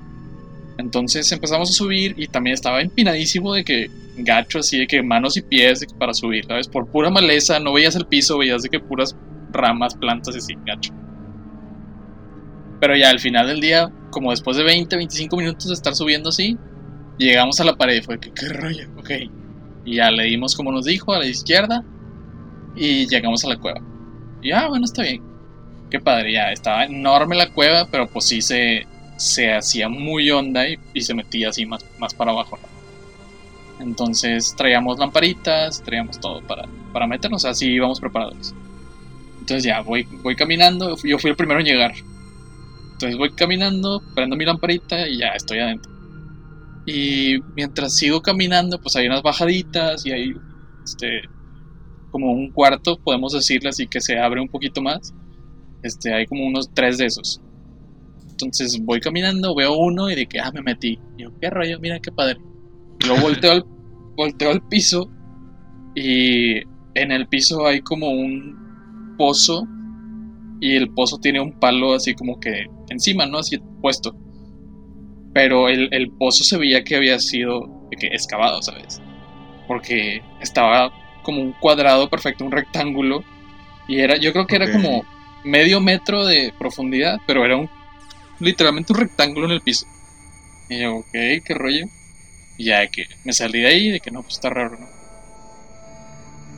Entonces 0.77 1.31
empezamos 1.31 1.69
a 1.69 1.73
subir 1.73 2.15
y 2.17 2.27
también 2.27 2.53
estaba 2.53 2.81
empinadísimo 2.81 3.53
de 3.53 3.63
que 3.63 3.89
gacho 4.17 4.59
así 4.59 4.79
de 4.79 4.87
que 4.87 5.01
manos 5.01 5.37
y 5.37 5.41
pies 5.41 5.85
para 5.97 6.13
subir, 6.13 6.45
¿sabes? 6.45 6.67
Por 6.67 6.87
pura 6.87 7.09
maleza, 7.09 7.59
no 7.59 7.73
veías 7.73 7.95
el 7.95 8.05
piso, 8.05 8.37
veías 8.37 8.63
de 8.63 8.69
que 8.69 8.79
puras 8.79 9.15
ramas, 9.51 9.95
plantas 9.95 10.35
y 10.35 10.39
así, 10.39 10.55
gacho. 10.65 10.93
Pero 12.79 12.95
ya 12.95 13.09
al 13.09 13.19
final 13.19 13.47
del 13.47 13.61
día, 13.61 13.91
como 14.09 14.31
después 14.31 14.57
de 14.57 14.63
20, 14.63 14.95
25 14.95 15.37
minutos 15.37 15.67
de 15.67 15.73
estar 15.73 15.95
subiendo 15.95 16.29
así, 16.29 16.57
llegamos 17.17 17.59
a 17.59 17.63
la 17.63 17.75
pared 17.75 17.97
y 17.97 18.01
fue 18.01 18.19
que, 18.19 18.31
¿qué 18.31 18.49
rollo? 18.49 18.89
Ok. 18.97 19.11
Y 19.85 19.95
ya 19.95 20.11
le 20.11 20.23
dimos 20.23 20.55
como 20.55 20.71
nos 20.71 20.85
dijo, 20.85 21.13
a 21.13 21.19
la 21.19 21.27
izquierda, 21.27 21.83
y 22.75 23.07
llegamos 23.07 23.45
a 23.45 23.49
la 23.49 23.57
cueva. 23.57 23.81
Y 24.41 24.51
ah, 24.51 24.67
bueno, 24.67 24.85
está 24.85 25.03
bien. 25.03 25.30
Qué 25.91 25.99
padre, 25.99 26.33
ya 26.33 26.51
estaba 26.51 26.85
enorme 26.85 27.35
la 27.35 27.51
cueva, 27.51 27.87
pero 27.91 28.07
pues 28.07 28.25
sí 28.25 28.41
se, 28.41 28.87
se 29.17 29.53
hacía 29.53 29.89
muy 29.89 30.31
honda 30.31 30.67
y, 30.67 30.79
y 30.93 31.01
se 31.01 31.13
metía 31.13 31.49
así 31.49 31.65
más, 31.67 31.85
más 31.99 32.13
para 32.15 32.31
abajo. 32.31 32.57
¿no? 32.61 32.71
Entonces 33.81 34.53
traíamos 34.55 34.99
lamparitas, 34.99 35.81
traíamos 35.81 36.19
todo 36.19 36.41
para, 36.41 36.67
para 36.93 37.07
meternos, 37.07 37.45
así 37.45 37.67
íbamos 37.67 37.99
preparados. 37.99 38.53
Entonces 39.39 39.63
ya 39.63 39.81
voy, 39.81 40.07
voy 40.23 40.35
caminando, 40.35 40.95
yo 41.03 41.17
fui 41.17 41.31
el 41.31 41.35
primero 41.35 41.59
en 41.59 41.65
llegar. 41.65 41.93
Entonces 42.93 43.17
voy 43.17 43.31
caminando, 43.31 44.01
prendo 44.13 44.35
mi 44.35 44.45
lamparita 44.45 45.07
y 45.07 45.17
ya 45.17 45.29
estoy 45.29 45.59
adentro. 45.59 45.91
Y 46.85 47.39
mientras 47.55 47.95
sigo 47.95 48.21
caminando, 48.21 48.79
pues 48.79 48.95
hay 48.95 49.07
unas 49.07 49.23
bajaditas 49.23 50.05
y 50.05 50.11
hay 50.11 50.35
este, 50.83 51.23
como 52.11 52.31
un 52.31 52.51
cuarto, 52.51 52.97
podemos 52.97 53.33
decirle 53.33 53.69
así 53.69 53.87
que 53.87 54.01
se 54.01 54.19
abre 54.19 54.41
un 54.41 54.49
poquito 54.49 54.81
más. 54.81 55.13
Este, 55.83 56.13
hay 56.13 56.25
como 56.25 56.45
unos 56.45 56.69
tres 56.73 56.97
de 56.97 57.05
esos. 57.05 57.41
Entonces 58.31 58.79
voy 58.83 58.99
caminando, 58.99 59.55
veo 59.55 59.75
uno 59.75 60.09
y 60.09 60.15
de 60.15 60.25
que, 60.25 60.39
ah, 60.39 60.51
me 60.51 60.61
metí. 60.61 60.99
Y 61.17 61.23
yo, 61.23 61.29
qué 61.39 61.49
rollo, 61.49 61.79
mira 61.79 61.99
qué 61.99 62.11
padre. 62.11 62.39
Y 62.99 63.07
luego 63.07 63.21
volteo 63.27 63.51
al, 63.51 63.65
volteo 64.15 64.51
al 64.51 64.67
piso 64.67 65.09
y 65.95 66.59
en 66.95 67.11
el 67.11 67.27
piso 67.27 67.65
hay 67.65 67.81
como 67.81 68.09
un 68.09 69.15
pozo 69.17 69.67
y 70.59 70.75
el 70.75 70.89
pozo 70.91 71.17
tiene 71.19 71.41
un 71.41 71.59
palo 71.59 71.93
así 71.93 72.13
como 72.13 72.39
que 72.39 72.65
encima, 72.89 73.25
¿no? 73.25 73.39
Así 73.39 73.57
puesto. 73.81 74.15
Pero 75.33 75.69
el, 75.69 75.89
el 75.91 76.11
pozo 76.11 76.43
se 76.43 76.57
veía 76.57 76.83
que 76.83 76.95
había 76.95 77.17
sido 77.19 77.87
de 77.89 77.97
que 77.97 78.07
excavado, 78.07 78.61
¿sabes? 78.61 79.01
Porque 79.67 80.21
estaba 80.41 80.91
como 81.23 81.41
un 81.41 81.53
cuadrado 81.53 82.09
perfecto, 82.09 82.45
un 82.45 82.51
rectángulo. 82.51 83.23
Y 83.87 83.99
era, 83.99 84.17
yo 84.17 84.31
creo 84.33 84.45
que 84.45 84.55
era 84.55 84.71
como 84.71 85.03
medio 85.43 85.81
metro 85.81 86.25
de 86.25 86.53
profundidad, 86.57 87.19
pero 87.25 87.45
era 87.45 87.57
un 87.57 87.69
literalmente 88.41 88.93
un 88.93 88.99
rectángulo 88.99 89.45
en 89.45 89.53
el 89.53 89.61
piso. 89.61 89.85
Y 90.69 90.81
yo, 90.81 90.97
ok, 90.97 91.11
qué 91.11 91.53
rollo. 91.53 91.85
Y 92.57 92.65
ya 92.65 92.87
que 92.87 93.05
me 93.23 93.33
salí 93.33 93.61
de 93.61 93.67
ahí, 93.67 93.89
de 93.89 93.99
que 93.99 94.11
no, 94.11 94.21
pues 94.21 94.35
está 94.35 94.49
raro, 94.49 94.77
¿no? 94.79 94.87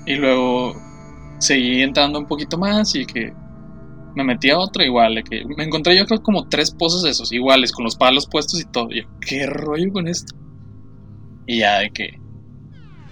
Y 0.05 0.15
luego 0.15 0.75
seguí 1.39 1.81
entrando 1.81 2.19
un 2.19 2.27
poquito 2.27 2.57
más 2.57 2.95
y 2.95 3.05
que 3.05 3.33
me 4.15 4.23
metí 4.23 4.49
a 4.49 4.59
otro 4.59 4.83
igual, 4.83 5.15
de 5.15 5.23
que 5.23 5.43
me 5.57 5.63
encontré 5.63 5.97
yo 5.97 6.05
creo 6.05 6.21
como 6.21 6.47
tres 6.47 6.71
pozos 6.71 7.03
de 7.03 7.09
esos, 7.09 7.31
iguales, 7.31 7.71
con 7.71 7.83
los 7.83 7.95
palos 7.95 8.27
puestos 8.27 8.61
y 8.61 8.65
todo. 8.65 8.89
Y 8.91 9.01
yo, 9.01 9.07
qué 9.21 9.45
rollo 9.45 9.91
con 9.91 10.07
esto. 10.07 10.35
Y 11.47 11.59
ya 11.59 11.79
de 11.79 11.89
que 11.91 12.19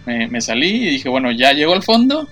me, 0.05 0.28
me 0.28 0.41
salí 0.41 0.69
y 0.69 0.89
dije, 0.91 1.09
bueno, 1.09 1.32
ya 1.32 1.53
llego 1.53 1.74
al 1.74 1.84
fondo. 1.84 2.28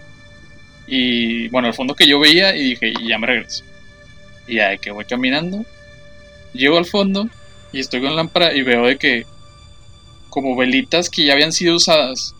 Y 0.91 1.47
bueno, 1.49 1.67
al 1.67 1.75
fondo 1.75 1.93
que 1.93 2.07
yo 2.07 2.19
veía 2.19 2.55
y 2.55 2.71
dije, 2.71 2.91
y 2.99 3.09
ya 3.09 3.19
me 3.19 3.27
regreso. 3.27 3.63
Y 4.47 4.55
ya 4.55 4.69
de 4.69 4.79
que 4.79 4.89
voy 4.89 5.05
caminando, 5.05 5.63
llego 6.51 6.79
al 6.79 6.85
fondo 6.85 7.29
y 7.71 7.79
estoy 7.79 8.01
con 8.01 8.09
la 8.09 8.15
lámpara 8.15 8.55
y 8.55 8.63
veo 8.63 8.87
de 8.87 8.97
que 8.97 9.27
como 10.31 10.55
velitas 10.55 11.11
que 11.11 11.25
ya 11.25 11.33
habían 11.33 11.53
sido 11.53 11.75
usadas. 11.75 12.33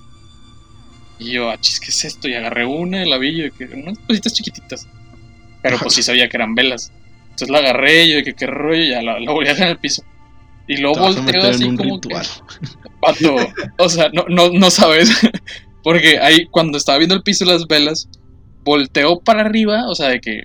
Y 1.20 1.34
yo, 1.34 1.52
ah, 1.52 1.60
chis, 1.62 1.80
¿qué 1.80 1.92
es 1.92 2.06
esto? 2.06 2.28
Y 2.28 2.34
agarré 2.34 2.66
una 2.66 3.06
y 3.06 3.10
la 3.10 3.20
vi 3.20 3.30
y 3.30 3.42
de 3.44 3.52
que 3.52 3.66
unas 3.66 4.00
cositas 4.00 4.34
chiquititas. 4.34 4.88
Pero 5.62 5.78
pues 5.78 5.94
sí 5.94 6.02
sabía 6.04 6.28
que 6.28 6.38
eran 6.38 6.56
velas. 6.56 6.92
Entonces 7.26 7.50
la 7.50 7.60
agarré 7.60 8.06
y 8.06 8.10
yo 8.10 8.16
de 8.16 8.24
que 8.24 8.34
qué 8.34 8.48
rollo, 8.48 8.82
y 8.82 8.90
ya 8.90 9.04
la, 9.04 9.20
la 9.20 9.32
volví 9.32 9.48
a 9.48 9.52
dejar 9.52 9.68
en 9.68 9.72
el 9.74 9.78
piso. 9.78 10.04
Y 10.68 10.78
luego 10.78 11.00
volteo 11.00 11.44
así 11.44 11.66
como 11.76 11.96
ritual. 11.96 12.26
que. 12.84 12.90
Pato, 13.00 13.36
o 13.78 13.90
sea, 13.90 14.10
no, 14.12 14.26
no, 14.28 14.50
no 14.50 14.72
sabes. 14.72 15.12
Porque 15.84 16.18
ahí, 16.20 16.46
cuando 16.48 16.78
estaba 16.78 16.98
viendo 16.98 17.16
el 17.16 17.24
piso 17.24 17.46
las 17.46 17.68
velas, 17.68 18.10
volteo 18.64 19.20
para 19.20 19.42
arriba, 19.42 19.88
o 19.90 19.96
sea, 19.96 20.10
de 20.10 20.20
que, 20.20 20.44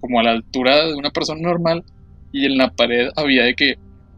como 0.00 0.20
a 0.20 0.22
la 0.22 0.30
altura 0.32 0.86
de 0.86 0.94
una 0.94 1.10
persona 1.10 1.40
normal, 1.40 1.84
y 2.32 2.46
en 2.46 2.58
la 2.58 2.70
pared 2.70 3.08
había 3.16 3.44
de 3.44 3.54
que 3.54 3.74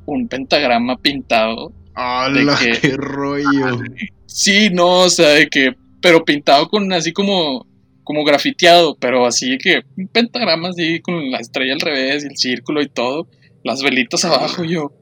un 0.06 0.28
pentagrama 0.28 0.96
pintado. 0.96 1.72
¡Hala, 1.94 2.56
que- 2.58 2.80
qué 2.80 2.96
rollo! 2.96 3.78
Sí, 4.26 4.70
no, 4.70 5.00
o 5.00 5.08
sea, 5.10 5.30
de 5.30 5.48
que, 5.48 5.74
pero 6.00 6.24
pintado 6.24 6.68
con 6.68 6.92
así 6.92 7.12
como, 7.12 7.66
como 8.04 8.24
grafiteado, 8.24 8.96
pero 9.00 9.26
así 9.26 9.50
de 9.50 9.58
que 9.58 9.80
un 9.96 10.08
pentagrama 10.08 10.68
así 10.68 11.00
con 11.00 11.30
la 11.30 11.38
estrella 11.38 11.74
al 11.74 11.80
revés 11.80 12.24
y 12.24 12.28
el 12.28 12.36
círculo 12.36 12.80
y 12.82 12.88
todo, 12.88 13.26
las 13.64 13.82
velitas 13.82 14.24
abajo, 14.24 14.64
yo, 14.64 14.92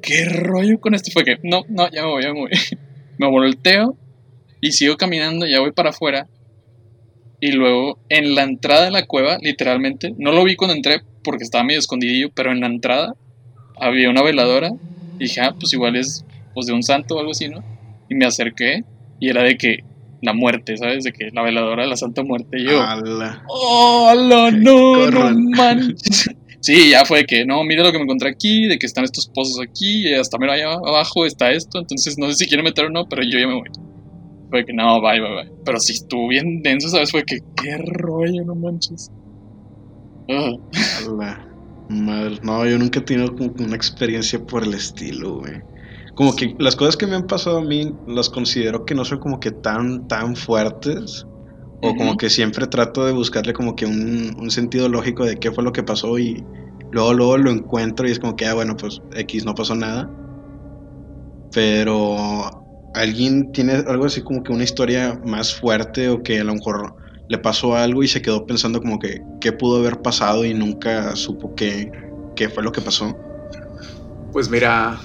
¿qué 0.00 0.24
rollo 0.26 0.78
con 0.80 0.94
esto? 0.94 1.10
Fue 1.12 1.24
que, 1.24 1.36
no, 1.42 1.62
no, 1.68 1.90
ya 1.90 2.02
me 2.02 2.08
voy, 2.08 2.22
ya 2.22 2.32
me 2.32 2.40
voy. 2.40 2.50
me 3.18 3.26
volteo 3.28 3.96
y 4.60 4.72
sigo 4.72 4.96
caminando, 4.96 5.46
ya 5.46 5.60
voy 5.60 5.72
para 5.72 5.90
afuera. 5.90 6.26
Y 7.40 7.52
luego 7.52 7.98
en 8.08 8.34
la 8.34 8.42
entrada 8.42 8.84
de 8.84 8.90
la 8.90 9.06
cueva, 9.06 9.38
literalmente, 9.40 10.14
no 10.18 10.32
lo 10.32 10.44
vi 10.44 10.56
cuando 10.56 10.74
entré 10.74 11.02
porque 11.22 11.44
estaba 11.44 11.64
medio 11.64 11.78
escondidillo, 11.78 12.30
pero 12.34 12.52
en 12.52 12.60
la 12.60 12.66
entrada 12.66 13.14
había 13.76 14.10
una 14.10 14.22
veladora. 14.22 14.70
Y 15.18 15.24
dije, 15.24 15.40
ah, 15.40 15.54
pues 15.58 15.72
igual 15.72 15.96
es 15.96 16.24
pues, 16.54 16.66
de 16.66 16.72
un 16.72 16.82
santo 16.82 17.16
o 17.16 17.20
algo 17.20 17.32
así, 17.32 17.48
¿no? 17.48 17.62
Y 18.08 18.14
me 18.14 18.26
acerqué 18.26 18.84
y 19.20 19.28
era 19.28 19.42
de 19.42 19.56
que 19.56 19.84
la 20.22 20.32
muerte, 20.32 20.76
¿sabes? 20.76 21.04
De 21.04 21.12
que 21.12 21.30
la 21.32 21.42
veladora 21.42 21.82
de 21.82 21.88
la 21.88 21.96
Santa 21.96 22.22
Muerte. 22.22 22.58
Y 22.58 22.64
yo, 22.64 22.82
¡Hala! 22.82 23.44
¡Oh, 23.48 24.08
ala, 24.08 24.50
no, 24.50 25.10
no 25.10 25.30
manches! 25.50 26.30
Sí, 26.60 26.90
ya 26.90 27.04
fue 27.04 27.18
de 27.18 27.24
que, 27.24 27.46
no, 27.46 27.62
mira 27.62 27.84
lo 27.84 27.92
que 27.92 27.98
me 27.98 28.04
encontré 28.04 28.30
aquí, 28.30 28.66
de 28.66 28.80
que 28.80 28.86
están 28.86 29.04
estos 29.04 29.28
pozos 29.28 29.60
aquí, 29.60 30.08
y 30.08 30.14
hasta 30.14 30.38
mira 30.38 30.54
allá 30.54 30.72
abajo 30.72 31.24
está 31.24 31.52
esto, 31.52 31.78
entonces 31.78 32.18
no 32.18 32.26
sé 32.26 32.34
si 32.34 32.46
quiere 32.48 32.64
meter 32.64 32.86
o 32.86 32.90
no, 32.90 33.08
pero 33.08 33.22
yo 33.22 33.38
ya 33.38 33.46
me 33.46 33.54
voy. 33.54 33.68
Fue 34.50 34.64
que, 34.64 34.72
no, 34.74 35.00
bye, 35.00 35.20
bye, 35.20 35.30
bye. 35.34 35.44
Pero 35.64 35.78
sí 35.80 35.92
estuvo 35.94 36.28
bien 36.28 36.62
denso, 36.62 36.88
¿sabes? 36.88 37.10
Fue 37.10 37.22
que, 37.24 37.38
qué 37.54 37.76
rollo, 37.78 38.44
no 38.44 38.54
manches. 38.54 39.10
¡Hala! 40.96 41.46
Madre. 41.88 42.38
No, 42.42 42.66
yo 42.66 42.78
nunca 42.78 43.00
he 43.00 43.02
tenido 43.02 43.34
como 43.34 43.52
una 43.58 43.76
experiencia 43.76 44.38
por 44.44 44.64
el 44.64 44.74
estilo, 44.74 45.36
güey. 45.38 45.62
Como 46.14 46.34
que 46.36 46.54
las 46.58 46.76
cosas 46.76 46.96
que 46.96 47.06
me 47.06 47.14
han 47.16 47.26
pasado 47.26 47.58
a 47.58 47.62
mí 47.64 47.98
las 48.06 48.28
considero 48.28 48.84
que 48.84 48.94
no 48.94 49.04
son 49.04 49.18
como 49.20 49.40
que 49.40 49.52
tan, 49.52 50.06
tan 50.08 50.36
fuertes. 50.36 51.26
O 51.80 51.96
como 51.96 52.16
Ujú. 52.16 52.18
que 52.18 52.30
siempre 52.30 52.66
trato 52.68 53.06
de 53.06 53.12
buscarle 53.12 53.54
como 53.54 53.76
que 53.76 53.86
un, 53.86 54.34
un 54.38 54.50
sentido 54.50 54.88
lógico 54.88 55.24
de 55.26 55.38
qué 55.38 55.52
fue 55.52 55.64
lo 55.64 55.72
que 55.72 55.82
pasó 55.84 56.18
y 56.18 56.48
luego, 56.90 57.14
luego 57.14 57.38
lo 57.38 57.50
encuentro 57.52 58.08
y 58.08 58.12
es 58.12 58.20
como 58.20 58.36
que, 58.36 58.46
ah, 58.46 58.54
bueno, 58.54 58.76
pues 58.76 59.00
X 59.12 59.44
no 59.46 59.54
pasó 59.54 59.74
nada. 59.76 60.14
Pero 61.50 62.67
alguien 62.98 63.52
tiene 63.52 63.74
algo 63.86 64.06
así 64.06 64.22
como 64.22 64.42
que 64.42 64.52
una 64.52 64.64
historia 64.64 65.20
más 65.24 65.54
fuerte 65.54 66.08
o 66.08 66.22
que 66.22 66.40
a 66.40 66.44
lo 66.44 66.54
mejor 66.54 66.94
le 67.28 67.38
pasó 67.38 67.76
algo 67.76 68.02
y 68.02 68.08
se 68.08 68.22
quedó 68.22 68.46
pensando 68.46 68.80
como 68.80 68.98
que 68.98 69.22
qué 69.40 69.52
pudo 69.52 69.78
haber 69.78 70.00
pasado 70.00 70.44
y 70.44 70.54
nunca 70.54 71.14
supo 71.14 71.54
qué, 71.54 71.92
qué 72.34 72.48
fue 72.48 72.62
lo 72.62 72.72
que 72.72 72.80
pasó. 72.80 73.16
Pues 74.32 74.50
mira, 74.50 74.98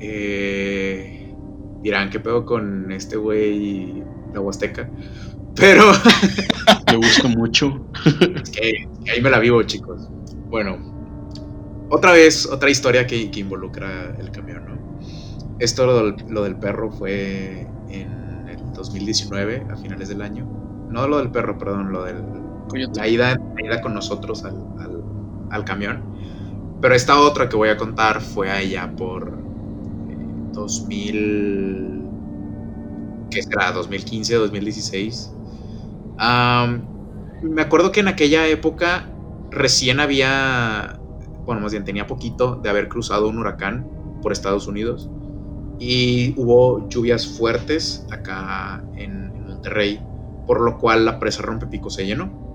eh, 0.00 1.34
dirán 1.82 2.10
qué 2.10 2.20
pedo 2.20 2.44
con 2.44 2.90
este 2.92 3.16
güey 3.16 4.02
la 4.32 4.40
Huasteca. 4.40 4.88
Pero 5.54 5.92
Le 6.90 6.96
busco 6.96 7.28
mucho. 7.28 7.86
es 8.42 8.50
que, 8.50 8.88
que 9.04 9.10
ahí 9.10 9.20
me 9.20 9.30
la 9.30 9.38
vivo, 9.38 9.62
chicos. 9.64 10.08
Bueno, 10.48 10.78
otra 11.90 12.12
vez, 12.12 12.46
otra 12.46 12.70
historia 12.70 13.06
que, 13.06 13.30
que 13.30 13.40
involucra 13.40 14.14
el 14.18 14.30
camión, 14.30 14.64
¿no? 14.66 14.87
Esto, 15.58 15.86
lo 15.86 15.96
del, 16.12 16.16
lo 16.28 16.42
del 16.44 16.58
perro, 16.58 16.90
fue 16.92 17.74
en 17.88 18.48
el 18.48 18.72
2019, 18.72 19.66
a 19.70 19.76
finales 19.76 20.08
del 20.08 20.22
año. 20.22 20.48
No 20.88 21.08
lo 21.08 21.18
del 21.18 21.30
perro, 21.30 21.58
perdón, 21.58 21.92
lo 21.92 22.04
del 22.04 22.24
la 22.94 23.08
ida, 23.08 23.30
la 23.56 23.66
ida 23.66 23.80
con 23.80 23.94
nosotros 23.94 24.44
al, 24.44 24.54
al- 24.78 25.04
al 25.50 25.64
camión. 25.64 26.04
Pero 26.80 26.94
esta 26.94 27.20
otra 27.20 27.48
que 27.48 27.56
voy 27.56 27.70
a 27.70 27.76
contar 27.76 28.20
fue 28.22 28.50
allá 28.50 28.94
por 28.96 29.46
eh, 30.08 30.16
2000. 30.52 32.10
¿Qué 33.30 33.42
será? 33.42 33.72
2015, 33.72 34.34
2016. 34.34 35.36
Am, 36.18 36.88
me 37.42 37.62
acuerdo 37.62 37.92
que 37.92 38.00
en 38.00 38.08
aquella 38.08 38.46
época 38.48 39.14
recién 39.50 40.00
había. 40.00 41.02
Bueno, 41.44 41.60
más 41.62 41.72
bien 41.72 41.84
tenía 41.84 42.06
poquito 42.06 42.56
de 42.56 42.70
haber 42.70 42.88
cruzado 42.88 43.28
un 43.28 43.38
huracán 43.38 43.92
por 44.22 44.32
Estados 44.32 44.66
Unidos. 44.68 45.10
Y 45.78 46.34
hubo 46.36 46.88
lluvias 46.88 47.26
fuertes 47.26 48.06
acá 48.10 48.82
en, 48.96 49.32
en 49.34 49.46
Monterrey, 49.46 50.00
por 50.46 50.60
lo 50.60 50.78
cual 50.78 51.04
la 51.04 51.18
presa 51.18 51.42
Rompepico 51.42 51.90
se 51.90 52.06
llenó. 52.06 52.48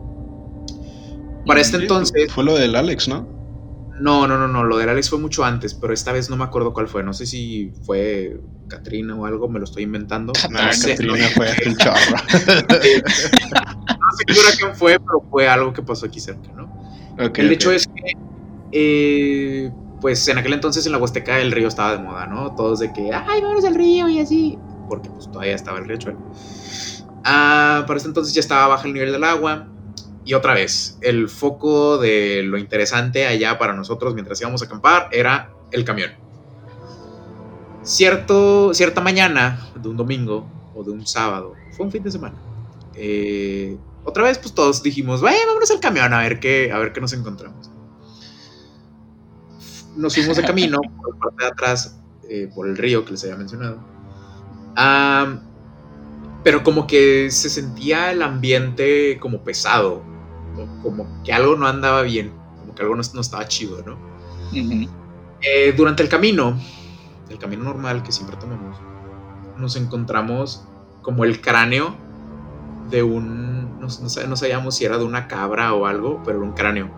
Para 1.46 1.62
este 1.62 1.78
entonces, 1.78 2.32
Fue 2.32 2.44
lo 2.44 2.56
del 2.56 2.76
Alex, 2.76 3.08
¿no? 3.08 3.28
no, 4.00 4.28
no, 4.28 4.38
no, 4.38 4.48
no, 4.48 4.64
lo 4.64 4.78
del 4.78 4.90
Alex 4.90 5.10
fue 5.10 5.20
mucho 5.20 5.46
antes, 5.46 5.74
pero 5.74 5.94
esta 5.94 6.12
vez 6.12 6.30
no 6.30 6.36
me 6.36 6.44
acuerdo 6.44 6.74
cuál 6.74 6.88
fue. 6.88 7.04
No 7.04 7.14
sé 7.14 7.26
si 7.26 7.72
fue 7.86 8.40
Katrina 8.68 9.16
o 9.16 9.26
algo, 9.26 9.48
me 9.48 9.60
lo 9.60 9.66
estoy 9.66 9.84
inventando. 9.84 10.34
No, 10.50 10.64
No 10.64 10.74
sé, 10.74 10.98
no, 11.04 11.16
fue 11.16 11.48
un 11.66 11.78
chorro. 11.78 11.96
no 12.10 12.78
sé 14.18 14.26
qué 14.26 14.34
huracán 14.34 14.76
fue, 14.76 15.00
pero 15.00 15.24
fue 15.30 15.48
algo 15.48 15.74
que 15.74 15.82
pasó 15.82 16.08
aquí 16.08 16.20
cerca, 16.20 16.52
¿no? 16.56 16.74
El 17.36 17.52
hecho 17.52 17.72
es 17.72 17.88
que, 17.88 18.18
eh, 18.72 19.72
pues 20.04 20.28
en 20.28 20.38
aquel 20.38 20.52
entonces 20.52 20.86
en 20.86 20.92
la 20.92 20.98
Huasteca 20.98 21.40
el 21.40 21.54
río 21.54 21.70
estaba 21.70 21.96
de 21.96 22.04
moda, 22.04 22.28
¿no? 22.28 22.54
Todos 22.56 22.80
de 22.80 22.92
que, 22.92 23.10
ay, 23.14 23.42
vamos 23.42 23.64
al 23.64 23.74
río 23.74 24.10
y 24.10 24.20
así, 24.20 24.60
porque 24.90 25.10
pues 25.10 25.32
todavía 25.32 25.56
estaba 25.56 25.80
el 25.80 25.88
riachuelo. 25.88 26.20
Ah, 27.24 27.86
para 27.88 27.96
este 27.96 28.10
entonces 28.10 28.34
ya 28.34 28.42
estaba 28.42 28.68
bajo 28.68 28.86
el 28.86 28.94
nivel 28.94 29.14
del 29.14 29.24
agua 29.24 29.70
y 30.26 30.34
otra 30.34 30.56
vez, 30.56 30.98
el 31.00 31.30
foco 31.30 32.00
de 32.00 32.44
lo 32.44 32.58
interesante 32.58 33.28
allá 33.28 33.58
para 33.58 33.72
nosotros 33.72 34.14
mientras 34.14 34.42
íbamos 34.42 34.62
a 34.62 34.66
acampar 34.66 35.08
era 35.14 35.54
el 35.72 35.86
camión. 35.86 36.12
Cierto, 37.84 38.74
cierta 38.74 39.00
mañana 39.00 39.70
de 39.82 39.88
un 39.88 39.96
domingo 39.96 40.52
o 40.76 40.84
de 40.84 40.92
un 40.92 41.08
sábado, 41.08 41.54
fue 41.72 41.86
un 41.86 41.94
fin 41.94 42.04
de 42.04 42.12
semana. 42.12 42.36
eh, 42.94 43.78
otra 44.04 44.24
vez, 44.24 44.38
pues 44.38 44.54
todos 44.54 44.84
dijimos, 44.84 45.22
vaya, 45.22 45.38
vámonos 45.48 45.72
al 45.72 45.80
camión 45.80 46.14
a 46.14 46.20
ver 46.20 46.42
qué, 46.42 46.74
a 46.74 46.78
ver 46.78 46.92
qué 46.92 47.00
nos 47.00 47.14
encontramos. 47.14 47.73
Nos 49.96 50.16
fuimos 50.16 50.38
de 50.38 50.44
camino 50.44 50.80
por 50.82 51.14
la 51.16 51.20
parte 51.22 51.44
de 51.44 51.50
atrás, 51.50 52.00
eh, 52.30 52.50
por 52.54 52.68
el 52.68 52.78
río 52.78 53.06
que 53.06 53.12
les 53.12 53.24
había 53.24 53.36
mencionado. 53.36 53.78
Ah, 54.76 55.40
pero 56.44 56.64
como 56.64 56.88
que 56.88 57.30
se 57.32 57.50
sentía 57.50 58.12
el 58.12 58.22
ambiente 58.22 59.18
como 59.20 59.44
pesado, 59.44 60.02
como 60.82 61.08
que 61.24 61.32
algo 61.32 61.56
no 61.56 61.68
andaba 61.68 62.02
bien, 62.02 62.32
como 62.60 62.76
que 62.76 62.82
algo 62.82 62.96
no, 62.96 63.02
no 63.14 63.22
estaba 63.22 63.48
chido, 63.48 63.84
¿no? 63.86 63.94
Ujú. 64.52 64.90
Eh, 65.42 65.74
durante 65.76 66.04
el 66.04 66.10
camino, 66.10 66.58
el 67.30 67.38
camino 67.38 67.64
normal 67.64 68.04
que 68.04 68.12
siempre 68.12 68.36
tomamos, 68.38 68.78
nos 69.58 69.76
encontramos 69.76 70.66
como 71.02 71.24
el 71.24 71.42
cráneo 71.42 71.96
de 72.90 73.04
un, 73.04 73.80
no, 73.80 73.88
no, 73.88 74.28
no 74.28 74.36
sabíamos 74.36 74.76
si 74.76 74.86
era 74.86 74.98
de 74.98 75.04
una 75.04 75.28
cabra 75.28 75.74
o 75.74 75.86
algo, 75.86 76.22
pero 76.26 76.40
era 76.40 76.48
un 76.48 76.54
cráneo. 76.54 76.90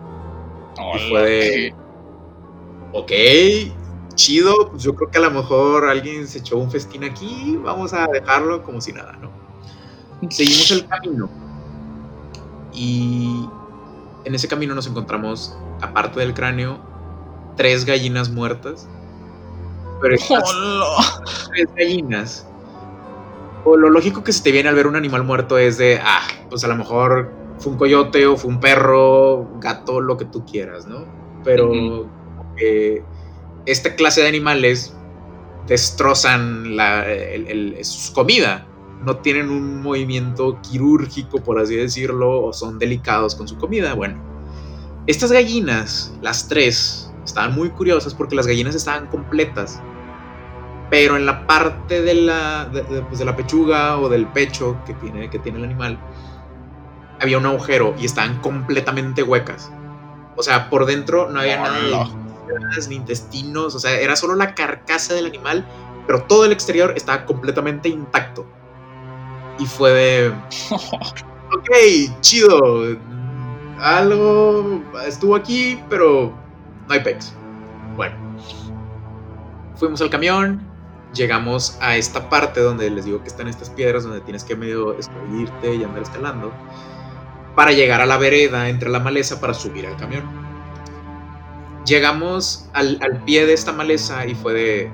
Y 0.96 1.10
fue 1.10 1.22
de- 1.22 1.74
Ok, 2.92 3.12
chido, 4.14 4.70
pues 4.70 4.82
yo 4.82 4.94
creo 4.94 5.10
que 5.10 5.18
a 5.18 5.22
lo 5.22 5.30
mejor 5.30 5.88
alguien 5.88 6.26
se 6.26 6.38
echó 6.38 6.56
un 6.56 6.70
festín 6.70 7.04
aquí, 7.04 7.58
vamos 7.62 7.92
a 7.92 8.06
dejarlo 8.06 8.62
como 8.62 8.80
si 8.80 8.92
nada, 8.92 9.12
¿no? 9.20 9.30
Seguimos 10.30 10.70
el 10.70 10.86
camino 10.86 11.28
y 12.72 13.48
en 14.24 14.34
ese 14.34 14.48
camino 14.48 14.74
nos 14.74 14.86
encontramos, 14.86 15.56
aparte 15.80 16.20
del 16.20 16.34
cráneo, 16.34 16.78
tres 17.56 17.84
gallinas 17.84 18.30
muertas. 18.30 18.88
Pero 20.00 20.14
estas 20.14 20.42
tres 21.52 21.68
gallinas, 21.74 22.46
o 23.64 23.76
lo 23.76 23.90
lógico 23.90 24.22
que 24.22 24.32
se 24.32 24.42
te 24.42 24.52
viene 24.52 24.68
al 24.68 24.74
ver 24.74 24.86
un 24.86 24.96
animal 24.96 25.24
muerto 25.24 25.58
es 25.58 25.78
de, 25.78 26.00
ah, 26.02 26.22
pues 26.50 26.64
a 26.64 26.68
lo 26.68 26.76
mejor 26.76 27.30
fue 27.58 27.72
un 27.72 27.78
coyote 27.78 28.26
o 28.26 28.36
fue 28.36 28.50
un 28.50 28.60
perro, 28.60 29.48
gato, 29.58 30.00
lo 30.00 30.16
que 30.16 30.26
tú 30.26 30.44
quieras, 30.44 30.86
¿no? 30.86 31.04
Pero. 31.44 32.15
Eh, 32.60 33.02
esta 33.66 33.94
clase 33.94 34.22
de 34.22 34.28
animales 34.28 34.94
destrozan 35.66 36.76
la, 36.76 37.04
el- 37.10 37.46
el- 37.48 37.84
su 37.84 38.12
comida. 38.12 38.66
No 39.04 39.16
tienen 39.18 39.50
un 39.50 39.82
movimiento 39.82 40.58
quirúrgico, 40.62 41.42
por 41.42 41.58
así 41.58 41.76
decirlo, 41.76 42.42
o 42.44 42.52
son 42.52 42.78
delicados 42.78 43.34
con 43.34 43.46
su 43.46 43.58
comida. 43.58 43.94
Bueno, 43.94 44.16
estas 45.06 45.30
gallinas, 45.32 46.12
las 46.22 46.48
tres, 46.48 47.12
estaban 47.24 47.54
muy 47.54 47.70
curiosas 47.70 48.14
porque 48.14 48.34
las 48.36 48.46
gallinas 48.46 48.74
estaban 48.74 49.06
completas. 49.08 49.80
Pero 50.88 51.16
en 51.16 51.26
la 51.26 51.46
parte 51.48 52.00
de 52.00 52.14
la, 52.14 52.66
de, 52.66 52.82
de- 52.84 53.02
pues, 53.02 53.18
de 53.18 53.24
la 53.24 53.34
pechuga 53.36 53.98
o 53.98 54.08
del 54.08 54.26
pecho 54.28 54.76
que 54.86 54.94
tiene, 54.94 55.28
que 55.28 55.38
tiene 55.40 55.58
el 55.58 55.64
animal, 55.64 55.98
había 57.20 57.38
un 57.38 57.46
agujero 57.46 57.94
y 57.98 58.04
estaban 58.06 58.40
completamente 58.40 59.22
huecas. 59.22 59.70
O 60.36 60.42
sea, 60.42 60.70
por 60.70 60.86
dentro 60.86 61.28
no 61.30 61.40
había 61.40 61.56
nada. 61.90 62.08
Vísceras, 62.46 62.88
ni 62.88 62.96
intestinos, 62.96 63.74
o 63.74 63.78
sea, 63.78 63.98
era 63.98 64.16
solo 64.16 64.34
la 64.34 64.54
carcasa 64.54 65.14
del 65.14 65.26
animal, 65.26 65.66
pero 66.06 66.22
todo 66.22 66.44
el 66.44 66.52
exterior 66.52 66.92
estaba 66.96 67.26
completamente 67.26 67.88
intacto. 67.88 68.46
Y 69.58 69.66
fue 69.66 69.90
de, 69.90 70.28
ok, 70.70 72.20
chido, 72.20 72.96
algo 73.78 74.82
estuvo 75.06 75.34
aquí, 75.34 75.82
pero 75.88 76.32
no 76.86 76.94
hay 76.94 77.00
pex. 77.00 77.32
Bueno, 77.96 78.14
fuimos 79.76 80.00
al 80.02 80.10
camión, 80.10 80.60
llegamos 81.14 81.78
a 81.80 81.96
esta 81.96 82.28
parte 82.28 82.60
donde 82.60 82.90
les 82.90 83.06
digo 83.06 83.22
que 83.22 83.28
están 83.28 83.48
estas 83.48 83.70
piedras, 83.70 84.04
donde 84.04 84.20
tienes 84.20 84.44
que 84.44 84.54
medio 84.54 84.96
escabirte 84.98 85.74
y 85.74 85.84
andar 85.84 86.02
escalando, 86.02 86.52
para 87.54 87.72
llegar 87.72 88.02
a 88.02 88.06
la 88.06 88.18
vereda 88.18 88.68
entre 88.68 88.90
la 88.90 89.00
maleza 89.00 89.40
para 89.40 89.54
subir 89.54 89.86
al 89.86 89.96
camión 89.96 90.46
llegamos 91.86 92.68
al, 92.72 92.98
al 93.00 93.24
pie 93.24 93.46
de 93.46 93.52
esta 93.52 93.72
maleza 93.72 94.26
y 94.26 94.34
fue 94.34 94.52
de, 94.52 94.90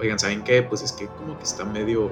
oigan, 0.00 0.18
¿saben 0.18 0.42
qué? 0.42 0.62
Pues 0.62 0.82
es 0.82 0.92
que 0.92 1.06
como 1.06 1.38
que 1.38 1.44
está 1.44 1.64
medio, 1.64 2.10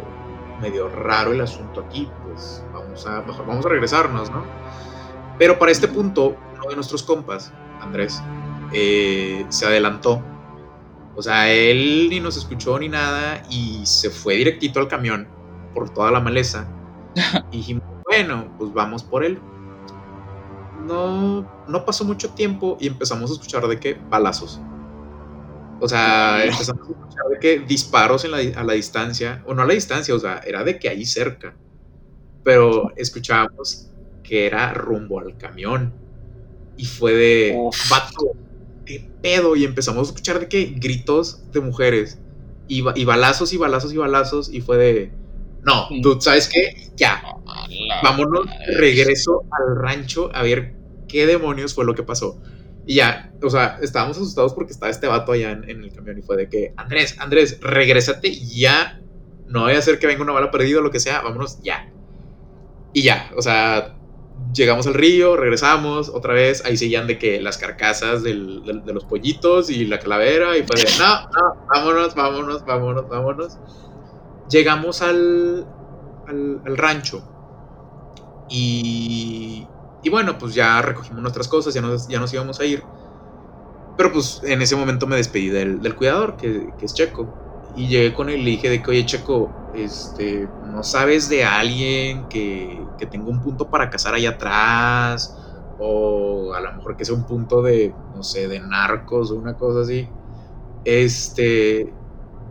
medio 0.60 0.88
raro 0.88 1.32
el 1.32 1.40
asunto 1.40 1.80
aquí, 1.80 2.08
pues 2.24 2.64
vamos 2.72 3.06
a, 3.06 3.22
mejor 3.22 3.46
vamos 3.46 3.66
a 3.66 3.68
regresarnos, 3.68 4.30
¿no? 4.30 4.44
Pero 5.38 5.58
para 5.58 5.72
este 5.72 5.88
punto, 5.88 6.36
uno 6.54 6.68
de 6.68 6.76
nuestros 6.76 7.02
compas, 7.02 7.52
Andrés, 7.80 8.22
eh, 8.72 9.44
se 9.48 9.66
adelantó. 9.66 10.22
O 11.16 11.22
sea, 11.22 11.50
él 11.50 12.08
ni 12.10 12.20
nos 12.20 12.36
escuchó 12.36 12.78
ni 12.78 12.88
nada 12.88 13.42
y 13.48 13.84
se 13.86 14.10
fue 14.10 14.34
directito 14.34 14.80
al 14.80 14.88
camión 14.88 15.28
por 15.72 15.90
toda 15.90 16.10
la 16.10 16.20
maleza. 16.20 16.68
Y 17.50 17.58
dijimos, 17.58 17.84
bueno, 18.04 18.52
pues 18.58 18.72
vamos 18.72 19.02
por 19.02 19.24
él 19.24 19.40
no, 20.86 21.64
no 21.68 21.84
pasó 21.84 22.04
mucho 22.04 22.30
tiempo 22.30 22.76
y 22.80 22.86
empezamos 22.86 23.30
a 23.30 23.34
escuchar 23.34 23.66
de 23.66 23.78
que 23.78 23.94
balazos. 23.94 24.60
O 25.80 25.88
sea, 25.88 26.44
empezamos 26.44 26.88
a 26.88 26.92
escuchar 26.92 27.26
de 27.30 27.38
que 27.38 27.58
disparos 27.60 28.24
en 28.24 28.30
la, 28.30 28.38
a 28.38 28.64
la 28.64 28.72
distancia, 28.74 29.42
o 29.46 29.54
no 29.54 29.62
a 29.62 29.66
la 29.66 29.74
distancia, 29.74 30.14
o 30.14 30.18
sea, 30.18 30.40
era 30.46 30.64
de 30.64 30.78
que 30.78 30.88
ahí 30.88 31.04
cerca. 31.04 31.56
Pero 32.42 32.92
escuchábamos 32.96 33.90
que 34.22 34.46
era 34.46 34.72
rumbo 34.72 35.20
al 35.20 35.36
camión. 35.36 35.92
Y 36.76 36.86
fue 36.86 37.12
de 37.12 37.70
vato, 37.88 38.32
qué 38.84 39.08
pedo. 39.22 39.54
Y 39.54 39.64
empezamos 39.64 40.08
a 40.08 40.10
escuchar 40.10 40.40
de 40.40 40.48
que 40.48 40.74
gritos 40.76 41.50
de 41.52 41.60
mujeres. 41.60 42.18
Y 42.66 42.80
balazos 43.04 43.52
y 43.52 43.56
balazos 43.56 43.92
y 43.92 43.96
balazos. 43.96 44.48
Y 44.52 44.60
fue 44.60 44.76
de. 44.76 45.12
No, 45.64 45.88
Mm. 45.90 46.00
dude, 46.02 46.20
¿sabes 46.20 46.48
qué? 46.48 46.90
Ya, 46.96 47.22
vámonos, 48.02 48.46
regreso 48.76 49.42
al 49.50 49.76
rancho 49.76 50.30
a 50.34 50.42
ver 50.42 50.74
qué 51.08 51.26
demonios 51.26 51.74
fue 51.74 51.84
lo 51.84 51.94
que 51.94 52.02
pasó. 52.02 52.40
Y 52.86 52.96
ya, 52.96 53.32
o 53.42 53.48
sea, 53.48 53.78
estábamos 53.80 54.16
asustados 54.18 54.52
porque 54.52 54.72
estaba 54.72 54.90
este 54.90 55.06
vato 55.06 55.32
allá 55.32 55.52
en, 55.52 55.68
en 55.70 55.82
el 55.84 55.92
camión 55.92 56.18
y 56.18 56.22
fue 56.22 56.36
de 56.36 56.48
que, 56.48 56.74
Andrés, 56.76 57.16
Andrés, 57.18 57.58
regrésate 57.62 58.30
ya. 58.34 59.00
No 59.46 59.62
vaya 59.62 59.78
a 59.78 59.82
ser 59.82 59.98
que 59.98 60.06
venga 60.06 60.22
una 60.22 60.32
bala 60.32 60.50
perdida 60.50 60.78
o 60.78 60.82
lo 60.82 60.90
que 60.90 61.00
sea, 61.00 61.20
vámonos 61.22 61.60
ya. 61.62 61.90
Y 62.92 63.02
ya, 63.02 63.30
o 63.36 63.42
sea, 63.42 63.96
llegamos 64.54 64.86
al 64.86 64.94
río, 64.94 65.36
regresamos 65.36 66.08
otra 66.10 66.32
vez, 66.34 66.64
ahí 66.64 66.76
seguían 66.76 67.06
de 67.06 67.18
que 67.18 67.40
las 67.40 67.56
carcasas 67.58 68.22
del- 68.22 68.62
del- 68.64 68.84
de 68.84 68.92
los 68.92 69.04
pollitos 69.04 69.70
y 69.70 69.84
la 69.86 69.98
calavera 69.98 70.56
y 70.56 70.62
fue 70.64 70.76
de, 70.80 70.86
no, 70.98 71.22
no, 71.22 71.66
vámonos, 71.74 72.14
vámonos, 72.14 72.64
vámonos, 72.64 73.08
vámonos. 73.08 73.58
Llegamos 74.48 75.02
al, 75.02 75.66
al, 76.28 76.76
rancho 76.76 77.22
y, 78.48 79.66
y 80.02 80.10
bueno, 80.10 80.38
pues 80.38 80.54
ya 80.54 80.82
recogimos 80.82 81.22
nuestras 81.22 81.48
cosas, 81.48 81.72
ya 81.72 81.80
nos, 81.80 82.08
ya 82.08 82.20
nos 82.20 82.32
íbamos 82.32 82.60
a 82.60 82.64
ir. 82.64 82.82
Pero 83.96 84.12
pues 84.12 84.40
en 84.44 84.60
ese 84.60 84.76
momento 84.76 85.06
me 85.06 85.16
despedí 85.16 85.48
del, 85.48 85.80
del 85.80 85.94
cuidador, 85.94 86.36
que, 86.36 86.72
que 86.78 86.86
es 86.86 86.94
Checo. 86.94 87.32
Y 87.76 87.88
llegué 87.88 88.14
con 88.14 88.28
él 88.28 88.40
y 88.40 88.44
le 88.44 88.50
dije 88.50 88.70
de 88.70 88.82
que, 88.82 88.90
oye 88.90 89.06
Checo, 89.06 89.50
este, 89.74 90.48
¿no 90.66 90.82
sabes 90.82 91.28
de 91.28 91.44
alguien 91.44 92.28
que, 92.28 92.80
que 92.98 93.06
tenga 93.06 93.28
un 93.28 93.40
punto 93.40 93.68
para 93.68 93.90
cazar 93.90 94.14
allá 94.14 94.30
atrás? 94.30 95.36
O 95.78 96.54
a 96.54 96.60
lo 96.60 96.72
mejor 96.74 96.96
que 96.96 97.04
sea 97.04 97.14
un 97.14 97.24
punto 97.24 97.62
de, 97.62 97.94
no 98.14 98.22
sé, 98.22 98.46
de 98.46 98.60
narcos 98.60 99.30
o 99.30 99.36
una 99.36 99.56
cosa 99.56 99.80
así. 99.80 100.08
Este, 100.84 101.92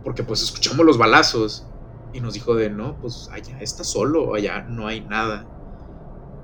porque 0.02 0.24
pues 0.24 0.42
escuchamos 0.42 0.84
los 0.84 0.98
balazos 0.98 1.66
y 2.14 2.20
nos 2.20 2.34
dijo 2.34 2.54
de, 2.54 2.70
no, 2.70 2.96
pues 3.00 3.28
allá 3.32 3.60
está 3.60 3.82
solo, 3.84 4.34
allá 4.34 4.62
no 4.62 4.86
hay 4.86 5.00
nada. 5.00 5.46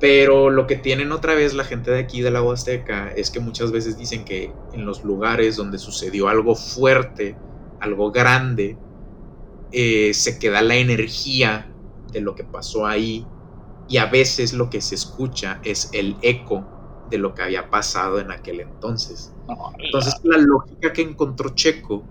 Pero 0.01 0.51
lo 0.51 0.67
que 0.67 0.77
tienen 0.77 1.13
otra 1.13 1.35
vez 1.35 1.55
la 1.55 1.65
gente 1.65 1.91
de 1.91 2.01
aquí 2.01 2.23
de 2.23 2.31
la 2.31 2.43
Huasteca 2.43 3.13
es 3.13 3.31
que 3.31 3.39
muchas 3.39 3.71
veces 3.71 3.97
dicen 3.97 4.25
que 4.25 4.53
en 4.73 4.85
los 4.85 5.05
lugares 5.05 5.57
donde 5.57 5.79
sucedió 5.79 6.29
algo 6.29 6.57
fuerte, 6.57 7.37
algo 7.81 8.11
grande, 8.11 8.77
eh, 9.71 10.13
se 10.13 10.39
queda 10.39 10.61
la 10.63 10.77
energía 10.77 11.71
de 12.13 12.21
lo 12.21 12.35
que 12.35 12.43
pasó 12.43 12.87
ahí 12.87 13.25
y 13.89 13.99
a 13.99 14.07
veces 14.07 14.53
lo 14.53 14.71
que 14.71 14.81
se 14.81 14.97
escucha 14.97 15.61
es 15.63 15.91
el 15.93 16.17
eco 16.23 16.67
de 17.11 17.19
lo 17.19 17.35
que 17.35 17.43
había 17.43 17.71
pasado 17.71 18.19
en 18.19 18.33
aquel 18.33 18.61
entonces. 18.61 19.33
Entonces 19.79 20.15
la 20.25 20.39
lógica 20.39 20.93
que 20.93 21.03
encontró 21.03 21.51
Checo 21.51 22.03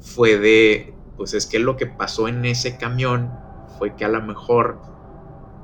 fue 0.00 0.38
de, 0.38 0.94
pues 1.18 1.34
es 1.34 1.46
que 1.46 1.60
lo 1.60 1.76
que 1.76 1.86
pasó 1.88 2.28
en 2.28 2.46
ese 2.46 2.78
camión 2.78 3.32
fue 3.78 3.96
que 3.96 4.06
a 4.06 4.10
lo 4.10 4.22
mejor 4.22 4.80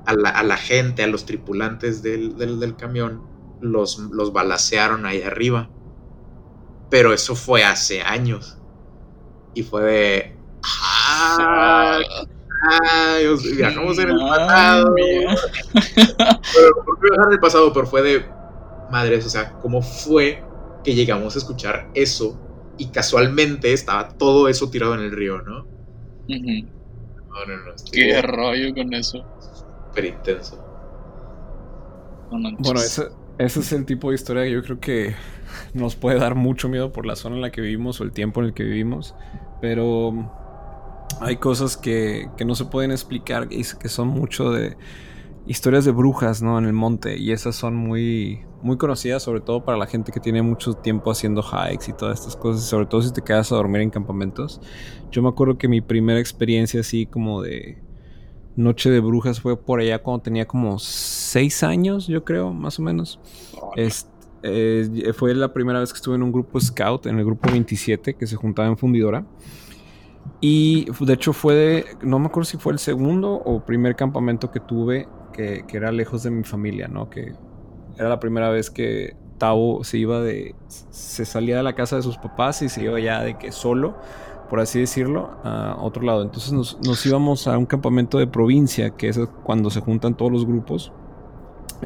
a 0.07 0.15
la, 0.15 0.31
a 0.31 0.43
la 0.45 0.57
gente, 0.59 1.03
a 1.05 1.09
los 1.09 1.27
tripulantes 1.27 2.03
del, 2.03 2.37
del- 2.39 2.61
del 2.61 2.77
camión, 2.77 3.23
los, 3.61 3.99
los 3.99 4.33
balacearon 4.35 5.07
ahí 5.07 5.23
arriba. 5.23 5.71
Pero 6.91 7.13
eso 7.13 7.35
fue 7.35 7.65
hace 7.65 8.03
años. 8.03 8.59
Y 9.55 9.63
fue 9.63 9.83
de... 9.85 10.37
¡Ah! 10.65 11.99
Ay, 12.71 13.27
o 13.27 13.37
sea, 13.37 13.57
viajamos 13.57 13.99
en 13.99 14.11
el 14.11 14.17
pasado. 14.19 14.95
Pero, 16.55 16.85
¿Por 16.85 16.99
qué 17.01 17.09
viajar 17.11 17.27
en 17.29 17.33
el 17.35 17.41
pasado? 17.41 17.73
Pero 17.73 17.87
fue 17.87 18.03
de 18.03 18.27
madres, 18.91 19.27
o 19.27 19.31
sea, 19.31 19.53
¿cómo 19.61 19.83
fue 19.83 20.43
que 20.83 20.95
llegamos 20.95 21.35
a 21.35 21.39
escuchar 21.39 21.91
eso? 21.95 22.39
Y 22.79 22.89
casualmente 22.89 23.73
estaba 23.73 24.09
todo 24.09 24.49
eso 24.49 24.71
tirado 24.71 24.95
en 24.95 25.01
el 25.01 25.13
río, 25.13 25.43
¿no? 25.43 25.67
No, 26.29 27.47
no, 27.47 27.57
no. 27.57 27.73
Qué 27.93 28.23
rollo 28.23 28.75
con 28.75 28.93
eso. 28.95 29.25
súper 29.89 30.05
intenso. 30.07 30.61
No. 32.31 32.51
Bueno, 32.59 32.81
ese, 32.81 33.09
ese 33.39 33.61
es 33.61 33.73
el 33.73 33.85
tipo 33.85 34.09
de 34.11 34.17
historia 34.17 34.45
que 34.45 34.53
yo 34.53 34.63
creo 34.63 34.81
que 34.81 35.15
nos 35.73 35.97
puede 35.97 36.19
dar 36.19 36.35
mucho 36.35 36.69
miedo 36.69 36.93
por 36.93 37.07
la 37.07 37.17
zona 37.17 37.37
en 37.37 37.43
la 37.43 37.51
que 37.51 37.61
vivimos 37.61 38.01
o 38.01 38.05
el 38.05 38.13
tiempo 38.13 38.41
en 38.41 38.47
el 38.47 38.55
que 38.55 38.65
vivimos. 38.65 39.15
Pero 39.61 40.33
hay 41.21 41.37
cosas 41.37 41.77
que, 41.77 42.29
que 42.37 42.45
no 42.45 42.55
se 42.55 42.65
pueden 42.67 42.91
explicar 42.91 43.49
y 43.51 43.63
que 43.63 43.89
son 43.89 44.09
mucho 44.09 44.51
de 44.51 44.77
historias 45.47 45.85
de 45.85 45.93
brujas, 45.93 46.43
¿no? 46.43 46.59
En 46.59 46.65
el 46.65 46.73
monte. 46.73 47.19
Y 47.19 47.33
esas 47.33 47.57
son 47.57 47.75
muy, 47.77 48.45
muy 48.65 48.77
conocidas, 48.79 49.23
sobre 49.23 49.41
todo 49.41 49.65
para 49.65 49.79
la 49.79 49.87
gente 49.87 50.11
que 50.11 50.21
tiene 50.21 50.43
mucho 50.43 50.75
tiempo 50.75 51.11
haciendo 51.11 51.43
hikes 51.43 51.91
y 51.91 51.93
todas 51.93 52.19
estas 52.21 52.37
cosas. 52.37 52.65
Sobre 52.65 52.87
todo 52.87 53.03
si 53.03 53.13
te 53.13 53.23
quedas 53.23 53.53
a 53.53 53.57
dormir 53.57 53.83
en 53.83 53.91
campamentos. 53.91 54.61
Yo 55.13 55.23
me 55.23 55.29
acuerdo 55.29 55.59
que 55.59 55.69
mi 55.69 55.81
primera 55.81 56.19
experiencia 56.19 56.81
así 56.81 57.07
como 57.07 57.43
de 57.43 57.83
Noche 58.57 58.91
de 58.91 59.01
Brujas 59.01 59.41
fue 59.41 59.57
por 59.57 59.81
allá 59.81 60.03
cuando 60.03 60.23
tenía 60.23 60.47
como 60.47 60.79
6 60.79 61.63
años, 61.63 62.07
yo 62.07 62.25
creo, 62.25 62.53
más 62.53 62.79
o 62.79 62.83
menos. 62.83 63.21
Es- 63.77 64.09
eh, 64.43 65.13
fue 65.17 65.35
la 65.35 65.53
primera 65.53 65.81
vez 65.81 65.93
que 65.93 65.97
estuve 65.97 66.17
en 66.17 66.23
un 66.23 66.31
grupo 66.33 66.61
scout, 66.61 67.07
en 67.07 67.19
el 67.19 67.25
grupo 67.25 67.51
27, 67.51 68.15
que 68.15 68.27
se 68.27 68.37
juntaba 68.37 68.69
en 68.69 68.77
Fundidora. 68.77 69.27
Y 70.41 70.87
de 71.01 71.13
hecho 71.15 71.33
fue 71.33 71.55
de, 71.55 71.85
no 72.03 72.19
me 72.19 72.27
acuerdo 72.27 72.45
si 72.47 72.57
fue 72.59 72.73
el 72.73 72.79
segundo 72.79 73.33
o 73.33 73.65
primer 73.65 73.97
campamento 73.97 74.51
que 74.51 74.61
tuve 74.61 75.09
que, 75.33 75.65
que 75.67 75.77
era 75.77 75.91
lejos 75.93 76.23
de 76.23 76.31
mi 76.31 76.45
familia, 76.45 76.89
¿no? 76.89 77.09
Que 77.11 77.33
era 77.99 78.09
la 78.09 78.21
primera 78.21 78.51
vez 78.51 78.71
que 78.71 79.17
Tavo 79.39 79.85
se 79.85 79.99
iba 79.99 80.21
de, 80.21 80.55
se 80.69 81.25
salía 81.25 81.57
de 81.57 81.63
la 81.63 81.75
casa 81.75 81.97
de 81.97 82.03
sus 82.03 82.17
papás 82.19 82.63
y 82.63 82.69
se 82.69 82.83
iba 82.85 82.99
ya 83.01 83.21
de 83.23 83.37
que 83.37 83.53
solo, 83.53 83.95
por 84.49 84.61
así 84.61 84.79
decirlo, 84.81 85.31
a 85.43 85.77
otro 85.81 86.03
lado. 86.03 86.23
Entonces 86.23 86.53
nos, 86.53 86.79
nos 86.87 87.05
íbamos 87.07 87.47
a 87.49 87.59
un 87.59 87.67
campamento 87.67 88.19
de 88.19 88.27
provincia, 88.27 88.91
que 88.91 89.09
es 89.09 89.19
cuando 89.43 89.71
se 89.71 89.81
juntan 89.81 90.15
todos 90.17 90.31
los 90.31 90.47
grupos 90.47 90.93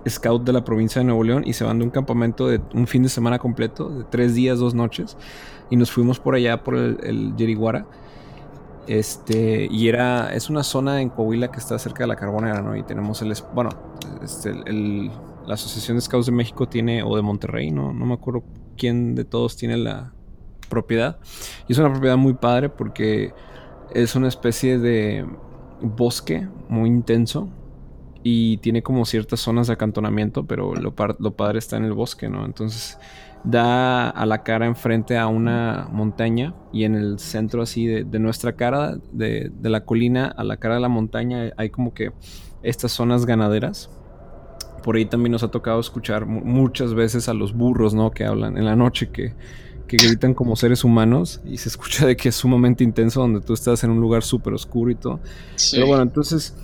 scout 0.08 0.44
de 0.44 0.52
la 0.52 0.62
provincia 0.64 1.00
de 1.00 1.06
Nuevo 1.06 1.24
León 1.24 1.42
y 1.46 1.54
se 1.54 1.64
van 1.64 1.78
de 1.78 1.84
un 1.84 1.90
campamento 1.90 2.46
de 2.46 2.60
un 2.74 2.86
fin 2.86 3.02
de 3.02 3.08
semana 3.08 3.38
completo, 3.38 3.88
de 3.88 4.04
tres 4.04 4.34
días, 4.34 4.58
dos 4.58 4.74
noches, 4.74 5.16
y 5.70 5.76
nos 5.76 5.90
fuimos 5.90 6.20
por 6.20 6.34
allá 6.34 6.62
por 6.62 6.76
el, 6.76 6.98
el 7.02 7.36
Yeriguara. 7.36 7.86
Este, 8.86 9.68
y 9.70 9.88
era, 9.88 10.32
es 10.32 10.48
una 10.48 10.62
zona 10.62 11.00
en 11.02 11.10
Coahuila 11.10 11.50
que 11.50 11.58
está 11.58 11.78
cerca 11.78 12.04
de 12.04 12.08
la 12.08 12.16
Carbonera, 12.16 12.62
¿no? 12.62 12.74
Y 12.76 12.82
tenemos 12.82 13.20
el, 13.22 13.34
bueno, 13.54 13.70
este, 14.22 14.50
el- 14.66 15.10
la 15.48 15.54
Asociación 15.54 15.96
de 15.96 16.02
Scouts 16.02 16.26
de 16.26 16.32
México 16.32 16.68
tiene, 16.68 17.02
o 17.02 17.16
de 17.16 17.22
Monterrey, 17.22 17.70
¿no? 17.70 17.92
Me 17.94 18.12
acuerdo 18.12 18.44
quién 18.76 19.14
de 19.14 19.24
todos 19.24 19.56
tiene 19.56 19.78
la 19.78 20.12
propiedad. 20.68 21.18
Y 21.66 21.72
es 21.72 21.78
una 21.78 21.90
propiedad 21.90 22.18
muy 22.18 22.34
padre 22.34 22.68
porque 22.68 23.32
es 23.94 24.14
una 24.14 24.28
especie 24.28 24.78
de 24.78 25.26
bosque 25.80 26.46
muy 26.68 26.90
intenso 26.90 27.48
y 28.22 28.58
tiene 28.58 28.82
como 28.82 29.06
ciertas 29.06 29.40
zonas 29.40 29.68
de 29.68 29.72
acantonamiento, 29.72 30.44
pero 30.44 30.74
lo, 30.74 30.94
padre 30.94 31.58
está 31.58 31.78
en 31.78 31.84
el 31.84 31.94
bosque, 31.94 32.28
¿no? 32.28 32.44
Entonces 32.44 32.98
da 33.42 34.10
a 34.10 34.26
la 34.26 34.42
cara 34.42 34.66
enfrente 34.66 35.16
a 35.16 35.28
una 35.28 35.88
montaña 35.90 36.54
y 36.74 36.84
en 36.84 36.94
el 36.94 37.18
centro 37.20 37.62
así 37.62 37.86
de, 37.86 38.18
nuestra 38.18 38.52
cara, 38.52 38.98
de 39.12 39.50
la 39.62 39.86
colina 39.86 40.26
a 40.26 40.44
la 40.44 40.58
cara 40.58 40.74
de 40.74 40.82
la 40.82 40.88
montaña, 40.88 41.52
hay 41.56 41.70
como 41.70 41.94
que 41.94 42.12
estas 42.62 42.92
zonas 42.92 43.24
ganaderas. 43.24 43.88
Por 44.82 44.96
ahí 44.96 45.04
también 45.06 45.32
nos 45.32 45.42
ha 45.42 45.48
tocado 45.48 45.80
escuchar 45.80 46.26
mu- 46.26 46.40
muchas 46.44 46.94
veces 46.94 47.28
a 47.28 47.34
los 47.34 47.52
burros, 47.52 47.94
¿no? 47.94 48.10
Que 48.10 48.24
hablan 48.24 48.56
en 48.56 48.64
la 48.64 48.76
noche, 48.76 49.10
que, 49.10 49.34
que 49.86 49.96
gritan 49.96 50.34
como 50.34 50.56
seres 50.56 50.84
humanos 50.84 51.40
y 51.44 51.58
se 51.58 51.68
escucha 51.70 52.06
de 52.06 52.16
que 52.16 52.28
es 52.30 52.34
sumamente 52.36 52.84
intenso 52.84 53.20
donde 53.20 53.40
tú 53.40 53.52
estás 53.54 53.84
en 53.84 53.90
un 53.90 54.00
lugar 54.00 54.22
súper 54.22 54.52
oscuro 54.54 54.90
y 54.90 54.94
todo. 54.94 55.20
Sí. 55.56 55.76
Pero 55.76 55.86
bueno, 55.88 56.02
entonces, 56.02 56.54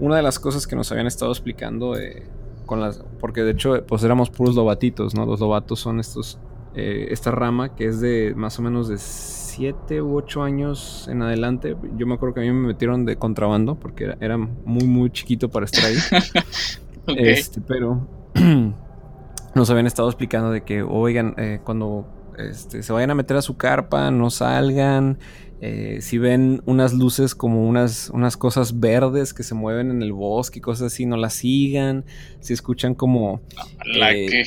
una 0.00 0.16
de 0.16 0.22
las 0.22 0.38
cosas 0.38 0.66
que 0.66 0.76
nos 0.76 0.90
habían 0.92 1.06
estado 1.06 1.30
explicando, 1.32 1.96
eh, 1.98 2.22
con 2.66 2.80
las, 2.80 3.02
porque 3.20 3.42
de 3.42 3.52
hecho, 3.52 3.84
pues 3.86 4.02
éramos 4.04 4.30
puros 4.30 4.54
lobatitos, 4.54 5.14
¿no? 5.14 5.26
Los 5.26 5.40
lobatos 5.40 5.80
son 5.80 6.00
estos, 6.00 6.38
eh, 6.74 7.08
esta 7.10 7.30
rama 7.30 7.74
que 7.74 7.86
es 7.86 8.00
de 8.00 8.32
más 8.36 8.58
o 8.58 8.62
menos 8.62 8.88
de 8.88 8.96
7 8.98 10.00
u 10.02 10.16
8 10.16 10.42
años 10.42 11.06
en 11.08 11.22
adelante. 11.22 11.76
Yo 11.96 12.06
me 12.06 12.14
acuerdo 12.14 12.34
que 12.34 12.40
a 12.40 12.42
mí 12.44 12.50
me 12.50 12.68
metieron 12.68 13.04
de 13.04 13.16
contrabando 13.16 13.74
porque 13.76 14.04
era, 14.04 14.16
era 14.20 14.36
muy, 14.38 14.84
muy 14.86 15.10
chiquito 15.10 15.48
para 15.50 15.66
estar 15.66 15.84
ahí. 15.84 15.96
Este, 17.16 17.60
pero 17.60 18.06
nos 19.54 19.70
habían 19.70 19.86
estado 19.86 20.08
explicando 20.08 20.50
de 20.50 20.62
que, 20.62 20.82
oigan, 20.82 21.34
eh, 21.36 21.60
cuando 21.64 22.06
este, 22.38 22.82
se 22.82 22.92
vayan 22.92 23.10
a 23.10 23.14
meter 23.14 23.36
a 23.36 23.42
su 23.42 23.56
carpa, 23.56 24.10
no 24.10 24.30
salgan. 24.30 25.18
eh, 25.60 25.98
si 26.00 26.18
ven 26.18 26.62
unas 26.66 26.92
luces 26.92 27.34
como 27.34 27.66
unas, 27.68 28.10
unas 28.10 28.36
cosas 28.36 28.80
verdes 28.80 29.32
que 29.32 29.42
se 29.42 29.54
mueven 29.54 29.90
en 29.90 30.02
el 30.02 30.12
bosque 30.12 30.58
y 30.58 30.62
cosas 30.62 30.92
así, 30.92 31.06
no 31.06 31.16
las 31.16 31.34
sigan. 31.34 32.04
Si 32.40 32.52
escuchan 32.52 32.94
como 32.94 33.40
eh, 33.86 34.26
que. 34.28 34.42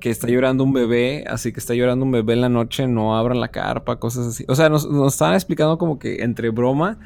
que 0.00 0.10
está 0.10 0.28
llorando 0.28 0.64
un 0.64 0.72
bebé, 0.72 1.24
así 1.28 1.52
que 1.52 1.60
está 1.60 1.74
llorando 1.74 2.04
un 2.04 2.12
bebé 2.12 2.32
en 2.32 2.40
la 2.40 2.48
noche, 2.48 2.86
no 2.88 3.16
abran 3.16 3.40
la 3.40 3.48
carpa, 3.48 3.98
cosas 4.00 4.26
así. 4.26 4.44
O 4.48 4.54
sea, 4.56 4.68
nos, 4.68 4.88
nos 4.90 5.12
estaban 5.12 5.34
explicando 5.34 5.78
como 5.78 5.98
que 5.98 6.22
entre 6.22 6.50
broma, 6.50 6.98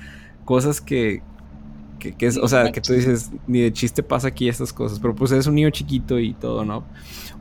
cosas 0.44 0.80
que, 0.80 1.22
que, 1.98 2.12
que 2.14 2.26
es, 2.26 2.36
o 2.36 2.48
sea, 2.48 2.70
que 2.72 2.80
tú 2.80 2.92
dices, 2.92 3.30
ni 3.46 3.60
de 3.60 3.72
chiste 3.72 4.02
pasa 4.02 4.28
aquí 4.28 4.48
estas 4.48 4.72
cosas, 4.72 4.98
pero 5.00 5.14
pues 5.14 5.32
es 5.32 5.46
un 5.46 5.54
niño 5.54 5.70
chiquito 5.70 6.18
y 6.18 6.34
todo, 6.34 6.64
¿no? 6.64 6.84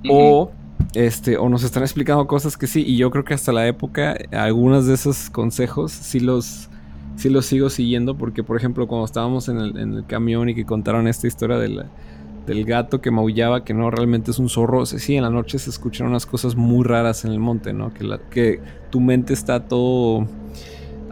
O, 0.09 0.51
este, 0.93 1.37
o 1.37 1.49
nos 1.49 1.63
están 1.63 1.83
explicando 1.83 2.25
cosas 2.27 2.57
que 2.57 2.67
sí, 2.67 2.83
y 2.85 2.97
yo 2.97 3.11
creo 3.11 3.23
que 3.25 3.33
hasta 3.33 3.51
la 3.51 3.67
época, 3.67 4.17
algunos 4.31 4.85
de 4.87 4.93
esos 4.93 5.29
consejos 5.29 5.91
sí 5.91 6.19
los, 6.19 6.69
sí 7.15 7.29
los 7.29 7.45
sigo 7.45 7.69
siguiendo, 7.69 8.17
porque 8.17 8.43
por 8.43 8.57
ejemplo, 8.57 8.87
cuando 8.87 9.05
estábamos 9.05 9.47
en 9.49 9.57
el, 9.57 9.77
en 9.77 9.93
el 9.93 10.05
camión 10.05 10.49
y 10.49 10.55
que 10.55 10.65
contaron 10.65 11.07
esta 11.07 11.27
historia 11.27 11.57
de 11.57 11.69
la- 11.69 11.85
del 12.45 12.63
gato 12.63 13.01
que 13.01 13.09
maullaba, 13.09 13.63
que 13.63 13.73
no 13.73 13.89
realmente 13.89 14.29
es 14.29 14.37
un 14.37 14.49
zorro, 14.49 14.85
sí, 14.85 15.15
en 15.15 15.23
la 15.23 15.31
noche 15.31 15.57
se 15.57 15.71
escuchan 15.71 16.05
unas 16.07 16.27
cosas 16.27 16.55
muy 16.55 16.83
raras 16.83 17.25
en 17.25 17.31
el 17.31 17.39
monte, 17.39 17.73
¿no? 17.73 17.91
Que, 17.91 18.03
la- 18.03 18.19
que 18.29 18.59
tu 18.91 18.99
mente 18.99 19.33
está 19.33 19.67
todo... 19.67 20.27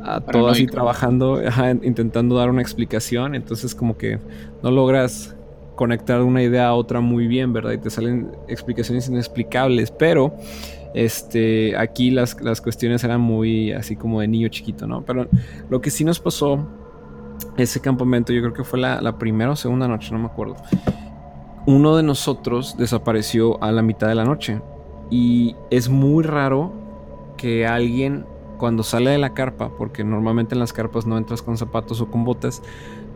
a- 0.04 0.22
todo 0.22 0.48
así 0.50 0.66
trabajando, 0.68 1.42
ajá, 1.46 1.72
intentando 1.72 2.36
dar 2.36 2.50
una 2.50 2.62
explicación, 2.62 3.36
entonces 3.36 3.74
como 3.76 3.98
que 3.98 4.20
no 4.62 4.72
logras 4.72 5.36
conectar 5.76 6.22
una 6.22 6.44
idea 6.44 6.68
a 6.68 6.74
otra 6.76 7.00
muy 7.00 7.26
bien, 7.28 7.52
¿verdad? 7.54 7.72
Y 7.72 7.78
te 7.80 7.90
salen 7.90 8.32
explicaciones 8.48 9.08
inexplicables, 9.08 9.90
pero 9.92 10.36
este, 10.94 11.76
aquí 11.78 12.12
las, 12.12 12.40
las 12.42 12.62
cuestiones 12.62 13.04
eran 13.04 13.22
muy 13.22 13.72
así 13.72 13.96
como 13.96 14.22
de 14.22 14.28
niño 14.28 14.48
chiquito, 14.50 14.86
¿no? 14.86 15.02
Pero 15.04 15.28
lo 15.70 15.82
que 15.82 15.90
sí 15.90 16.04
nos 16.04 16.20
pasó, 16.20 16.68
ese 17.58 17.80
campamento, 17.82 18.32
yo 18.32 18.42
creo 18.42 18.54
que 18.54 18.64
fue 18.64 18.80
la, 18.80 19.02
la 19.02 19.18
primera 19.18 19.52
o 19.52 19.56
segunda 19.56 19.88
noche, 19.88 20.12
no 20.12 20.20
me 20.20 20.26
acuerdo. 20.28 20.56
Uno 21.66 21.96
de 21.96 22.04
nosotros 22.04 22.76
desapareció 22.78 23.62
a 23.64 23.72
la 23.72 23.82
mitad 23.82 24.08
de 24.08 24.16
la 24.16 24.26
noche 24.26 24.62
y 25.10 25.56
es 25.72 25.90
muy 25.90 26.24
raro 26.24 26.74
que 27.38 27.66
alguien 27.66 28.26
cuando 28.64 28.82
sale 28.84 29.10
de 29.12 29.18
la 29.18 29.34
carpa, 29.34 29.72
porque 29.78 30.06
normalmente 30.06 30.56
en 30.56 30.60
las 30.60 30.72
carpas 30.72 31.06
no 31.06 31.18
entras 31.18 31.42
con 31.42 31.58
zapatos 31.58 32.00
o 32.00 32.10
con 32.10 32.24
botas, 32.24 32.62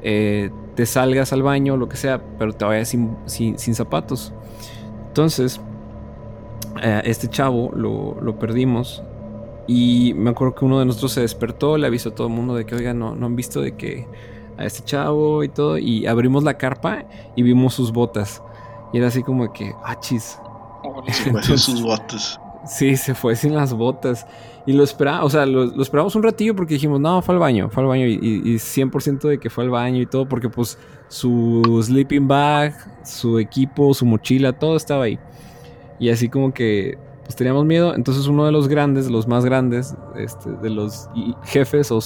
eh, 0.03 0.51
te 0.75 0.85
salgas 0.85 1.31
al 1.31 1.41
baño 1.41 1.75
o 1.75 1.77
lo 1.77 1.87
que 1.87 1.95
sea, 1.95 2.21
pero 2.37 2.51
te 2.51 2.65
vayas 2.65 2.89
sin, 2.89 3.15
sin- 3.27 3.57
sin 3.57 3.73
zapatos. 3.73 4.33
Entonces, 5.07 5.61
eh, 6.83 7.01
este 7.05 7.29
chavo 7.29 7.71
lo, 7.73 8.19
lo 8.19 8.37
perdimos 8.37 9.01
y 9.67 10.13
me 10.17 10.31
acuerdo 10.31 10.53
que 10.53 10.65
uno 10.65 10.79
de 10.79 10.85
nosotros 10.85 11.13
se 11.13 11.21
despertó, 11.21 11.77
le 11.77 11.87
avisó 11.87 12.09
a 12.09 12.13
todo 12.13 12.27
el 12.27 12.33
mundo 12.33 12.53
de 12.53 12.65
que, 12.65 12.75
oigan, 12.75 12.99
no, 12.99 13.15
no 13.15 13.25
han 13.27 13.37
visto 13.37 13.61
de 13.61 13.77
que 13.77 14.05
a 14.57 14.65
este 14.65 14.83
chavo 14.83 15.45
y 15.45 15.47
todo, 15.47 15.77
y 15.77 16.07
abrimos 16.07 16.43
la 16.43 16.55
carpa 16.57 17.05
y 17.37 17.41
vimos 17.41 17.73
sus 17.73 17.93
botas. 17.93 18.43
Y 18.91 18.97
era 18.97 19.07
así 19.07 19.23
como 19.23 19.53
que, 19.53 19.73
ah, 19.81 19.97
chis. 19.97 20.41
Se 21.09 21.23
fue 21.31 21.41
sin 21.41 21.57
sus 21.57 21.81
botas. 21.81 22.37
Sí, 22.65 22.97
se 22.97 23.15
fue 23.15 23.37
sin 23.37 23.55
las 23.55 23.71
botas. 23.73 24.27
Y 24.67 24.73
lo 24.73 24.83
esperaba, 24.83 25.23
o 25.23 25.29
sea, 25.29 25.45
lo, 25.45 25.65
lo 25.65 25.81
esperamos 25.81 26.13
un 26.15 26.21
ratillo 26.23 26.53
porque 26.55 26.73
dijimos, 26.75 26.99
no, 26.99 27.21
fue 27.21 27.33
al 27.33 27.39
baño, 27.39 27.69
fue 27.69 27.81
al 27.83 27.87
baño. 27.89 28.05
Y, 28.05 28.19
y- 28.21 28.51
y 28.51 28.59
100% 28.59 29.27
de 29.29 29.39
que 29.39 29.49
fue 29.49 29.63
al 29.63 29.69
baño 29.69 30.01
y 30.01 30.05
todo, 30.05 30.27
porque 30.27 30.49
pues 30.49 30.77
su 31.07 31.81
sleeping 31.83 32.27
bag, 32.27 32.75
su 33.05 33.39
equipo, 33.39 33.93
su 33.93 34.05
mochila, 34.05 34.51
todo 34.53 34.75
estaba 34.75 35.05
ahí. 35.05 35.17
Y 35.99 36.09
así 36.09 36.27
como 36.29 36.53
que, 36.53 36.97
pues 37.23 37.35
teníamos 37.37 37.65
miedo. 37.65 37.95
Entonces 37.95 38.27
uno 38.27 38.45
de 38.45 38.51
los 38.51 38.67
grandes, 38.67 39.09
los 39.09 39.25
más 39.25 39.45
grandes, 39.45 39.95
este, 40.17 40.51
de 40.51 40.69
los 40.69 41.09
jefes 41.45 41.89
o 41.91 41.99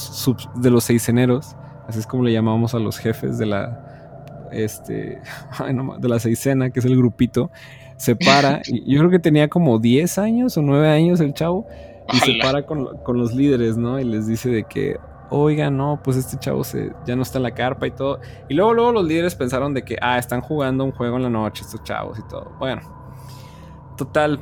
de 0.54 0.70
los 0.70 0.84
seiseneros, 0.84 1.56
así 1.88 1.98
es 1.98 2.06
como 2.06 2.22
le 2.22 2.32
llamamos 2.32 2.74
a 2.74 2.78
los 2.78 2.96
jefes 2.96 3.38
de 3.38 3.46
la, 3.46 4.48
este, 4.52 5.20
ay, 5.58 5.74
no 5.74 5.82
ma- 5.82 5.98
de 5.98 6.08
la 6.08 6.20
seisena, 6.20 6.70
que 6.70 6.78
es 6.78 6.86
el 6.86 6.96
grupito, 6.96 7.50
se 7.96 8.14
para. 8.14 8.62
yo 8.86 8.98
creo 9.00 9.10
que 9.10 9.18
tenía 9.18 9.48
como 9.48 9.80
10 9.80 10.16
años 10.18 10.56
o 10.56 10.62
9 10.62 10.88
años 10.88 11.18
el 11.20 11.34
chavo. 11.34 11.66
Y 12.12 12.16
se 12.18 12.34
para 12.42 12.66
con, 12.66 12.98
con 12.98 13.18
los 13.18 13.34
líderes, 13.34 13.76
¿no? 13.76 13.98
Y 13.98 14.04
les 14.04 14.26
dice 14.26 14.50
de 14.50 14.64
que, 14.64 14.98
oiga, 15.30 15.70
no, 15.70 16.00
pues 16.02 16.16
este 16.16 16.38
chavo 16.38 16.64
se, 16.64 16.92
ya 17.06 17.16
no 17.16 17.22
está 17.22 17.38
en 17.38 17.44
la 17.44 17.52
carpa 17.52 17.86
y 17.86 17.90
todo. 17.90 18.20
Y 18.48 18.54
luego, 18.54 18.74
luego 18.74 18.92
los 18.92 19.04
líderes 19.04 19.34
pensaron 19.34 19.74
de 19.74 19.82
que, 19.82 19.96
ah, 20.00 20.18
están 20.18 20.40
jugando 20.40 20.84
un 20.84 20.92
juego 20.92 21.16
en 21.16 21.22
la 21.22 21.30
noche 21.30 21.62
estos 21.62 21.82
chavos 21.84 22.18
y 22.18 22.22
todo. 22.28 22.52
Bueno, 22.58 22.82
total. 23.96 24.40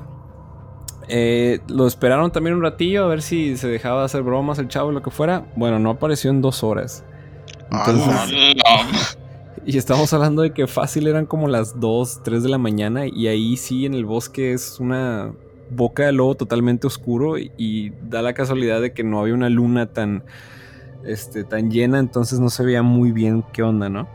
Eh, 1.08 1.61
lo 1.68 1.86
esperaron 1.86 2.30
también 2.30 2.54
un 2.54 2.62
ratillo 2.62 3.04
a 3.04 3.08
ver 3.08 3.20
si 3.20 3.56
se 3.56 3.66
dejaba 3.66 4.00
de 4.00 4.04
hacer 4.06 4.22
bromas 4.22 4.61
el 4.61 4.68
chavo 4.68 4.90
o 4.90 4.92
lo 4.92 5.02
que 5.02 5.11
fuera. 5.11 5.46
Bueno, 5.56 5.78
no 5.78 5.90
apareció 5.90 6.30
en 6.30 6.40
dos 6.40 6.62
horas. 6.62 7.04
Entonces, 7.70 9.16
y 9.66 9.76
estamos 9.76 10.12
hablando 10.12 10.42
de 10.42 10.52
que 10.52 10.66
fácil 10.66 11.06
eran 11.06 11.26
como 11.26 11.46
las 11.46 11.78
2, 11.78 12.22
3 12.24 12.42
de 12.42 12.48
la 12.48 12.58
mañana 12.58 13.06
y 13.06 13.28
ahí 13.28 13.56
sí 13.56 13.86
en 13.86 13.94
el 13.94 14.04
bosque 14.04 14.52
es 14.52 14.80
una 14.80 15.32
boca 15.70 16.04
de 16.04 16.12
lobo 16.12 16.34
totalmente 16.34 16.86
oscuro 16.86 17.38
y, 17.38 17.92
da 18.08 18.22
la 18.22 18.34
casualidad 18.34 18.80
de 18.80 18.92
que 18.92 19.04
no 19.04 19.20
había 19.20 19.34
una 19.34 19.48
luna 19.48 19.86
tan, 19.86 20.24
este, 21.04 21.44
tan 21.44 21.70
llena, 21.70 21.98
entonces 21.98 22.40
no 22.40 22.50
se 22.50 22.64
veía 22.64 22.82
muy 22.82 23.12
bien 23.12 23.44
qué 23.52 23.62
onda, 23.62 23.88
¿no? 23.88 24.08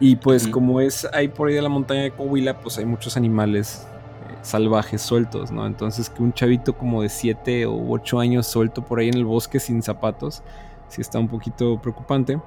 Y 0.00 0.16
pues 0.16 0.46
como 0.46 0.80
es 0.80 1.08
ahí 1.12 1.28
por 1.28 1.48
ahí 1.48 1.54
de 1.54 1.62
la 1.62 1.68
montaña 1.68 2.02
de 2.02 2.12
Coahuila, 2.12 2.60
pues 2.60 2.78
hay 2.78 2.84
muchos 2.84 3.16
animales 3.16 3.86
eh, 4.28 4.34
salvajes 4.42 5.02
sueltos, 5.02 5.50
¿no? 5.50 5.66
Entonces 5.66 6.08
que 6.08 6.22
un 6.22 6.32
chavito 6.32 6.74
como 6.74 7.02
de 7.02 7.08
7 7.08 7.66
o 7.66 7.90
8 7.90 8.20
años 8.20 8.46
suelto 8.46 8.84
por 8.84 9.00
ahí 9.00 9.08
en 9.08 9.14
el 9.14 9.24
bosque 9.24 9.58
sin 9.58 9.82
zapatos, 9.82 10.42
sí 10.88 11.00
está 11.00 11.18
un 11.18 11.28
poquito 11.28 11.80
preocupante. 11.80 12.38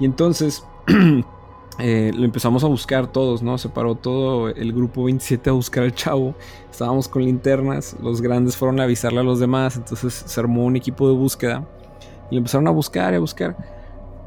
Y 0.00 0.06
entonces 0.06 0.64
Eh, 1.78 2.12
lo 2.14 2.24
empezamos 2.24 2.64
a 2.64 2.66
buscar 2.66 3.06
todos, 3.06 3.42
¿no? 3.42 3.56
Se 3.56 3.68
paró 3.68 3.94
todo 3.94 4.48
el 4.48 4.72
grupo 4.72 5.04
27 5.04 5.50
a 5.50 5.52
buscar 5.52 5.84
al 5.84 5.94
chavo. 5.94 6.34
Estábamos 6.70 7.08
con 7.08 7.24
linternas, 7.24 7.96
los 8.02 8.20
grandes 8.20 8.56
fueron 8.56 8.80
a 8.80 8.84
avisarle 8.84 9.20
a 9.20 9.22
los 9.22 9.40
demás, 9.40 9.76
entonces 9.76 10.12
se 10.26 10.40
armó 10.40 10.64
un 10.64 10.76
equipo 10.76 11.08
de 11.08 11.14
búsqueda 11.14 11.66
y 12.30 12.34
lo 12.34 12.38
empezaron 12.38 12.68
a 12.68 12.70
buscar 12.70 13.12
y 13.12 13.16
a 13.16 13.20
buscar. 13.20 13.56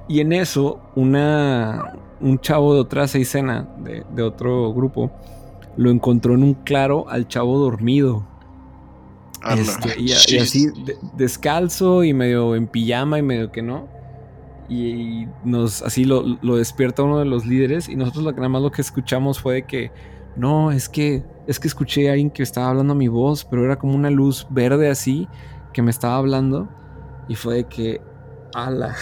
Y 0.07 0.19
en 0.19 0.33
eso, 0.33 0.79
una, 0.95 1.93
un 2.19 2.39
chavo 2.39 2.73
de 2.73 2.79
otra 2.79 3.07
seisena, 3.07 3.67
de, 3.77 4.03
de 4.11 4.23
otro 4.23 4.73
grupo, 4.73 5.11
lo 5.77 5.91
encontró 5.91 6.33
en 6.33 6.43
un 6.43 6.53
claro 6.53 7.05
al 7.09 7.27
chavo 7.27 7.57
dormido. 7.59 8.25
Este, 9.55 10.01
y, 10.01 10.11
así 10.11 10.67
descalzo 11.15 12.03
y 12.03 12.13
medio 12.13 12.55
en 12.55 12.65
pijama 12.65 13.19
y 13.19 13.21
medio 13.21 13.51
que 13.51 13.61
no 13.61 13.87
y 14.67 15.27
nos 15.43 15.81
así 15.81 16.05
lo, 16.05 16.23
despierta 16.57 17.03
uno 17.03 17.19
de 17.19 17.25
los 17.25 17.45
líderes 17.45 17.87
y 17.87 17.95
nosotros 17.95 18.23
lo 18.23 18.31
nada 18.31 18.49
más 18.49 18.61
lo 18.61 18.71
que 18.71 18.81
escuchamos 18.81 19.39
fue 19.39 19.55
de 19.55 19.63
que 19.63 19.91
no, 20.35 20.71
es 20.71 20.89
que 20.89 21.23
es 21.47 21.59
que 21.59 21.67
escuché 21.67 22.09
a 22.09 22.13
alguien 22.13 22.29
que 22.29 22.43
estaba 22.43 22.69
hablando 22.69 22.93
a 22.93 22.95
mi 22.95 23.07
voz, 23.07 23.45
pero 23.45 23.63
era 23.63 23.77
como 23.77 23.93
una 23.95 24.09
luz 24.09 24.47
verde 24.49 24.89
así 24.89 25.27
que 25.73 25.81
me 25.81 25.91
estaba 25.91 26.17
hablando 26.17 26.67
y 27.27 27.35
fue 27.35 27.55
de 27.55 27.63
que 27.65 28.01
ala. 28.53 28.95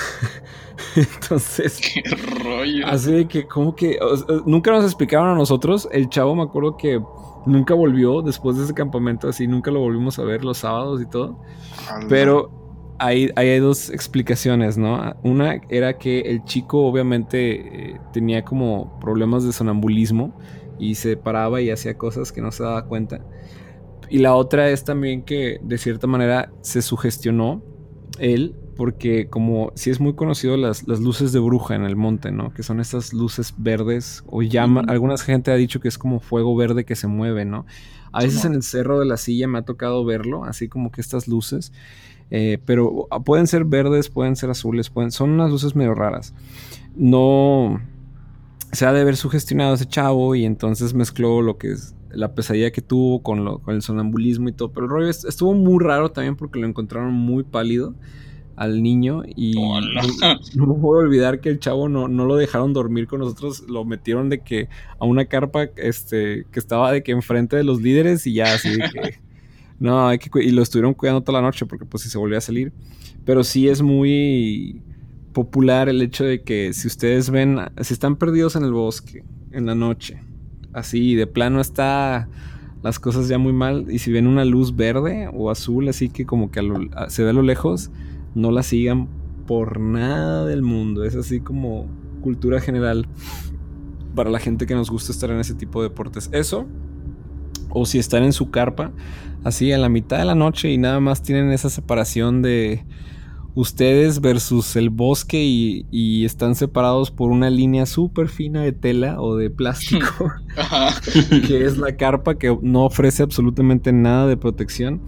Entonces, 0.95 1.79
qué 1.79 2.01
rollo. 2.43 2.87
Así 2.87 3.11
de 3.11 3.27
que 3.27 3.47
como 3.47 3.75
que 3.75 3.97
nunca 4.45 4.71
nos 4.71 4.83
explicaron 4.83 5.29
a 5.29 5.35
nosotros, 5.35 5.87
el 5.91 6.09
chavo 6.09 6.35
me 6.35 6.43
acuerdo 6.43 6.77
que 6.77 7.01
nunca 7.45 7.73
volvió 7.73 8.21
después 8.21 8.57
de 8.57 8.63
ese 8.63 8.73
campamento 8.73 9.27
así, 9.27 9.47
nunca 9.47 9.71
lo 9.71 9.79
volvimos 9.79 10.19
a 10.19 10.23
ver 10.23 10.43
los 10.43 10.59
sábados 10.59 11.01
y 11.01 11.05
todo. 11.05 11.39
Pero 12.09 12.62
hay, 13.05 13.29
hay, 13.35 13.59
dos 13.59 13.89
explicaciones, 13.89 14.77
¿no? 14.77 15.15
Una 15.23 15.61
era 15.69 15.97
que 15.97 16.21
el 16.21 16.43
chico 16.45 16.85
obviamente 16.85 17.91
eh, 17.91 17.99
tenía 18.13 18.43
como 18.43 18.99
problemas 18.99 19.43
de 19.43 19.51
sonambulismo 19.51 20.37
y 20.79 20.95
se 20.95 21.17
paraba 21.17 21.61
y 21.61 21.69
hacía 21.69 21.97
cosas 21.97 22.31
que 22.31 22.41
no 22.41 22.51
se 22.51 22.63
daba 22.63 22.85
cuenta. 22.85 23.21
Y 24.09 24.19
la 24.19 24.35
otra 24.35 24.69
es 24.69 24.83
también 24.83 25.23
que 25.23 25.59
de 25.61 25.77
cierta 25.77 26.07
manera 26.07 26.51
se 26.61 26.81
sugestionó 26.81 27.63
él 28.19 28.55
porque 28.75 29.29
como 29.29 29.71
si 29.75 29.89
es 29.89 29.99
muy 29.99 30.15
conocido 30.15 30.57
las, 30.57 30.87
las, 30.87 30.99
luces 30.99 31.31
de 31.31 31.39
bruja 31.39 31.75
en 31.75 31.83
el 31.83 31.95
monte, 31.95 32.31
¿no? 32.31 32.53
Que 32.53 32.63
son 32.63 32.79
estas 32.79 33.13
luces 33.13 33.53
verdes 33.57 34.23
o 34.27 34.41
llama, 34.41 34.83
alguna 34.87 35.17
gente 35.17 35.51
ha 35.51 35.55
dicho 35.55 35.79
que 35.79 35.87
es 35.87 35.97
como 35.97 36.19
fuego 36.19 36.55
verde 36.55 36.85
que 36.85 36.95
se 36.95 37.07
mueve, 37.07 37.45
¿no? 37.45 37.65
A 38.11 38.23
veces 38.23 38.45
en 38.45 38.53
el 38.53 38.63
cerro 38.63 38.99
de 38.99 39.05
la 39.05 39.17
silla 39.17 39.47
me 39.47 39.59
ha 39.59 39.63
tocado 39.63 40.05
verlo, 40.05 40.45
así 40.45 40.69
como 40.69 40.91
que 40.91 41.01
estas 41.01 41.27
luces. 41.27 41.71
Eh, 42.31 42.57
pero 42.65 43.07
pueden 43.25 43.47
ser 43.47 43.65
verdes, 43.65 44.09
pueden 44.09 44.35
ser 44.35 44.49
azules, 44.49 44.89
pueden, 44.89 45.11
son 45.11 45.31
unas 45.31 45.51
luces 45.51 45.75
medio 45.75 45.93
raras. 45.93 46.33
No 46.95 47.81
se 48.71 48.85
ha 48.85 48.93
de 48.93 49.01
haber 49.01 49.15
sugestionado 49.15 49.75
ese 49.75 49.85
chavo 49.85 50.35
y 50.35 50.45
entonces 50.45 50.93
mezcló 50.93 51.41
lo 51.41 51.57
que 51.57 51.71
es 51.71 51.95
la 52.09 52.33
pesadilla 52.35 52.71
que 52.71 52.81
tuvo 52.81 53.21
con, 53.21 53.43
lo, 53.45 53.59
con 53.59 53.75
el 53.75 53.81
sonambulismo 53.81 54.49
y 54.49 54.53
todo. 54.53 54.71
Pero 54.71 54.85
el 54.85 54.91
rollo 54.91 55.09
estuvo 55.09 55.53
muy 55.53 55.83
raro 55.83 56.11
también 56.11 56.35
porque 56.35 56.59
lo 56.59 56.67
encontraron 56.67 57.13
muy 57.13 57.43
pálido 57.43 57.93
al 58.55 58.83
niño 58.83 59.23
y 59.25 59.53
no, 60.55 60.67
me 60.67 60.79
puedo 60.79 60.99
olvidar 60.99 61.39
que 61.39 61.49
el 61.49 61.59
chavo 61.59 61.89
no, 61.89 62.07
no, 62.07 62.25
lo 62.25 62.35
dejaron 62.35 62.73
dormir 62.73 63.07
con 63.07 63.19
nosotros, 63.19 63.63
lo 63.67 63.83
metieron 63.85 64.29
de 64.29 64.41
que 64.41 64.69
a 64.99 65.05
una 65.05 65.25
carpa 65.25 65.63
este, 65.77 66.45
que 66.51 66.59
estaba 66.59 66.91
de 66.91 67.03
que 67.03 67.11
enfrente 67.11 67.55
de 67.55 67.63
los 67.63 67.81
líderes 67.81 68.27
y 68.27 68.33
ya 68.33 68.53
así 68.53 68.69
de 68.69 68.89
que 68.91 69.19
no, 69.83 70.07
hay 70.07 70.17
que 70.17 70.29
y 70.41 70.51
lo 70.51 70.61
estuvieron 70.61 70.93
cuidando 70.93 71.23
toda 71.23 71.41
la 71.41 71.45
noche 71.45 71.65
porque 71.65 71.83
pues 71.83 72.03
si 72.03 72.09
se 72.09 72.17
volvía 72.17 72.37
a 72.37 72.41
salir. 72.41 72.71
Pero 73.25 73.43
sí 73.43 73.67
es 73.67 73.81
muy 73.81 74.81
popular 75.33 75.89
el 75.89 76.01
hecho 76.01 76.23
de 76.23 76.41
que 76.41 76.71
si 76.71 76.87
ustedes 76.87 77.29
ven, 77.29 77.59
si 77.81 77.93
están 77.93 78.15
perdidos 78.15 78.55
en 78.55 78.63
el 78.63 78.71
bosque 78.71 79.25
en 79.51 79.65
la 79.65 79.75
noche, 79.75 80.23
así 80.71 81.15
de 81.15 81.27
plano 81.27 81.59
está 81.59 82.29
las 82.81 82.97
cosas 82.97 83.27
ya 83.27 83.37
muy 83.37 83.51
mal 83.51 83.87
y 83.89 83.99
si 83.99 84.13
ven 84.13 84.25
una 84.25 84.45
luz 84.45 84.73
verde 84.73 85.29
o 85.33 85.51
azul 85.51 85.89
así 85.89 86.07
que 86.07 86.25
como 86.25 86.49
que 86.49 86.61
se 87.09 87.23
ve 87.23 87.31
a 87.31 87.33
lo 87.33 87.41
lejos, 87.41 87.91
no 88.35 88.51
la 88.51 88.63
sigan 88.63 89.09
por 89.47 89.81
nada 89.81 90.45
del 90.45 90.61
mundo. 90.61 91.03
Es 91.03 91.17
así 91.17 91.41
como 91.41 91.87
cultura 92.21 92.61
general 92.61 93.05
para 94.15 94.29
la 94.29 94.39
gente 94.39 94.65
que 94.65 94.75
nos 94.75 94.89
gusta 94.89 95.11
estar 95.11 95.29
en 95.29 95.41
ese 95.41 95.55
tipo 95.55 95.81
de 95.81 95.89
deportes. 95.89 96.29
Eso 96.31 96.67
o 97.73 97.85
si 97.85 97.99
están 97.99 98.23
en 98.23 98.33
su 98.33 98.49
carpa, 98.49 98.91
así 99.43 99.71
a 99.71 99.77
la 99.77 99.89
mitad 99.89 100.17
de 100.17 100.25
la 100.25 100.35
noche 100.35 100.71
y 100.71 100.77
nada 100.77 100.99
más 100.99 101.21
tienen 101.21 101.51
esa 101.51 101.69
separación 101.69 102.41
de 102.41 102.85
ustedes 103.55 104.19
versus 104.19 104.75
el 104.75 104.89
bosque 104.89 105.43
y, 105.43 106.25
están 106.25 106.55
separados 106.55 107.11
por 107.11 107.29
una 107.31 107.49
línea 107.49 107.85
súper 107.85 108.29
fina 108.29 108.61
de 108.61 108.71
tela 108.71 109.21
o 109.21 109.35
de 109.35 109.49
plástico, 109.49 110.31
que 111.47 111.65
es 111.65 111.77
la 111.77 111.95
carpa 111.95 112.35
que 112.35 112.57
no 112.61 112.85
ofrece 112.85 113.23
absolutamente 113.23 113.91
nada 113.91 114.27
de 114.27 114.37
protección 114.37 115.01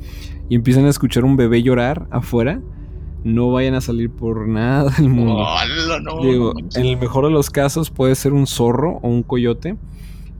y 0.49 0.55
empiezan 0.55 0.85
a 0.85 0.89
escuchar 0.89 1.25
un 1.25 1.37
bebé 1.37 1.63
llorar 1.63 2.07
afuera. 2.11 2.61
No 3.23 3.51
vayan 3.51 3.73
a 3.73 3.81
salir 3.81 4.11
por 4.11 4.47
nada 4.47 4.91
del 4.91 5.09
mundo. 5.09 5.43
Digo, 6.21 6.53
en 6.75 6.85
el 6.85 6.97
mejor 6.97 7.25
de 7.25 7.31
los 7.31 7.49
casos 7.49 7.89
puede 7.89 8.13
ser 8.13 8.33
un 8.33 8.45
zorro 8.45 8.99
o 9.01 9.07
un 9.07 9.23
coyote 9.23 9.77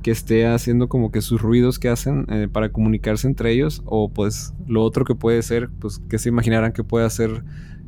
que 0.05 0.11
esté 0.11 0.45
haciendo 0.45 0.87
como 0.87 1.11
que 1.11 1.23
sus 1.23 1.41
ruidos 1.41 1.79
que 1.79 1.89
hacen 1.89 2.27
eh, 2.29 2.47
para 2.47 2.69
comunicarse 2.69 3.25
entre 3.25 3.51
ellos 3.51 3.81
o 3.85 4.07
pues 4.07 4.53
lo 4.67 4.83
otro 4.83 5.03
que 5.03 5.15
puede 5.15 5.41
ser 5.41 5.71
pues 5.79 5.97
que 5.97 6.19
se 6.19 6.29
imaginaran 6.29 6.73
que 6.73 6.83
puede 6.83 7.07
hacer 7.07 7.43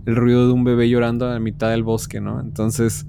el 0.07 0.15
ruido 0.15 0.47
de 0.47 0.53
un 0.53 0.63
bebé 0.63 0.89
llorando 0.89 1.29
a 1.29 1.33
la 1.33 1.39
mitad 1.39 1.69
del 1.69 1.83
bosque, 1.83 2.19
¿no? 2.19 2.39
Entonces 2.39 3.05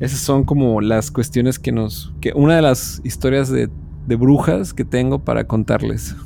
esas 0.00 0.18
son 0.18 0.44
como 0.44 0.80
las 0.80 1.10
cuestiones 1.10 1.58
que 1.58 1.72
nos 1.72 2.14
que 2.22 2.32
una 2.34 2.56
de 2.56 2.62
las 2.62 3.02
historias 3.04 3.50
de, 3.50 3.68
de 4.06 4.16
brujas 4.16 4.72
que 4.72 4.86
tengo 4.86 5.22
para 5.22 5.46
contarles. 5.46 6.16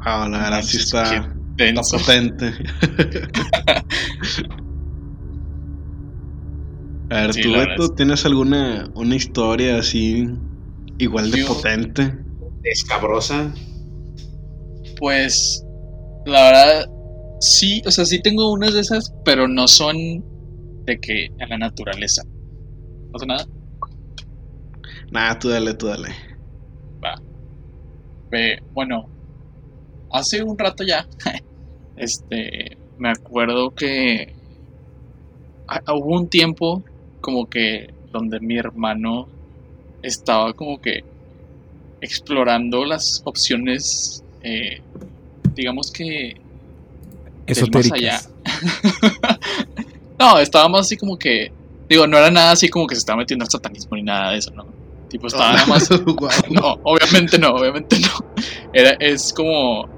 Ah, 0.00 0.28
la 0.30 0.36
verdad 0.36 0.60
sí 0.60 0.76
está, 0.76 1.32
está 1.56 1.96
potente. 1.96 2.52
A 7.12 7.26
ver, 7.26 7.34
tú, 7.34 7.52
Beto, 7.52 7.94
¿tienes 7.94 8.24
alguna 8.24 8.90
una 8.94 9.14
historia 9.14 9.76
así 9.76 10.26
igual 10.96 11.30
de 11.30 11.44
potente? 11.44 12.10
Escabrosa. 12.62 13.52
Pues, 14.98 15.62
la 16.24 16.42
verdad, 16.44 16.86
sí, 17.38 17.82
o 17.84 17.90
sea, 17.90 18.06
sí 18.06 18.22
tengo 18.22 18.50
unas 18.50 18.72
de 18.72 18.80
esas, 18.80 19.12
pero 19.26 19.46
no 19.46 19.68
son 19.68 19.94
de 20.86 20.98
que 20.98 21.26
en 21.36 21.50
la 21.50 21.58
naturaleza. 21.58 22.22
¿No 23.12 23.18
sé 23.18 23.26
nada? 23.26 23.46
Nada, 25.10 25.38
tú 25.38 25.50
dale, 25.50 25.74
tú 25.74 25.88
dale. 25.88 26.08
Va. 27.04 27.14
bueno, 28.72 29.06
hace 30.10 30.42
un 30.42 30.58
rato 30.58 30.82
ya, 30.82 31.06
este, 31.96 32.78
me 32.96 33.10
acuerdo 33.10 33.70
que 33.72 34.34
hubo 35.88 36.16
un 36.18 36.28
tiempo 36.30 36.82
como 37.22 37.48
que 37.48 37.94
donde 38.12 38.38
mi 38.40 38.58
hermano 38.58 39.26
estaba 40.02 40.52
como 40.52 40.78
que 40.78 41.02
explorando 42.02 42.84
las 42.84 43.22
opciones, 43.24 44.22
eh, 44.42 44.82
digamos 45.54 45.90
que 45.90 46.36
más 47.72 47.92
allá. 47.92 48.20
no, 50.18 50.38
estábamos 50.38 50.80
así 50.80 50.96
como 50.96 51.18
que, 51.18 51.52
digo, 51.88 52.06
no 52.06 52.18
era 52.18 52.30
nada 52.30 52.52
así 52.52 52.68
como 52.68 52.86
que 52.86 52.94
se 52.94 53.00
estaba 53.00 53.18
metiendo 53.18 53.44
al 53.44 53.50
satanismo 53.50 53.96
ni 53.96 54.02
nada 54.02 54.32
de 54.32 54.38
eso, 54.38 54.50
¿no? 54.52 54.66
Tipo, 55.08 55.26
estaba 55.28 55.52
nada 55.52 55.66
más. 55.66 55.90
no, 56.50 56.78
obviamente 56.82 57.38
no, 57.38 57.50
obviamente 57.50 57.98
no. 58.00 58.42
Era, 58.72 58.96
es 58.98 59.32
como 59.32 59.88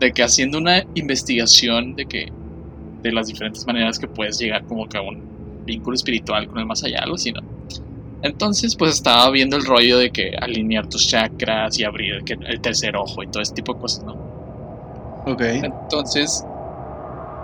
de 0.00 0.12
que 0.12 0.22
haciendo 0.22 0.58
una 0.58 0.84
investigación 0.94 1.94
de 1.94 2.06
que 2.06 2.32
de 3.02 3.12
las 3.12 3.26
diferentes 3.26 3.66
maneras 3.66 3.98
que 3.98 4.08
puedes 4.08 4.38
llegar 4.38 4.64
como 4.64 4.88
que 4.88 4.98
a 4.98 5.02
un 5.02 5.22
vínculo 5.64 5.94
espiritual 5.94 6.46
con 6.46 6.58
el 6.58 6.66
más 6.66 6.82
allá, 6.84 7.00
algo 7.02 7.16
así, 7.16 7.32
¿no? 7.32 7.40
Entonces, 8.22 8.76
pues 8.76 8.94
estaba 8.94 9.30
viendo 9.30 9.56
el 9.56 9.64
rollo 9.64 9.98
de 9.98 10.10
que 10.10 10.32
alinear 10.40 10.88
tus 10.88 11.08
chakras 11.08 11.78
y 11.78 11.84
abrir 11.84 12.22
el, 12.26 12.60
tercer 12.60 12.96
ojo 12.96 13.22
y 13.22 13.26
todo 13.26 13.42
ese 13.42 13.52
tipo 13.52 13.74
de 13.74 13.80
cosas, 13.80 14.04
¿no? 14.04 14.12
Ok. 15.26 15.40
Entonces, 15.40 16.44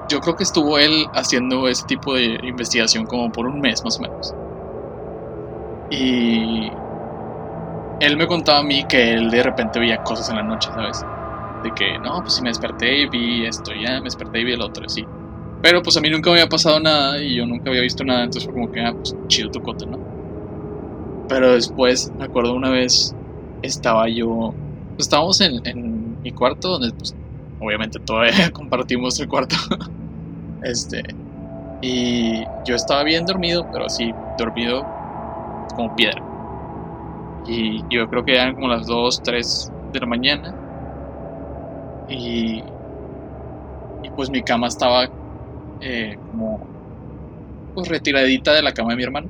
yo 0.08 0.20
creo 0.20 0.36
que 0.36 0.44
estuvo 0.44 0.78
él 0.78 1.06
haciendo 1.14 1.66
ese 1.68 1.84
tipo 1.86 2.14
de 2.14 2.38
investigación 2.44 3.06
como 3.06 3.30
por 3.32 3.46
un 3.46 3.60
mes 3.60 3.82
más 3.84 3.98
o 3.98 4.02
menos. 4.02 4.34
Y 5.90 6.70
él 8.00 8.16
me 8.16 8.26
contaba 8.28 8.60
a 8.60 8.62
mí 8.62 8.84
que 8.88 9.14
él 9.14 9.30
de 9.30 9.42
repente 9.42 9.80
veía 9.80 10.02
cosas 10.04 10.30
en 10.30 10.36
la 10.36 10.42
noche, 10.44 10.70
¿sabes? 10.72 11.04
De 11.64 11.72
que, 11.72 11.98
no, 11.98 12.20
pues 12.20 12.34
si 12.34 12.42
me 12.42 12.50
desperté 12.50 13.00
y 13.00 13.08
vi 13.08 13.46
esto, 13.46 13.72
ya 13.74 13.98
me 13.98 14.04
desperté 14.04 14.40
y 14.40 14.44
vi 14.44 14.52
el 14.52 14.62
otro, 14.62 14.84
así. 14.86 15.04
Pero 15.62 15.82
pues 15.82 15.96
a 15.96 16.00
mí 16.00 16.10
nunca 16.10 16.30
me 16.30 16.36
había 16.40 16.48
pasado 16.48 16.80
nada 16.80 17.20
y 17.22 17.36
yo 17.36 17.46
nunca 17.46 17.70
había 17.70 17.82
visto 17.82 18.04
nada, 18.04 18.24
entonces 18.24 18.44
fue 18.44 18.54
como 18.54 18.70
que, 18.70 18.80
ah, 18.80 18.92
pues 18.94 19.16
chido 19.28 19.50
tu 19.50 19.60
coto, 19.62 19.86
¿no? 19.86 20.00
Pero 21.28 21.52
después, 21.54 22.12
me 22.16 22.24
acuerdo 22.24 22.54
una 22.54 22.70
vez, 22.70 23.16
estaba 23.62 24.08
yo, 24.08 24.56
pues, 24.96 25.06
estábamos 25.06 25.40
en, 25.40 25.60
en 25.66 26.20
mi 26.22 26.32
cuarto, 26.32 26.70
donde 26.78 26.92
pues 26.96 27.16
obviamente 27.58 28.00
todavía 28.00 28.50
compartimos 28.52 29.18
el 29.20 29.28
cuarto. 29.28 29.56
este, 30.62 31.02
y 31.82 32.50
yo 32.64 32.74
estaba 32.74 33.04
bien 33.04 33.24
dormido, 33.26 33.68
pero 33.72 33.86
así, 33.86 34.12
dormido 34.38 34.90
como 35.74 35.94
piedra. 35.94 36.22
Y 37.44 37.84
yo 37.88 38.08
creo 38.08 38.24
que 38.24 38.34
eran 38.34 38.54
como 38.54 38.68
las 38.68 38.86
2, 38.86 39.22
3 39.22 39.72
de 39.92 40.00
la 40.00 40.06
mañana. 40.06 40.58
Y, 42.08 42.62
y 44.02 44.10
pues 44.16 44.30
mi 44.30 44.42
cama 44.42 44.68
estaba 44.68 45.08
eh, 45.80 46.16
como 46.30 46.66
pues 47.74 47.88
retiradita 47.88 48.52
de 48.54 48.62
la 48.62 48.72
cama 48.72 48.90
de 48.90 48.96
mi 48.96 49.02
hermano. 49.02 49.28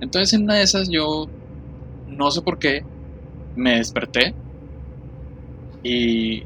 Entonces 0.00 0.32
en 0.32 0.44
una 0.44 0.54
de 0.54 0.62
esas 0.62 0.88
yo 0.88 1.28
no 2.08 2.30
sé 2.30 2.42
por 2.42 2.58
qué 2.58 2.82
me 3.56 3.76
desperté 3.76 4.34
y 5.82 6.42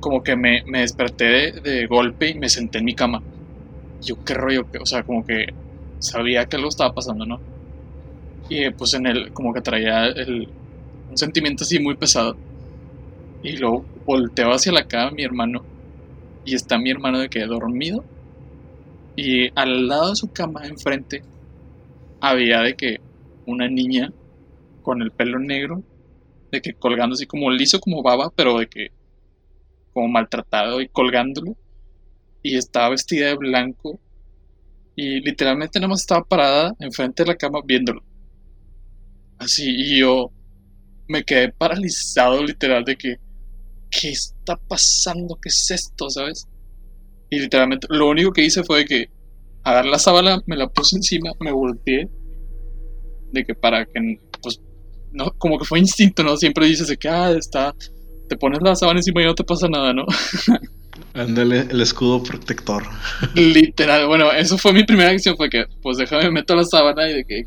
como 0.00 0.22
que 0.22 0.36
me, 0.36 0.62
me 0.66 0.80
desperté 0.80 1.52
de, 1.52 1.86
golpe 1.86 2.30
y 2.30 2.34
me 2.38 2.48
senté 2.48 2.78
en 2.78 2.84
mi 2.84 2.94
cama. 2.94 3.22
Yo 4.02 4.22
qué 4.24 4.34
rollo, 4.34 4.66
o 4.80 4.86
sea, 4.86 5.02
como 5.02 5.24
que 5.24 5.46
sabía 5.98 6.46
que 6.46 6.56
algo 6.56 6.68
estaba 6.68 6.94
pasando, 6.94 7.26
¿no? 7.26 7.40
Y 8.48 8.64
eh, 8.64 8.70
pues 8.70 8.94
en 8.94 9.06
el, 9.06 9.32
como 9.32 9.52
que 9.52 9.60
traía 9.60 10.06
el, 10.06 10.48
un 11.10 11.18
sentimiento 11.18 11.64
así 11.64 11.78
muy 11.80 11.96
pesado. 11.96 12.36
Y 13.42 13.56
luego 13.56 13.84
volteo 14.06 14.50
hacia 14.52 14.72
la 14.72 14.86
cama 14.86 15.10
mi 15.10 15.24
hermano 15.24 15.75
y 16.46 16.54
está 16.54 16.78
mi 16.78 16.90
hermano 16.90 17.18
de 17.18 17.28
que 17.28 17.44
dormido. 17.44 18.04
Y 19.16 19.50
al 19.58 19.88
lado 19.88 20.10
de 20.10 20.16
su 20.16 20.32
cama, 20.32 20.66
enfrente, 20.66 21.22
había 22.20 22.60
de 22.60 22.74
que 22.74 23.00
una 23.46 23.68
niña 23.68 24.12
con 24.82 25.02
el 25.02 25.10
pelo 25.10 25.38
negro, 25.38 25.82
de 26.52 26.60
que 26.62 26.74
colgando 26.74 27.14
así 27.14 27.26
como 27.26 27.50
liso 27.50 27.80
como 27.80 28.02
baba, 28.02 28.30
pero 28.34 28.58
de 28.58 28.68
que 28.68 28.92
como 29.92 30.08
maltratado 30.08 30.80
y 30.80 30.88
colgándolo. 30.88 31.56
Y 32.42 32.56
estaba 32.56 32.90
vestida 32.90 33.26
de 33.26 33.36
blanco. 33.36 33.98
Y 34.94 35.20
literalmente 35.20 35.80
nada 35.80 35.88
más 35.88 36.00
estaba 36.00 36.24
parada 36.24 36.74
enfrente 36.78 37.24
de 37.24 37.28
la 37.28 37.36
cama 37.36 37.60
viéndolo. 37.64 38.02
Así, 39.38 39.64
y 39.68 40.00
yo 40.00 40.30
me 41.08 41.24
quedé 41.24 41.52
paralizado 41.52 42.42
literal 42.42 42.84
de 42.84 42.96
que, 42.96 43.16
¿qué 43.90 44.10
está 44.10 44.56
pasando? 44.56 45.38
¿Qué 45.40 45.48
es 45.48 45.70
esto? 45.70 46.10
¿Sabes? 46.10 46.46
Y 47.30 47.40
literalmente 47.40 47.86
lo 47.90 48.08
único 48.08 48.32
que 48.32 48.44
hice 48.44 48.62
fue 48.62 48.78
de 48.78 48.84
que 48.84 49.10
agarré 49.64 49.90
la 49.90 49.98
sábana, 49.98 50.40
me 50.46 50.56
la 50.56 50.68
puse 50.68 50.96
encima, 50.96 51.30
me 51.40 51.52
volteé. 51.52 52.08
De 53.32 53.44
que 53.44 53.54
para 53.54 53.84
que, 53.84 54.20
pues, 54.40 54.60
no, 55.12 55.32
como 55.38 55.58
que 55.58 55.64
fue 55.64 55.80
instinto, 55.80 56.22
¿no? 56.22 56.36
Siempre 56.36 56.66
dices 56.66 56.86
de 56.86 56.96
que, 56.96 57.08
ah, 57.08 57.32
está, 57.32 57.74
te 58.28 58.36
pones 58.36 58.60
la 58.62 58.76
sábana 58.76 59.00
encima 59.00 59.22
y 59.22 59.24
no 59.24 59.34
te 59.34 59.44
pasa 59.44 59.68
nada, 59.68 59.92
¿no? 59.92 60.04
Ándale, 61.14 61.60
el 61.70 61.80
escudo 61.80 62.22
protector. 62.22 62.84
Literal, 63.34 64.06
bueno, 64.06 64.30
eso 64.32 64.56
fue 64.56 64.72
mi 64.72 64.84
primera 64.84 65.10
acción, 65.10 65.36
fue 65.36 65.50
que, 65.50 65.64
pues 65.82 65.96
déjame 65.96 66.30
meto 66.30 66.54
la 66.54 66.64
sábana 66.64 67.10
y 67.10 67.14
de 67.14 67.24
que, 67.24 67.42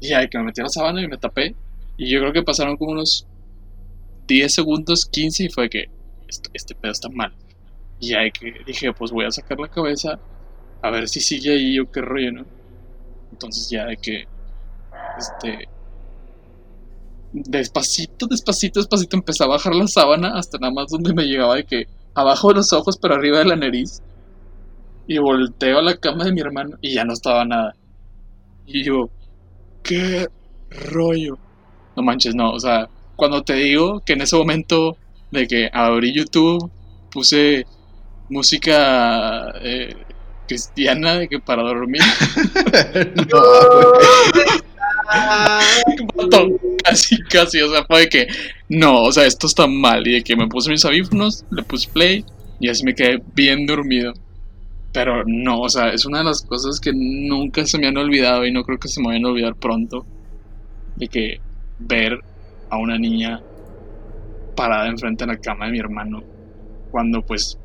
ya, 0.00 0.26
que 0.28 0.38
me 0.38 0.44
metí 0.44 0.60
a 0.60 0.64
la 0.64 0.70
sábana 0.70 1.02
y 1.02 1.08
me 1.08 1.16
tapé. 1.16 1.54
Y 1.96 2.10
yo 2.10 2.20
creo 2.20 2.32
que 2.32 2.42
pasaron 2.42 2.76
como 2.76 2.92
unos 2.92 3.26
10 4.26 4.52
segundos, 4.52 5.06
15 5.06 5.44
y 5.44 5.48
fue 5.48 5.68
que, 5.68 5.86
este, 6.28 6.50
este 6.54 6.74
pedo 6.74 6.92
está 6.92 7.08
mal. 7.08 7.32
Y 7.98 8.10
ya 8.10 8.18
que 8.30 8.54
dije, 8.66 8.92
pues 8.92 9.10
voy 9.10 9.26
a 9.26 9.30
sacar 9.30 9.58
la 9.58 9.68
cabeza 9.68 10.18
a 10.82 10.90
ver 10.90 11.08
si 11.08 11.20
sigue 11.20 11.52
ahí 11.52 11.78
o 11.78 11.90
qué 11.90 12.00
rollo, 12.00 12.32
¿no? 12.32 12.46
Entonces 13.32 13.68
ya 13.70 13.86
de 13.86 13.96
que, 13.96 14.24
este, 15.18 15.68
despacito, 17.32 18.26
despacito, 18.26 18.80
despacito 18.80 19.16
empecé 19.16 19.44
a 19.44 19.48
bajar 19.48 19.74
la 19.74 19.86
sábana 19.86 20.36
hasta 20.36 20.58
nada 20.58 20.72
más 20.72 20.88
donde 20.88 21.14
me 21.14 21.24
llegaba 21.24 21.56
de 21.56 21.64
que 21.64 21.86
abajo 22.14 22.48
de 22.48 22.54
los 22.56 22.72
ojos 22.72 22.98
pero 23.00 23.14
arriba 23.14 23.38
de 23.38 23.46
la 23.46 23.56
nariz. 23.56 24.02
Y 25.06 25.18
volteo 25.18 25.78
a 25.78 25.82
la 25.82 25.96
cama 25.96 26.24
de 26.24 26.32
mi 26.32 26.40
hermano 26.40 26.76
y 26.80 26.94
ya 26.94 27.04
no 27.04 27.12
estaba 27.12 27.44
nada. 27.44 27.74
Y 28.64 28.84
yo, 28.84 29.10
¿qué 29.82 30.28
rollo? 30.70 31.36
No 31.96 32.02
manches, 32.04 32.34
no, 32.34 32.52
o 32.52 32.60
sea, 32.60 32.88
cuando 33.20 33.42
te 33.42 33.52
digo 33.52 34.00
que 34.00 34.14
en 34.14 34.22
ese 34.22 34.34
momento 34.34 34.96
de 35.30 35.46
que 35.46 35.68
abrí 35.70 36.14
YouTube, 36.14 36.70
puse 37.10 37.66
música 38.30 39.52
eh, 39.60 39.94
cristiana 40.48 41.18
de 41.18 41.28
que 41.28 41.38
para 41.38 41.62
dormir, 41.62 42.00
no, 46.32 46.48
casi, 46.82 47.22
casi, 47.24 47.60
o 47.60 47.70
sea, 47.70 47.84
fue 47.84 48.00
de 48.00 48.08
que 48.08 48.26
no, 48.70 49.02
o 49.02 49.12
sea, 49.12 49.26
esto 49.26 49.46
está 49.46 49.66
mal. 49.66 50.08
Y 50.08 50.12
de 50.12 50.22
que 50.22 50.34
me 50.34 50.48
puse 50.48 50.70
mis 50.70 50.86
audífonos, 50.86 51.44
le 51.50 51.62
puse 51.62 51.90
play 51.90 52.24
y 52.58 52.70
así 52.70 52.82
me 52.82 52.94
quedé 52.94 53.22
bien 53.34 53.66
dormido. 53.66 54.14
Pero 54.94 55.24
no, 55.26 55.60
o 55.60 55.68
sea, 55.68 55.90
es 55.90 56.06
una 56.06 56.20
de 56.20 56.24
las 56.24 56.40
cosas 56.40 56.80
que 56.80 56.94
nunca 56.94 57.66
se 57.66 57.76
me 57.76 57.86
han 57.86 57.98
olvidado 57.98 58.46
y 58.46 58.50
no 58.50 58.64
creo 58.64 58.78
que 58.78 58.88
se 58.88 59.02
me 59.02 59.08
vayan 59.08 59.26
a 59.26 59.28
olvidar 59.28 59.56
pronto. 59.56 60.06
De 60.96 61.08
que 61.08 61.42
ver 61.78 62.18
a 62.70 62.78
una 62.78 62.98
niña 62.98 63.42
parada 64.56 64.88
enfrente 64.88 65.24
de 65.24 65.32
la 65.32 65.38
cama 65.38 65.66
de 65.66 65.72
mi 65.72 65.78
hermano 65.78 66.22
cuando 66.90 67.22
pues 67.22 67.58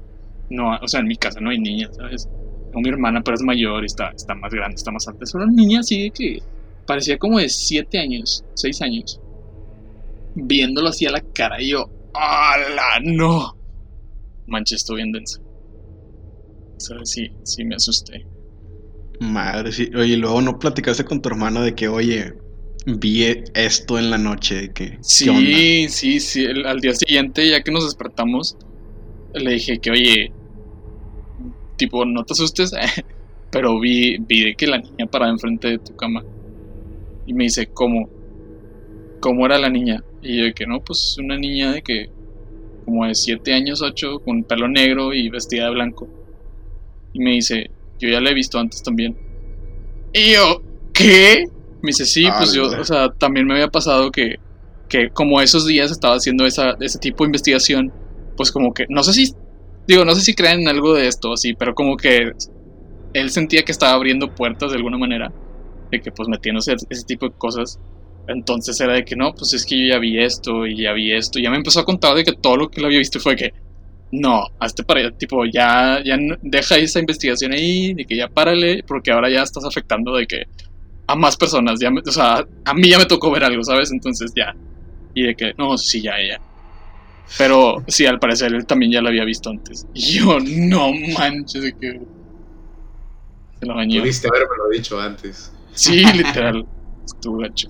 no, 0.50 0.76
o 0.82 0.88
sea, 0.88 1.00
en 1.00 1.08
mi 1.08 1.16
casa 1.16 1.40
no 1.40 1.50
hay 1.50 1.60
niñas, 1.60 1.96
¿sabes? 1.96 2.28
Tengo 2.72 2.82
mi 2.82 2.90
hermana, 2.90 3.22
pero 3.24 3.36
es 3.36 3.42
mayor 3.42 3.84
y 3.84 3.88
está, 3.88 4.10
está 4.10 4.36
más 4.36 4.54
grande, 4.54 4.76
está 4.76 4.92
más 4.92 5.08
alta. 5.08 5.24
Es 5.24 5.34
una 5.34 5.48
niña 5.48 5.80
así 5.80 6.04
de 6.04 6.12
que 6.12 6.40
parecía 6.86 7.18
como 7.18 7.40
de 7.40 7.50
7 7.50 7.98
años, 8.00 8.44
6 8.54 8.82
años. 8.82 9.20
Viéndolo 10.36 10.90
así 10.90 11.06
a 11.06 11.12
la 11.12 11.22
cara 11.34 11.62
y 11.62 11.70
yo, 11.70 11.90
¡Hala! 12.14 13.00
¡No! 13.04 13.58
Manches, 14.48 14.82
estoy 14.82 14.98
bien 14.98 15.12
denso. 15.12 15.42
¿Sabes? 16.78 17.10
Sí, 17.10 17.32
sí 17.44 17.64
me 17.64 17.76
asusté. 17.76 18.26
Madre, 19.20 19.72
sí. 19.72 19.90
Oye, 19.96 20.18
luego 20.18 20.42
no 20.42 20.60
platicaste 20.60 21.06
con 21.06 21.22
tu 21.22 21.30
hermano 21.30 21.62
de 21.62 21.74
que, 21.74 21.88
oye, 21.88 22.34
vi 22.86 23.24
esto 23.54 23.98
en 24.00 24.10
la 24.10 24.18
noche, 24.18 24.56
de 24.56 24.74
que. 24.74 24.98
Sí, 25.02 25.88
sí, 25.90 26.20
sí. 26.20 26.44
el- 26.44 26.66
al 26.66 26.80
día 26.80 26.94
siguiente, 26.96 27.48
ya 27.50 27.62
que 27.64 27.72
nos 27.72 27.86
despertamos, 27.86 28.58
le 29.34 29.52
dije 29.54 29.80
que, 29.80 29.92
oye, 29.92 30.34
tipo, 31.76 32.06
no 32.06 32.24
te 32.24 32.34
asustes, 32.34 32.72
pero 33.52 33.80
vi, 33.80 34.18
vi 34.20 34.42
de 34.46 34.56
que 34.56 34.68
la 34.68 34.80
niña 34.80 35.08
parada 35.12 35.32
enfrente 35.32 35.68
de 35.70 35.80
tu 35.80 35.96
cama. 35.96 36.26
Y 37.26 37.34
me 37.34 37.46
dice, 37.46 37.68
¿cómo? 37.74 38.10
¿Cómo 39.20 39.46
era 39.46 39.58
la 39.58 39.70
niña? 39.70 40.04
Y 40.22 40.38
yo 40.38 40.44
de 40.46 40.54
que 40.54 40.66
no, 40.68 40.84
pues 40.84 41.18
una 41.18 41.38
niña 41.38 41.72
de 41.74 41.82
que, 41.82 42.12
como 42.86 43.06
de 43.08 43.16
7 43.16 43.54
años, 43.54 43.82
8, 43.82 44.20
con 44.22 44.44
pelo 44.46 44.68
negro 44.68 45.14
y 45.14 45.30
vestida 45.30 45.66
de 45.66 45.72
blanco. 45.72 46.12
Y 47.14 47.20
me 47.20 47.32
dice, 47.32 47.72
yo 48.00 48.10
ya 48.10 48.22
la 48.22 48.32
he 48.32 48.34
visto 48.34 48.60
antes 48.60 48.84
también. 48.84 49.18
Y 50.14 50.34
yo, 50.34 50.62
¿qué? 50.94 51.46
Me 51.86 51.90
dice, 51.90 52.06
sí, 52.06 52.28
pues 52.38 52.52
yo, 52.54 52.66
o 52.66 52.84
sea, 52.84 53.10
también 53.10 53.46
me 53.46 53.54
había 53.54 53.68
pasado 53.68 54.12
que, 54.12 54.38
que 54.90 55.10
como 55.12 55.40
esos 55.40 55.68
días 55.68 55.92
estaba 55.92 56.16
haciendo 56.16 56.46
esa, 56.46 56.76
ese 56.80 56.98
tipo 56.98 57.24
de 57.24 57.28
investigación, 57.28 57.94
pues 58.36 58.52
como 58.52 58.74
que, 58.74 58.88
no 58.90 59.04
sé 59.04 59.14
si, 59.14 59.34
digo, 59.88 60.04
no 60.04 60.16
sé 60.16 60.22
si 60.22 60.34
creen 60.34 60.62
en 60.62 60.68
algo 60.68 60.96
de 60.96 61.08
esto, 61.08 61.34
así, 61.34 61.54
pero 61.54 61.76
como 61.76 61.96
que 61.96 62.32
él 63.14 63.30
sentía 63.30 63.62
que 63.62 63.72
estaba 63.72 63.94
abriendo 63.94 64.34
puertas 64.34 64.72
de 64.72 64.78
alguna 64.78 64.98
manera, 64.98 65.32
de 65.92 66.02
que 66.02 66.12
pues 66.12 66.28
metiéndose 66.28 66.76
ese 66.90 67.06
tipo 67.06 67.28
de 67.28 67.36
cosas. 67.38 67.80
Entonces 68.28 68.82
era 68.82 68.94
de 68.94 69.06
que 69.06 69.16
no, 69.16 69.34
pues 69.34 69.54
es 69.54 69.64
que 69.64 69.78
yo 69.78 69.94
ya 69.94 70.00
vi 70.00 70.20
esto 70.20 70.66
y 70.66 70.82
ya 70.82 70.92
vi 70.94 71.14
esto. 71.14 71.38
Y 71.38 71.44
ya 71.44 71.52
me 71.52 71.58
empezó 71.58 71.80
a 71.80 71.86
contar 71.86 72.16
de 72.16 72.24
que 72.24 72.34
todo 72.34 72.58
lo 72.58 72.70
que 72.70 72.80
él 72.80 72.88
había 72.88 72.98
visto 72.98 73.20
fue 73.20 73.36
que 73.36 73.54
no, 74.12 74.48
hazte 74.60 74.84
para 74.84 75.02
allá, 75.02 75.12
tipo, 75.12 75.46
ya, 75.46 76.02
ya 76.04 76.18
deja 76.42 76.78
esa 76.78 77.00
investigación 77.00 77.54
ahí, 77.54 77.94
de 77.94 78.06
que 78.06 78.16
ya 78.16 78.28
párale, 78.28 78.84
porque 78.88 79.12
ahora 79.12 79.30
ya 79.30 79.44
estás 79.44 79.66
afectando 79.66 80.16
de 80.16 80.26
que 80.28 80.44
a 81.08 81.16
más 81.16 81.38
personas, 81.38 81.80
ya 81.80 81.92
me- 81.92 82.02
o 82.06 82.12
sea, 82.12 82.46
a 82.66 82.74
mí 82.74 82.90
ya 82.90 82.98
me 82.98 83.06
tocó 83.06 83.32
ver 83.32 83.44
algo, 83.44 83.64
¿sabes? 83.64 83.92
Entonces 83.92 84.32
ya. 84.36 84.56
Y 85.14 85.24
de 85.24 85.36
que, 85.36 85.54
no, 85.58 85.78
sí, 85.78 86.02
ya, 86.02 86.14
ya. 86.22 86.40
Pero 87.38 87.84
sí, 87.88 88.06
al 88.06 88.20
parecer 88.20 88.54
él 88.54 88.66
también 88.66 88.92
ya 88.92 89.02
lo 89.02 89.10
había 89.10 89.24
visto 89.24 89.50
antes. 89.50 89.88
Y 89.94 90.20
yo, 90.20 90.38
no 90.40 90.92
manches, 91.18 91.62
de 91.64 91.74
que. 91.74 92.02
Se 93.60 93.66
lo 93.66 93.76
bañó. 93.76 94.02
Pudiste 94.02 94.28
haberme 94.28 94.56
lo 94.58 94.70
dicho 94.70 95.00
antes. 95.00 95.52
Sí, 95.74 96.04
literal. 96.06 96.66
Estuvo 97.06 97.38
gacho. 97.38 97.70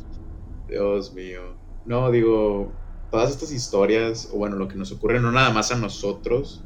Dios 0.68 1.14
mío. 1.14 1.56
No, 1.86 2.10
digo, 2.12 2.72
todas 3.12 3.32
estas 3.32 3.52
historias, 3.52 4.30
o 4.34 4.38
bueno, 4.38 4.56
lo 4.56 4.68
que 4.68 4.76
nos 4.76 4.92
ocurre 4.92 5.20
no 5.20 5.32
nada 5.32 5.52
más 5.52 5.72
a 5.72 5.78
nosotros, 5.78 6.64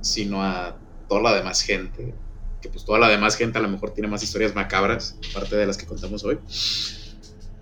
sino 0.00 0.42
a 0.42 0.76
toda 1.08 1.22
la 1.22 1.34
demás 1.36 1.62
gente. 1.62 2.14
Que 2.60 2.68
pues 2.70 2.84
toda 2.84 2.98
la 2.98 3.08
demás 3.08 3.36
gente 3.36 3.58
a 3.58 3.62
lo 3.62 3.68
mejor 3.68 3.92
tiene 3.92 4.08
más 4.08 4.22
historias 4.22 4.54
macabras, 4.54 5.18
aparte 5.30 5.56
de 5.56 5.66
las 5.66 5.76
que 5.76 5.86
contamos 5.86 6.24
hoy. 6.24 6.38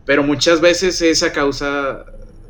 Pero 0.04 0.22
muchas 0.22 0.60
veces 0.60 1.00
esa 1.02 1.32
causa, 1.32 2.04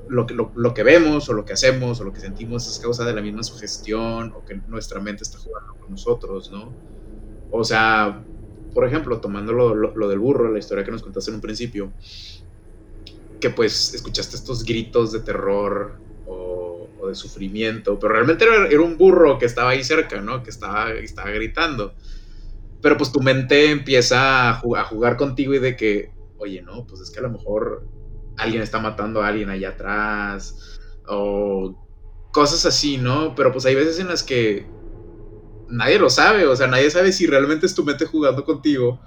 lo 0.08 0.26
que, 0.26 0.34
lo, 0.34 0.52
lo 0.56 0.74
que 0.74 0.82
vemos 0.82 1.28
o 1.28 1.32
lo 1.32 1.44
que 1.44 1.52
hacemos 1.52 2.00
o 2.00 2.04
lo 2.04 2.12
que 2.12 2.20
sentimos 2.20 2.66
es 2.68 2.78
causa 2.80 3.04
de 3.04 3.14
la 3.14 3.22
misma 3.22 3.42
sugestión 3.44 4.32
o 4.34 4.44
que 4.44 4.56
nuestra 4.66 5.00
mente 5.00 5.22
está 5.22 5.38
jugando 5.38 5.74
con 5.76 5.90
nosotros, 5.90 6.50
¿no? 6.50 6.76
O 7.50 7.64
sea, 7.64 8.24
por 8.74 8.86
ejemplo, 8.86 9.20
tomando 9.20 9.52
lo, 9.52 9.74
lo- 9.74 10.08
del 10.08 10.18
burro, 10.18 10.50
la 10.52 10.58
historia 10.58 10.84
que 10.84 10.90
nos 10.92 11.02
contaste 11.02 11.30
en 11.30 11.36
un 11.36 11.40
principio, 11.40 11.94
que 13.40 13.50
pues 13.50 13.94
escuchaste 13.94 14.36
estos 14.36 14.64
gritos 14.64 15.12
de 15.12 15.20
terror 15.20 16.00
o, 16.26 16.88
o 16.98 17.08
de 17.08 17.14
sufrimiento, 17.14 17.98
pero 17.98 18.12
realmente 18.14 18.44
era, 18.44 18.66
era 18.68 18.80
un 18.80 18.96
burro 18.96 19.38
que 19.38 19.46
estaba 19.46 19.70
ahí 19.70 19.84
cerca, 19.84 20.20
¿no? 20.20 20.42
Que 20.42 20.50
estaba, 20.50 20.92
estaba 20.92 21.30
gritando. 21.30 21.94
Pero 22.84 22.98
pues 22.98 23.12
tu 23.12 23.20
mente 23.22 23.72
empieza 23.72 24.50
a, 24.52 24.62
ju- 24.62 24.78
a 24.78 24.84
jugar 24.84 25.16
contigo 25.18 25.54
y 25.54 25.60
de 25.60 25.76
que, 25.76 26.12
oye, 26.38 26.62
no, 26.62 26.86
pues 26.86 27.02
es 27.02 27.10
que 27.12 27.20
a 27.20 27.24
lo 27.24 27.32
mejor 27.32 27.88
alguien 28.38 28.62
está 28.62 28.80
matando 28.80 29.22
a 29.24 29.28
alguien 29.28 29.50
allá 29.50 29.70
atrás 29.70 30.56
o 31.08 31.76
cosas 32.32 32.66
así, 32.66 32.98
¿no? 32.98 33.34
Pero 33.36 33.52
pues 33.52 33.66
hay 33.66 33.76
veces 33.76 34.00
en 34.00 34.08
las 34.08 34.24
que 34.24 34.74
nadie 35.68 35.98
lo 35.98 36.10
sabe, 36.10 36.46
o 36.46 36.56
sea, 36.56 36.66
nadie 36.66 36.90
sabe 36.90 37.12
si 37.12 37.26
realmente 37.26 37.66
es 37.66 37.74
tu 37.74 37.84
mente 37.84 38.06
jugando 38.06 38.44
contigo 38.44 39.00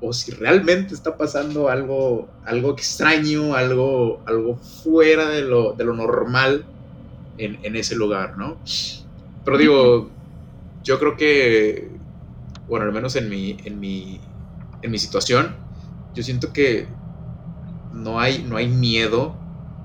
o 0.00 0.12
si 0.14 0.32
realmente 0.32 0.94
está 0.94 1.16
pasando 1.18 1.68
algo, 1.70 2.34
algo 2.44 2.72
extraño, 2.72 3.54
algo, 3.56 4.22
algo 4.26 4.56
fuera 4.58 5.30
de 5.30 5.42
lo, 5.42 5.74
de 5.74 5.84
lo 5.84 5.94
normal 5.94 6.68
en, 7.38 7.60
en 7.64 7.76
ese 7.76 7.96
lugar, 7.96 8.36
¿no? 8.38 8.62
Pero 9.44 9.58
digo, 9.58 10.16
yo 10.82 10.98
creo 11.00 11.16
que, 11.16 11.93
bueno, 12.68 12.86
al 12.86 12.92
menos 12.92 13.16
en 13.16 13.28
mi, 13.28 13.56
en 13.64 13.80
mi, 13.80 14.20
en 14.82 14.90
mi 14.90 14.98
situación, 14.98 15.56
yo 16.14 16.22
siento 16.22 16.52
que 16.52 16.88
no 17.92 18.20
hay, 18.20 18.44
no 18.48 18.56
hay 18.56 18.68
miedo, 18.68 19.36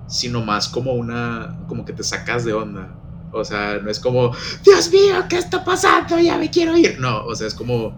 sino 0.08 0.44
más 0.44 0.68
como 0.68 0.94
una, 0.94 1.60
como 1.68 1.86
que 1.86 1.94
te 1.94 2.04
sacas 2.04 2.46
de 2.46 2.54
onda. 2.54 2.96
O 3.32 3.44
sea, 3.44 3.80
no 3.82 3.92
es 3.92 4.00
como, 4.00 4.36
Dios 4.64 4.92
mío, 4.92 5.24
¿qué 5.30 5.38
está 5.38 5.64
pasando? 5.64 6.20
Ya 6.20 6.38
me 6.38 6.50
quiero 6.50 6.76
ir. 6.76 7.00
No, 7.00 7.24
o 7.26 7.36
sea, 7.36 7.48
es 7.48 7.54
como, 7.54 7.94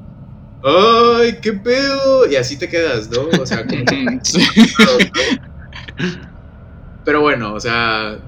ay, 0.64 1.38
qué 1.42 1.54
pedo. 1.54 2.30
Y 2.30 2.36
así 2.36 2.58
te 2.58 2.68
quedas, 2.68 3.10
¿no? 3.10 3.22
O 3.42 3.46
sea, 3.46 3.66
como. 3.66 3.84
Pero 7.06 7.22
bueno, 7.22 7.54
o 7.54 7.60
sea, 7.60 8.20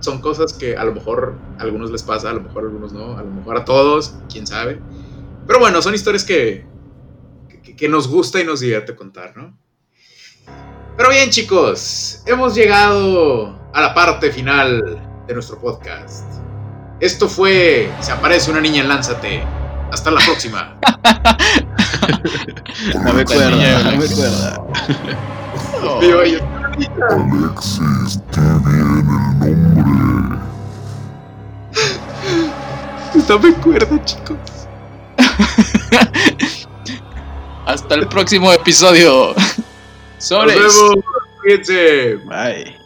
son 0.00 0.20
cosas 0.20 0.52
que 0.52 0.76
a 0.76 0.84
lo 0.84 0.92
mejor 0.94 1.36
a 1.58 1.62
algunos 1.62 1.90
les 1.90 2.02
pasa, 2.02 2.30
a 2.30 2.34
lo 2.34 2.42
mejor 2.42 2.64
a 2.64 2.66
algunos 2.66 2.92
no, 2.92 3.16
a 3.16 3.22
lo 3.22 3.30
mejor 3.30 3.56
a 3.56 3.64
todos, 3.64 4.14
quién 4.30 4.46
sabe. 4.46 4.80
Pero 5.50 5.58
bueno, 5.58 5.82
son 5.82 5.92
historias 5.96 6.22
que, 6.22 6.64
que, 7.64 7.74
que 7.74 7.88
nos 7.88 8.06
gusta 8.06 8.38
y 8.40 8.44
nos 8.44 8.60
divierte 8.60 8.94
contar, 8.94 9.36
¿no? 9.36 9.58
Pero 10.96 11.10
bien, 11.10 11.28
chicos, 11.30 12.22
hemos 12.24 12.54
llegado 12.54 13.58
a 13.74 13.80
la 13.80 13.92
parte 13.92 14.30
final 14.30 15.24
de 15.26 15.34
nuestro 15.34 15.58
podcast. 15.60 16.24
Esto 17.00 17.28
fue 17.28 17.90
Se 17.98 18.12
aparece 18.12 18.52
una 18.52 18.60
niña 18.60 18.82
en 18.82 18.88
Lánzate. 18.90 19.42
Hasta 19.90 20.12
la 20.12 20.20
próxima. 20.24 20.78
Cuerda, 23.02 23.82
dame 23.82 24.06
cuerda. 24.06 24.64
Oh. 25.82 26.00
Digo, 26.00 26.22
yo- 26.22 26.38
Alexis, 27.10 28.20
qué 28.30 28.40
bien 28.40 29.04
el 29.42 29.74
nombre. 29.74 30.38
Dame 33.26 33.52
cuerda, 33.54 34.04
chicos. 34.04 34.59
Hasta 37.66 37.94
el 37.94 38.08
próximo 38.08 38.52
episodio. 38.52 39.34
Nos 39.34 39.64
Sobres. 40.18 40.56
vemos. 40.56 42.24
Bye. 42.26 42.79